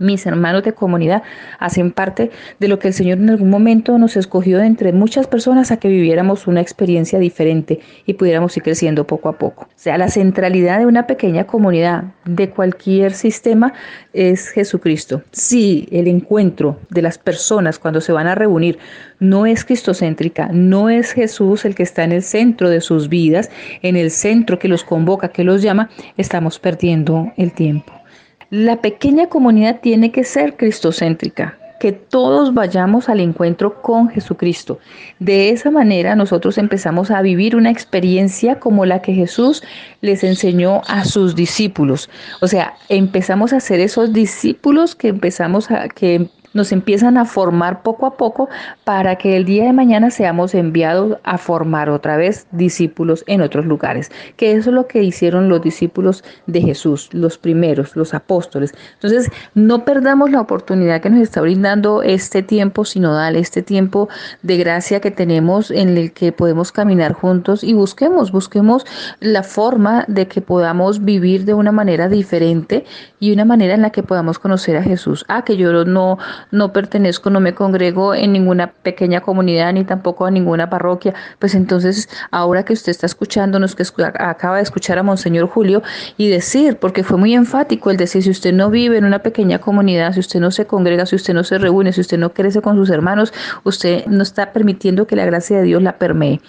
mis 0.00 0.26
hermanos 0.26 0.64
de 0.64 0.72
comunidad 0.72 1.22
hacen 1.60 1.92
parte 1.92 2.30
de 2.58 2.68
lo 2.68 2.80
que 2.80 2.88
el 2.88 2.94
Señor 2.94 3.18
en 3.18 3.30
algún 3.30 3.50
momento 3.50 3.96
nos 3.98 4.16
escogió 4.16 4.60
entre 4.60 4.92
muchas 4.92 5.28
personas 5.28 5.70
a 5.70 5.76
que 5.76 5.88
viviéramos 5.88 6.48
una 6.48 6.60
experiencia 6.60 7.20
diferente 7.20 7.80
y 8.06 8.14
pudiéramos 8.14 8.56
ir 8.56 8.64
creciendo 8.64 9.06
poco 9.06 9.28
a 9.28 9.38
poco. 9.38 9.64
O 9.64 9.68
sea, 9.76 9.98
la 9.98 10.08
centralidad 10.08 10.80
de 10.80 10.86
una 10.86 11.06
pequeña 11.06 11.46
comunidad, 11.46 12.04
de 12.24 12.50
cualquier 12.50 13.12
sistema, 13.12 13.72
es 14.12 14.48
Jesucristo. 14.48 15.22
Si 15.30 15.88
el 15.92 16.08
encuentro 16.08 16.78
de 16.88 17.02
las 17.02 17.18
personas 17.18 17.78
cuando 17.78 18.00
se 18.00 18.12
van 18.12 18.26
a 18.26 18.34
reunir 18.34 18.78
no 19.18 19.44
es 19.46 19.64
cristocéntrica, 19.64 20.48
no 20.52 20.88
es 20.88 21.12
Jesús 21.12 21.64
el 21.64 21.74
que 21.74 21.82
está 21.82 22.04
en 22.04 22.12
el 22.12 22.22
centro 22.22 22.70
de 22.70 22.80
sus 22.80 23.08
vidas, 23.08 23.50
en 23.82 23.96
el 23.96 24.10
centro 24.10 24.58
que 24.58 24.68
los 24.68 24.82
convoca, 24.82 25.28
que 25.28 25.44
los 25.44 25.60
llama, 25.60 25.90
estamos 26.16 26.58
perdiendo 26.58 27.32
el 27.36 27.52
tiempo. 27.52 27.99
La 28.50 28.82
pequeña 28.82 29.28
comunidad 29.28 29.78
tiene 29.80 30.10
que 30.10 30.24
ser 30.24 30.56
cristocéntrica, 30.56 31.56
que 31.78 31.92
todos 31.92 32.52
vayamos 32.52 33.08
al 33.08 33.20
encuentro 33.20 33.80
con 33.80 34.08
Jesucristo. 34.08 34.80
De 35.20 35.50
esa 35.50 35.70
manera 35.70 36.16
nosotros 36.16 36.58
empezamos 36.58 37.12
a 37.12 37.22
vivir 37.22 37.54
una 37.54 37.70
experiencia 37.70 38.58
como 38.58 38.86
la 38.86 39.02
que 39.02 39.14
Jesús 39.14 39.62
les 40.00 40.24
enseñó 40.24 40.82
a 40.88 41.04
sus 41.04 41.36
discípulos. 41.36 42.10
O 42.40 42.48
sea, 42.48 42.74
empezamos 42.88 43.52
a 43.52 43.60
ser 43.60 43.78
esos 43.78 44.12
discípulos 44.12 44.96
que 44.96 45.06
empezamos 45.06 45.70
a 45.70 45.88
que 45.88 46.28
nos 46.52 46.72
empiezan 46.72 47.16
a 47.16 47.24
formar 47.24 47.82
poco 47.82 48.06
a 48.06 48.16
poco 48.16 48.48
para 48.84 49.16
que 49.16 49.36
el 49.36 49.44
día 49.44 49.64
de 49.64 49.72
mañana 49.72 50.10
seamos 50.10 50.54
enviados 50.54 51.18
a 51.24 51.38
formar 51.38 51.90
otra 51.90 52.16
vez 52.16 52.46
discípulos 52.52 53.24
en 53.26 53.40
otros 53.40 53.66
lugares, 53.66 54.10
que 54.36 54.52
eso 54.52 54.70
es 54.70 54.74
lo 54.74 54.86
que 54.86 55.02
hicieron 55.02 55.48
los 55.48 55.62
discípulos 55.62 56.24
de 56.46 56.60
Jesús, 56.60 57.08
los 57.12 57.38
primeros, 57.38 57.96
los 57.96 58.14
apóstoles. 58.14 58.74
Entonces, 58.94 59.30
no 59.54 59.84
perdamos 59.84 60.30
la 60.30 60.40
oportunidad 60.40 61.00
que 61.00 61.10
nos 61.10 61.20
está 61.20 61.40
brindando 61.40 62.02
este 62.02 62.42
tiempo 62.42 62.84
sinodal, 62.84 63.36
este 63.36 63.62
tiempo 63.62 64.08
de 64.42 64.56
gracia 64.56 65.00
que 65.00 65.10
tenemos 65.10 65.70
en 65.70 65.96
el 65.96 66.12
que 66.12 66.32
podemos 66.32 66.72
caminar 66.72 67.12
juntos 67.12 67.62
y 67.62 67.74
busquemos, 67.74 68.32
busquemos 68.32 68.86
la 69.20 69.42
forma 69.42 70.04
de 70.08 70.28
que 70.28 70.40
podamos 70.40 71.04
vivir 71.04 71.44
de 71.44 71.54
una 71.54 71.72
manera 71.72 72.08
diferente 72.08 72.84
y 73.18 73.32
una 73.32 73.44
manera 73.44 73.74
en 73.74 73.82
la 73.82 73.90
que 73.90 74.02
podamos 74.02 74.38
conocer 74.38 74.76
a 74.76 74.82
Jesús. 74.82 75.24
Ah, 75.28 75.42
que 75.42 75.56
yo 75.56 75.84
no 75.84 76.18
no 76.50 76.72
pertenezco, 76.72 77.30
no 77.30 77.40
me 77.40 77.54
congrego 77.54 78.14
en 78.14 78.32
ninguna 78.32 78.72
pequeña 78.72 79.20
comunidad 79.20 79.72
ni 79.72 79.84
tampoco 79.84 80.26
a 80.26 80.30
ninguna 80.30 80.70
parroquia, 80.70 81.14
pues 81.38 81.54
entonces 81.54 82.08
ahora 82.30 82.64
que 82.64 82.72
usted 82.72 82.90
está 82.90 83.06
escuchándonos, 83.06 83.74
que 83.74 83.84
acaba 84.18 84.56
de 84.56 84.62
escuchar 84.62 84.98
a 84.98 85.02
Monseñor 85.02 85.48
Julio 85.48 85.82
y 86.16 86.28
decir, 86.28 86.76
porque 86.76 87.04
fue 87.04 87.18
muy 87.18 87.34
enfático 87.34 87.90
el 87.90 87.96
decir, 87.96 88.22
si 88.22 88.30
usted 88.30 88.52
no 88.52 88.70
vive 88.70 88.98
en 88.98 89.04
una 89.04 89.20
pequeña 89.20 89.58
comunidad, 89.58 90.12
si 90.12 90.20
usted 90.20 90.40
no 90.40 90.50
se 90.50 90.66
congrega, 90.66 91.06
si 91.06 91.16
usted 91.16 91.34
no 91.34 91.44
se 91.44 91.58
reúne, 91.58 91.92
si 91.92 92.00
usted 92.00 92.18
no 92.18 92.32
crece 92.32 92.60
con 92.60 92.76
sus 92.76 92.90
hermanos, 92.90 93.32
usted 93.64 94.06
no 94.06 94.22
está 94.22 94.52
permitiendo 94.52 95.06
que 95.06 95.16
la 95.16 95.24
gracia 95.24 95.58
de 95.58 95.64
Dios 95.64 95.82
la 95.82 95.98
permee 95.98 96.40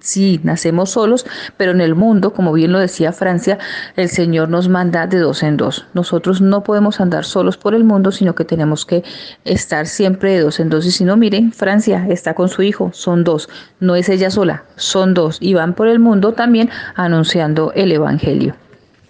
sí, 0.00 0.40
nacemos 0.42 0.90
solos, 0.90 1.26
pero 1.56 1.72
en 1.72 1.80
el 1.80 1.94
mundo, 1.94 2.32
como 2.32 2.52
bien 2.52 2.72
lo 2.72 2.78
decía 2.78 3.12
Francia, 3.12 3.58
el 3.96 4.08
Señor 4.08 4.48
nos 4.48 4.68
manda 4.68 5.06
de 5.06 5.18
dos 5.18 5.42
en 5.42 5.56
dos. 5.56 5.86
Nosotros 5.94 6.40
no 6.40 6.62
podemos 6.62 7.00
andar 7.00 7.24
solos 7.24 7.56
por 7.56 7.74
el 7.74 7.84
mundo, 7.84 8.12
sino 8.12 8.34
que 8.34 8.44
tenemos 8.44 8.84
que 8.84 9.04
estar 9.44 9.86
siempre 9.86 10.32
de 10.32 10.40
dos 10.40 10.60
en 10.60 10.68
dos. 10.68 10.86
Y 10.86 10.90
si 10.90 11.04
no, 11.04 11.16
miren, 11.16 11.52
Francia 11.52 12.06
está 12.08 12.34
con 12.34 12.48
su 12.48 12.62
hijo, 12.62 12.90
son 12.92 13.24
dos, 13.24 13.48
no 13.80 13.96
es 13.96 14.08
ella 14.08 14.30
sola, 14.30 14.64
son 14.76 15.14
dos, 15.14 15.38
y 15.40 15.54
van 15.54 15.74
por 15.74 15.88
el 15.88 15.98
mundo 15.98 16.32
también 16.32 16.70
anunciando 16.94 17.72
el 17.74 17.92
Evangelio. 17.92 18.54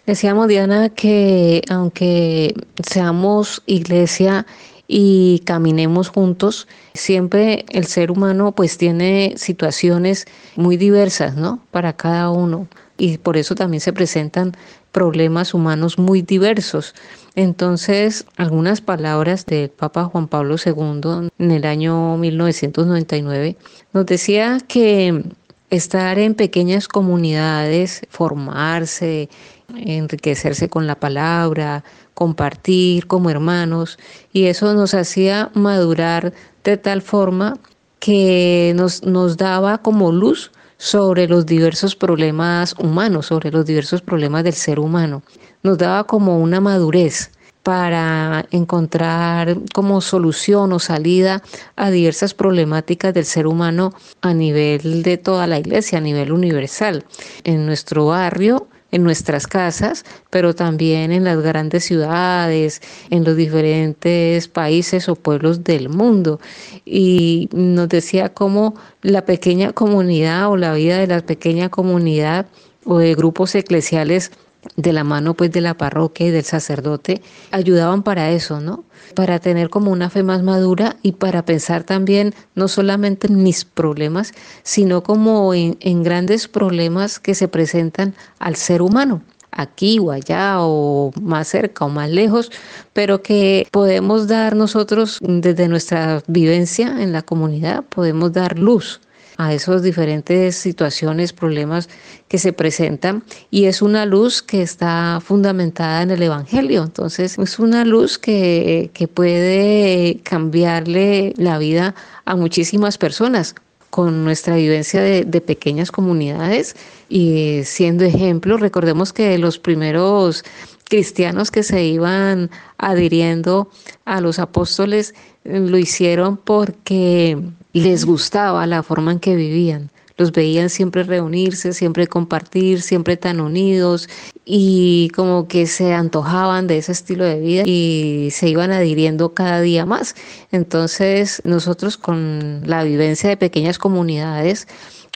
Decíamos, 0.06 0.48
Diana, 0.48 0.88
que 0.88 1.60
aunque 1.68 2.54
seamos 2.82 3.62
iglesia, 3.66 4.46
y 4.88 5.42
caminemos 5.44 6.08
juntos. 6.08 6.66
Siempre 6.94 7.66
el 7.68 7.84
ser 7.86 8.10
humano 8.10 8.52
pues 8.52 8.78
tiene 8.78 9.34
situaciones 9.36 10.26
muy 10.56 10.76
diversas, 10.76 11.36
¿no? 11.36 11.60
Para 11.70 11.92
cada 11.92 12.30
uno. 12.30 12.66
Y 12.96 13.18
por 13.18 13.36
eso 13.36 13.54
también 13.54 13.80
se 13.80 13.92
presentan 13.92 14.56
problemas 14.90 15.54
humanos 15.54 15.98
muy 15.98 16.22
diversos. 16.22 16.94
Entonces, 17.36 18.24
algunas 18.36 18.80
palabras 18.80 19.46
del 19.46 19.68
Papa 19.68 20.04
Juan 20.06 20.26
Pablo 20.26 20.56
II 20.56 21.28
en 21.38 21.50
el 21.52 21.64
año 21.66 22.16
1999 22.16 23.56
nos 23.92 24.06
decía 24.06 24.58
que 24.66 25.22
estar 25.70 26.18
en 26.18 26.34
pequeñas 26.34 26.88
comunidades, 26.88 28.02
formarse, 28.08 29.28
enriquecerse 29.76 30.68
con 30.68 30.86
la 30.86 30.94
palabra, 30.94 31.84
compartir 32.14 33.06
como 33.06 33.30
hermanos 33.30 33.98
y 34.32 34.44
eso 34.44 34.74
nos 34.74 34.94
hacía 34.94 35.50
madurar 35.54 36.32
de 36.64 36.76
tal 36.76 37.02
forma 37.02 37.58
que 38.00 38.72
nos, 38.76 39.02
nos 39.02 39.36
daba 39.36 39.78
como 39.78 40.12
luz 40.12 40.50
sobre 40.78 41.26
los 41.26 41.44
diversos 41.44 41.96
problemas 41.96 42.74
humanos, 42.78 43.26
sobre 43.26 43.50
los 43.50 43.66
diversos 43.66 44.00
problemas 44.00 44.44
del 44.44 44.52
ser 44.54 44.78
humano. 44.78 45.22
Nos 45.62 45.76
daba 45.78 46.04
como 46.04 46.38
una 46.38 46.60
madurez 46.60 47.32
para 47.68 48.46
encontrar 48.50 49.58
como 49.74 50.00
solución 50.00 50.72
o 50.72 50.78
salida 50.78 51.42
a 51.76 51.90
diversas 51.90 52.32
problemáticas 52.32 53.12
del 53.12 53.26
ser 53.26 53.46
humano 53.46 53.92
a 54.22 54.32
nivel 54.32 55.02
de 55.02 55.18
toda 55.18 55.46
la 55.46 55.58
iglesia, 55.58 55.98
a 55.98 56.00
nivel 56.00 56.32
universal. 56.32 57.04
En 57.44 57.66
nuestro 57.66 58.06
barrio 58.06 58.68
en 58.90 59.02
nuestras 59.02 59.46
casas, 59.46 60.06
pero 60.30 60.54
también 60.54 61.12
en 61.12 61.24
las 61.24 61.42
grandes 61.42 61.84
ciudades, 61.84 62.80
en 63.10 63.22
los 63.24 63.36
diferentes 63.36 64.48
países 64.48 65.10
o 65.10 65.14
pueblos 65.14 65.62
del 65.62 65.90
mundo. 65.90 66.40
Y 66.86 67.50
nos 67.52 67.90
decía 67.90 68.30
cómo 68.30 68.76
la 69.02 69.26
pequeña 69.26 69.74
comunidad 69.74 70.48
o 70.48 70.56
la 70.56 70.72
vida 70.72 70.96
de 70.96 71.06
la 71.06 71.20
pequeña 71.20 71.68
comunidad 71.68 72.46
o 72.86 72.96
de 72.96 73.14
grupos 73.14 73.54
eclesiales 73.54 74.32
de 74.76 74.92
la 74.92 75.04
mano 75.04 75.34
pues 75.34 75.50
de 75.50 75.60
la 75.60 75.74
parroquia 75.74 76.26
y 76.26 76.30
del 76.30 76.44
sacerdote, 76.44 77.22
ayudaban 77.50 78.02
para 78.02 78.30
eso, 78.30 78.60
¿no? 78.60 78.84
Para 79.14 79.38
tener 79.38 79.70
como 79.70 79.90
una 79.90 80.10
fe 80.10 80.22
más 80.22 80.42
madura 80.42 80.96
y 81.02 81.12
para 81.12 81.44
pensar 81.44 81.84
también 81.84 82.34
no 82.54 82.68
solamente 82.68 83.26
en 83.26 83.42
mis 83.42 83.64
problemas, 83.64 84.32
sino 84.62 85.02
como 85.02 85.54
en, 85.54 85.76
en 85.80 86.02
grandes 86.02 86.48
problemas 86.48 87.18
que 87.18 87.34
se 87.34 87.48
presentan 87.48 88.14
al 88.38 88.56
ser 88.56 88.82
humano 88.82 89.22
aquí 89.50 89.98
o 89.98 90.12
allá 90.12 90.56
o 90.60 91.10
más 91.20 91.48
cerca 91.48 91.84
o 91.84 91.88
más 91.88 92.10
lejos, 92.10 92.50
pero 92.92 93.22
que 93.22 93.66
podemos 93.70 94.28
dar 94.28 94.54
nosotros 94.54 95.18
desde 95.20 95.68
nuestra 95.68 96.22
vivencia 96.28 97.02
en 97.02 97.12
la 97.12 97.22
comunidad, 97.22 97.84
podemos 97.84 98.32
dar 98.32 98.58
luz 98.58 99.00
a 99.38 99.54
esas 99.54 99.82
diferentes 99.82 100.56
situaciones, 100.56 101.32
problemas 101.32 101.88
que 102.26 102.38
se 102.38 102.52
presentan 102.52 103.22
y 103.50 103.66
es 103.66 103.82
una 103.82 104.04
luz 104.04 104.42
que 104.42 104.62
está 104.62 105.20
fundamentada 105.24 106.02
en 106.02 106.10
el 106.10 106.22
Evangelio. 106.24 106.82
Entonces 106.82 107.38
es 107.38 107.58
una 107.60 107.84
luz 107.84 108.18
que, 108.18 108.90
que 108.92 109.06
puede 109.06 110.20
cambiarle 110.24 111.34
la 111.36 111.56
vida 111.58 111.94
a 112.24 112.34
muchísimas 112.34 112.98
personas 112.98 113.54
con 113.90 114.24
nuestra 114.24 114.56
vivencia 114.56 115.00
de, 115.00 115.24
de, 115.24 115.40
pequeñas 115.40 115.90
comunidades 115.90 116.76
y 117.08 117.60
siendo 117.64 118.04
ejemplo, 118.04 118.58
recordemos 118.58 119.12
que 119.12 119.38
los 119.38 119.58
primeros 119.58 120.44
cristianos 120.84 121.50
que 121.50 121.62
se 121.62 121.84
iban 121.84 122.50
adhiriendo 122.76 123.70
a 124.04 124.20
los 124.20 124.40
apóstoles 124.40 125.14
lo 125.44 125.78
hicieron 125.78 126.36
porque 126.36 127.38
les 127.72 128.04
gustaba 128.04 128.66
la 128.66 128.82
forma 128.82 129.12
en 129.12 129.18
que 129.18 129.36
vivían. 129.36 129.90
Los 130.16 130.32
veían 130.32 130.68
siempre 130.68 131.04
reunirse, 131.04 131.72
siempre 131.72 132.08
compartir, 132.08 132.82
siempre 132.82 133.16
tan 133.16 133.40
unidos 133.40 134.08
y 134.44 135.10
como 135.14 135.46
que 135.46 135.68
se 135.68 135.94
antojaban 135.94 136.66
de 136.66 136.78
ese 136.78 136.90
estilo 136.90 137.24
de 137.24 137.38
vida 137.38 137.62
y 137.64 138.30
se 138.32 138.48
iban 138.48 138.72
adhiriendo 138.72 139.32
cada 139.32 139.60
día 139.60 139.86
más. 139.86 140.16
Entonces 140.50 141.40
nosotros 141.44 141.96
con 141.96 142.62
la 142.64 142.82
vivencia 142.82 143.28
de 143.28 143.36
pequeñas 143.36 143.78
comunidades, 143.78 144.66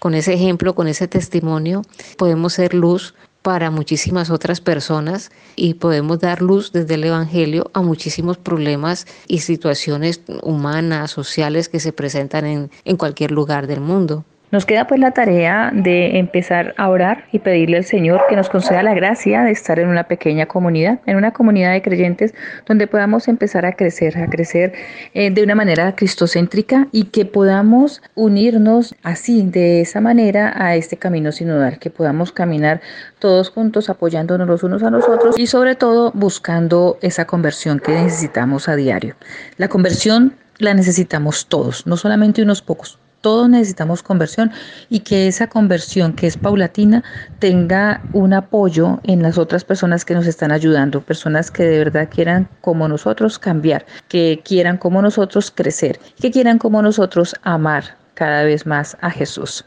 con 0.00 0.14
ese 0.14 0.34
ejemplo, 0.34 0.76
con 0.76 0.86
ese 0.86 1.08
testimonio, 1.08 1.82
podemos 2.16 2.52
ser 2.52 2.72
luz 2.72 3.14
para 3.42 3.70
muchísimas 3.70 4.30
otras 4.30 4.60
personas 4.60 5.30
y 5.56 5.74
podemos 5.74 6.20
dar 6.20 6.40
luz 6.40 6.72
desde 6.72 6.94
el 6.94 7.04
Evangelio 7.04 7.70
a 7.74 7.82
muchísimos 7.82 8.38
problemas 8.38 9.06
y 9.26 9.40
situaciones 9.40 10.22
humanas, 10.42 11.10
sociales 11.10 11.68
que 11.68 11.80
se 11.80 11.92
presentan 11.92 12.46
en, 12.46 12.70
en 12.84 12.96
cualquier 12.96 13.32
lugar 13.32 13.66
del 13.66 13.80
mundo. 13.80 14.24
Nos 14.52 14.66
queda 14.66 14.86
pues 14.86 15.00
la 15.00 15.12
tarea 15.12 15.70
de 15.72 16.18
empezar 16.18 16.74
a 16.76 16.90
orar 16.90 17.24
y 17.32 17.38
pedirle 17.38 17.78
al 17.78 17.86
Señor 17.86 18.20
que 18.28 18.36
nos 18.36 18.50
conceda 18.50 18.82
la 18.82 18.92
gracia 18.92 19.44
de 19.44 19.50
estar 19.50 19.78
en 19.78 19.88
una 19.88 20.04
pequeña 20.04 20.44
comunidad, 20.44 21.00
en 21.06 21.16
una 21.16 21.32
comunidad 21.32 21.72
de 21.72 21.80
creyentes 21.80 22.34
donde 22.66 22.86
podamos 22.86 23.28
empezar 23.28 23.64
a 23.64 23.72
crecer, 23.72 24.18
a 24.18 24.28
crecer 24.28 24.74
eh, 25.14 25.30
de 25.30 25.42
una 25.42 25.54
manera 25.54 25.96
cristocéntrica 25.96 26.86
y 26.92 27.04
que 27.04 27.24
podamos 27.24 28.02
unirnos 28.14 28.94
así, 29.02 29.42
de 29.42 29.80
esa 29.80 30.02
manera, 30.02 30.52
a 30.54 30.76
este 30.76 30.98
camino 30.98 31.32
sinodal, 31.32 31.78
que 31.78 31.88
podamos 31.88 32.30
caminar 32.30 32.82
todos 33.20 33.48
juntos 33.48 33.88
apoyándonos 33.88 34.46
los 34.46 34.62
unos 34.62 34.82
a 34.82 34.90
los 34.90 35.08
otros 35.08 35.38
y 35.38 35.46
sobre 35.46 35.76
todo 35.76 36.12
buscando 36.12 36.98
esa 37.00 37.24
conversión 37.24 37.80
que 37.80 37.92
necesitamos 37.92 38.68
a 38.68 38.76
diario. 38.76 39.16
La 39.56 39.68
conversión 39.68 40.34
la 40.58 40.74
necesitamos 40.74 41.46
todos, 41.46 41.86
no 41.86 41.96
solamente 41.96 42.42
unos 42.42 42.60
pocos, 42.60 42.98
todos 43.22 43.48
necesitamos 43.48 44.02
conversión 44.02 44.52
y 44.90 45.00
que 45.00 45.28
esa 45.28 45.46
conversión 45.46 46.12
que 46.12 46.26
es 46.26 46.36
paulatina 46.36 47.02
tenga 47.38 48.02
un 48.12 48.34
apoyo 48.34 49.00
en 49.04 49.22
las 49.22 49.38
otras 49.38 49.64
personas 49.64 50.04
que 50.04 50.14
nos 50.14 50.26
están 50.26 50.52
ayudando, 50.52 51.00
personas 51.00 51.50
que 51.50 51.62
de 51.62 51.78
verdad 51.78 52.08
quieran 52.10 52.48
como 52.60 52.86
nosotros 52.88 53.38
cambiar, 53.38 53.86
que 54.08 54.42
quieran 54.44 54.76
como 54.76 55.00
nosotros 55.00 55.50
crecer, 55.50 55.98
que 56.20 56.30
quieran 56.30 56.58
como 56.58 56.82
nosotros 56.82 57.34
amar 57.42 57.96
cada 58.14 58.44
vez 58.44 58.66
más 58.66 58.96
a 59.00 59.10
Jesús. 59.10 59.64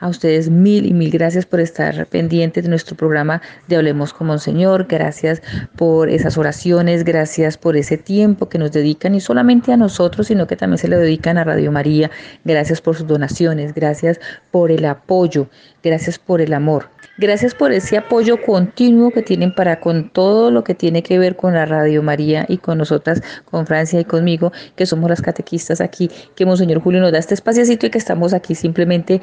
A 0.00 0.08
ustedes 0.08 0.50
mil 0.50 0.86
y 0.86 0.92
mil 0.92 1.10
gracias 1.10 1.46
por 1.46 1.60
estar 1.60 2.06
pendientes 2.06 2.64
de 2.64 2.70
nuestro 2.70 2.96
programa 2.96 3.40
de 3.68 3.76
Hablemos 3.76 4.12
con 4.12 4.26
Monseñor. 4.26 4.86
Gracias 4.88 5.40
por 5.76 6.08
esas 6.08 6.36
oraciones, 6.36 7.04
gracias 7.04 7.56
por 7.56 7.76
ese 7.76 7.96
tiempo 7.96 8.48
que 8.48 8.58
nos 8.58 8.72
dedican 8.72 9.14
y 9.14 9.20
solamente 9.20 9.72
a 9.72 9.76
nosotros, 9.76 10.26
sino 10.26 10.46
que 10.46 10.56
también 10.56 10.78
se 10.78 10.88
le 10.88 10.96
dedican 10.96 11.38
a 11.38 11.44
Radio 11.44 11.70
María. 11.70 12.10
Gracias 12.44 12.80
por 12.80 12.96
sus 12.96 13.06
donaciones, 13.06 13.72
gracias 13.74 14.20
por 14.50 14.70
el 14.70 14.84
apoyo, 14.84 15.48
gracias 15.82 16.18
por 16.18 16.40
el 16.40 16.52
amor. 16.52 16.88
Gracias 17.16 17.54
por 17.54 17.70
ese 17.70 17.96
apoyo 17.96 18.42
continuo 18.42 19.12
que 19.12 19.22
tienen 19.22 19.54
para 19.54 19.78
con 19.78 20.10
todo 20.10 20.50
lo 20.50 20.64
que 20.64 20.74
tiene 20.74 21.04
que 21.04 21.16
ver 21.16 21.36
con 21.36 21.54
la 21.54 21.64
Radio 21.64 22.02
María 22.02 22.44
y 22.48 22.58
con 22.58 22.78
nosotras, 22.78 23.22
con 23.44 23.68
Francia 23.68 24.00
y 24.00 24.04
conmigo, 24.04 24.50
que 24.74 24.84
somos 24.84 25.08
las 25.08 25.22
catequistas 25.22 25.80
aquí, 25.80 26.10
que 26.34 26.44
Monseñor 26.44 26.80
Julio 26.80 27.00
nos 27.00 27.12
da 27.12 27.18
este 27.18 27.34
espaciacito 27.34 27.86
y 27.86 27.90
que 27.90 27.98
estamos 27.98 28.34
aquí 28.34 28.56
simplemente 28.56 29.22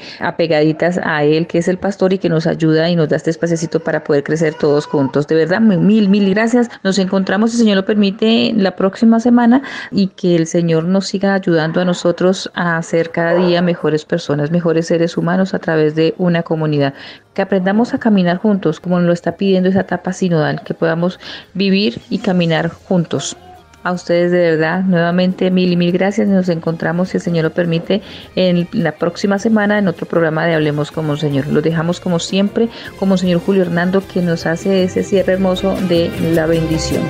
apegaditas 0.62 1.00
a 1.04 1.24
él, 1.24 1.48
que 1.48 1.58
es 1.58 1.68
el 1.68 1.78
pastor 1.78 2.14
y 2.14 2.18
que 2.18 2.30
nos 2.30 2.46
ayuda 2.46 2.90
y 2.90 2.96
nos 2.96 3.10
da 3.10 3.16
este 3.16 3.32
espaciacito 3.32 3.80
para 3.80 4.04
poder 4.04 4.24
crecer 4.24 4.54
todos 4.54 4.86
juntos. 4.86 5.28
De 5.28 5.36
verdad, 5.36 5.60
mil, 5.60 6.08
mil 6.10 6.30
gracias. 6.30 6.70
Nos 6.84 7.00
encontramos, 7.00 7.52
si 7.52 7.58
el 7.58 7.64
Señor 7.64 7.78
lo 7.78 7.86
permite, 7.86 8.54
la 8.56 8.76
próxima 8.76 9.20
semana 9.20 9.64
y 9.92 10.08
que 10.08 10.36
el 10.36 10.48
Señor 10.48 10.86
nos 10.86 11.08
siga 11.08 11.34
ayudando 11.34 11.82
a 11.82 11.86
nosotros 11.86 12.52
a 12.54 12.82
ser 12.84 13.10
cada 13.10 13.36
día 13.36 13.62
mejores 13.62 14.06
personas, 14.06 14.52
mejores 14.52 14.88
seres 14.88 15.18
humanos 15.18 15.54
a 15.54 15.60
través 15.60 15.96
de 15.96 16.14
una 16.18 16.44
comunidad 16.44 16.94
que 17.34 17.42
aprendamos 17.42 17.94
a 17.94 18.00
caminar 18.00 18.38
juntos, 18.38 18.80
como 18.80 18.98
nos 18.98 19.08
lo 19.08 19.14
está 19.14 19.38
pidiendo 19.38 19.70
esa 19.70 19.82
etapa 19.82 20.14
sinodal, 20.14 20.64
que 20.64 20.74
podamos 20.74 21.20
vivir 21.54 22.02
y 22.10 22.20
caminar 22.20 22.70
juntos. 22.70 23.38
A 23.84 23.94
ustedes 23.94 24.32
de 24.32 24.38
verdad, 24.52 24.84
nuevamente 24.84 25.50
mil 25.50 25.72
y 25.72 25.76
mil 25.76 25.92
gracias. 25.92 26.28
Nos 26.28 26.50
encontramos, 26.50 27.10
si 27.10 27.18
el 27.18 27.24
Señor 27.24 27.46
lo 27.46 27.52
permite, 27.52 28.02
en 28.36 28.68
la 28.74 28.92
próxima 28.92 29.40
semana 29.40 29.80
en 29.80 29.88
otro 29.88 30.06
programa 30.06 30.46
de 30.46 30.54
Hablemos 30.54 30.92
como 30.92 31.18
Señor. 31.18 31.48
Lo 31.48 31.62
dejamos 31.62 32.00
como 32.00 32.20
siempre 32.20 32.70
como 33.00 33.18
Señor 33.18 33.42
Julio 33.42 33.64
Hernando, 33.64 34.04
que 34.08 34.22
nos 34.22 34.46
hace 34.46 34.84
ese 34.84 35.04
cierre 35.04 35.34
hermoso 35.34 35.76
de 35.90 36.12
la 36.34 36.46
bendición. 36.46 37.02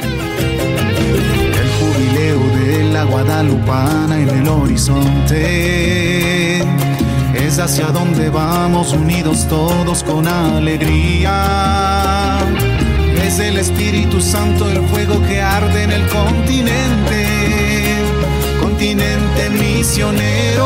El 1.62 1.68
jubileo 1.78 2.40
de 2.66 2.94
la 2.94 3.04
Guadalupana 3.04 4.20
en 4.22 4.30
el 4.30 4.48
horizonte 4.48 5.42
es 7.36 7.60
hacia 7.60 7.88
donde 7.88 8.30
vamos 8.30 8.94
unidos 8.94 9.46
todos 9.50 10.04
con 10.04 10.26
alegría. 10.28 11.32
Es 13.32 13.40
el 13.40 13.58
Espíritu 13.60 14.20
Santo 14.20 14.70
el 14.70 14.86
fuego 14.90 15.18
que 15.26 15.40
arde 15.40 15.84
en 15.84 15.92
el 15.92 16.06
continente, 16.08 17.26
continente 18.60 19.50
misionero. 19.52 20.66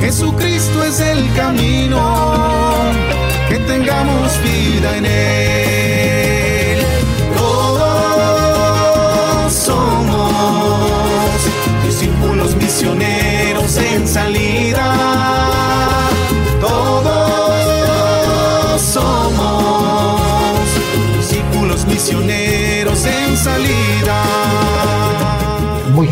Jesucristo 0.00 0.84
es 0.84 1.00
el 1.00 1.32
camino, 1.32 2.92
que 3.48 3.56
tengamos 3.60 4.32
vida 4.42 4.98
en 4.98 5.06
él. 5.06 5.63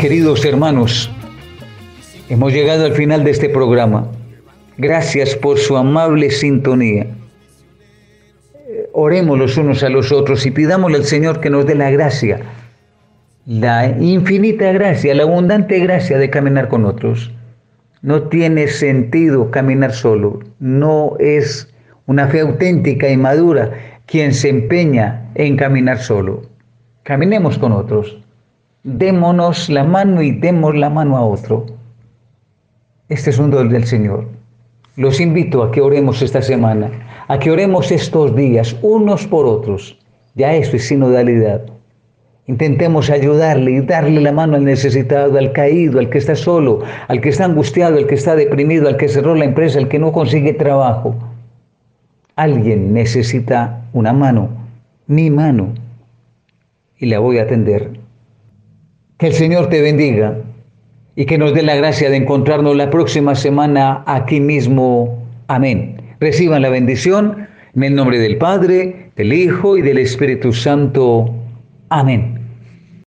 Queridos 0.02 0.44
hermanos, 0.44 1.08
hemos 2.28 2.52
llegado 2.52 2.86
al 2.86 2.92
final 2.94 3.22
de 3.22 3.30
este 3.30 3.48
programa. 3.48 4.08
Gracias 4.76 5.36
por 5.36 5.60
su 5.60 5.76
amable 5.76 6.28
sintonía. 6.32 7.06
Oremos 8.92 9.38
los 9.38 9.56
unos 9.56 9.84
a 9.84 9.88
los 9.90 10.10
otros 10.10 10.44
y 10.44 10.50
pidámosle 10.50 10.96
al 10.96 11.04
Señor 11.04 11.38
que 11.38 11.50
nos 11.50 11.66
dé 11.66 11.76
la 11.76 11.92
gracia, 11.92 12.40
la 13.46 13.96
infinita 14.00 14.72
gracia, 14.72 15.14
la 15.14 15.22
abundante 15.22 15.78
gracia 15.78 16.18
de 16.18 16.30
caminar 16.30 16.66
con 16.66 16.84
otros. 16.84 17.30
No 18.00 18.24
tiene 18.24 18.66
sentido 18.66 19.52
caminar 19.52 19.92
solo, 19.92 20.40
no 20.58 21.14
es 21.20 21.72
una 22.06 22.26
fe 22.26 22.40
auténtica 22.40 23.08
y 23.08 23.16
madura 23.16 23.70
quien 24.06 24.34
se 24.34 24.48
empeña 24.48 25.30
en 25.36 25.56
caminar 25.56 26.00
solo. 26.00 26.42
Caminemos 27.04 27.56
con 27.56 27.70
otros, 27.70 28.18
démonos 28.84 29.68
la 29.68 29.84
mano 29.84 30.22
y 30.22 30.32
demos 30.32 30.74
la 30.74 30.90
mano 30.90 31.16
a 31.16 31.24
otro. 31.24 31.66
Este 33.08 33.30
es 33.30 33.38
un 33.38 33.50
don 33.50 33.68
del 33.68 33.84
Señor. 33.84 34.26
Los 34.96 35.20
invito 35.20 35.62
a 35.62 35.70
que 35.70 35.80
oremos 35.80 36.22
esta 36.22 36.42
semana, 36.42 36.90
a 37.28 37.38
que 37.38 37.50
oremos 37.50 37.90
estos 37.90 38.34
días 38.36 38.76
unos 38.82 39.26
por 39.26 39.46
otros. 39.46 39.98
Ya 40.34 40.54
eso 40.54 40.76
es 40.76 40.88
sinodalidad. 40.88 41.62
Intentemos 42.46 43.08
ayudarle 43.08 43.70
y 43.70 43.80
darle 43.80 44.20
la 44.20 44.32
mano 44.32 44.56
al 44.56 44.64
necesitado, 44.64 45.38
al 45.38 45.52
caído, 45.52 46.00
al 46.00 46.10
que 46.10 46.18
está 46.18 46.34
solo, 46.34 46.80
al 47.08 47.20
que 47.20 47.28
está 47.28 47.44
angustiado, 47.44 47.96
al 47.96 48.06
que 48.06 48.16
está 48.16 48.34
deprimido, 48.34 48.88
al 48.88 48.96
que 48.96 49.08
cerró 49.08 49.34
la 49.34 49.44
empresa, 49.44 49.78
al 49.78 49.88
que 49.88 49.98
no 49.98 50.12
consigue 50.12 50.52
trabajo. 50.52 51.14
Alguien 52.34 52.92
necesita 52.92 53.84
una 53.92 54.12
mano 54.12 54.48
mi 55.06 55.30
mano 55.30 55.74
y 56.98 57.06
la 57.06 57.18
voy 57.18 57.38
a 57.38 57.42
atender. 57.42 58.01
Que 59.22 59.28
el 59.28 59.34
Señor 59.34 59.68
te 59.68 59.80
bendiga 59.80 60.36
y 61.14 61.26
que 61.26 61.38
nos 61.38 61.54
dé 61.54 61.62
la 61.62 61.76
gracia 61.76 62.10
de 62.10 62.16
encontrarnos 62.16 62.74
la 62.74 62.90
próxima 62.90 63.36
semana 63.36 64.02
aquí 64.04 64.40
mismo. 64.40 65.16
Amén. 65.46 65.94
Reciban 66.18 66.60
la 66.60 66.70
bendición 66.70 67.46
en 67.76 67.84
el 67.84 67.94
nombre 67.94 68.18
del 68.18 68.36
Padre, 68.38 69.12
del 69.14 69.32
Hijo 69.32 69.76
y 69.78 69.82
del 69.82 69.98
Espíritu 69.98 70.52
Santo. 70.52 71.32
Amén. 71.88 72.31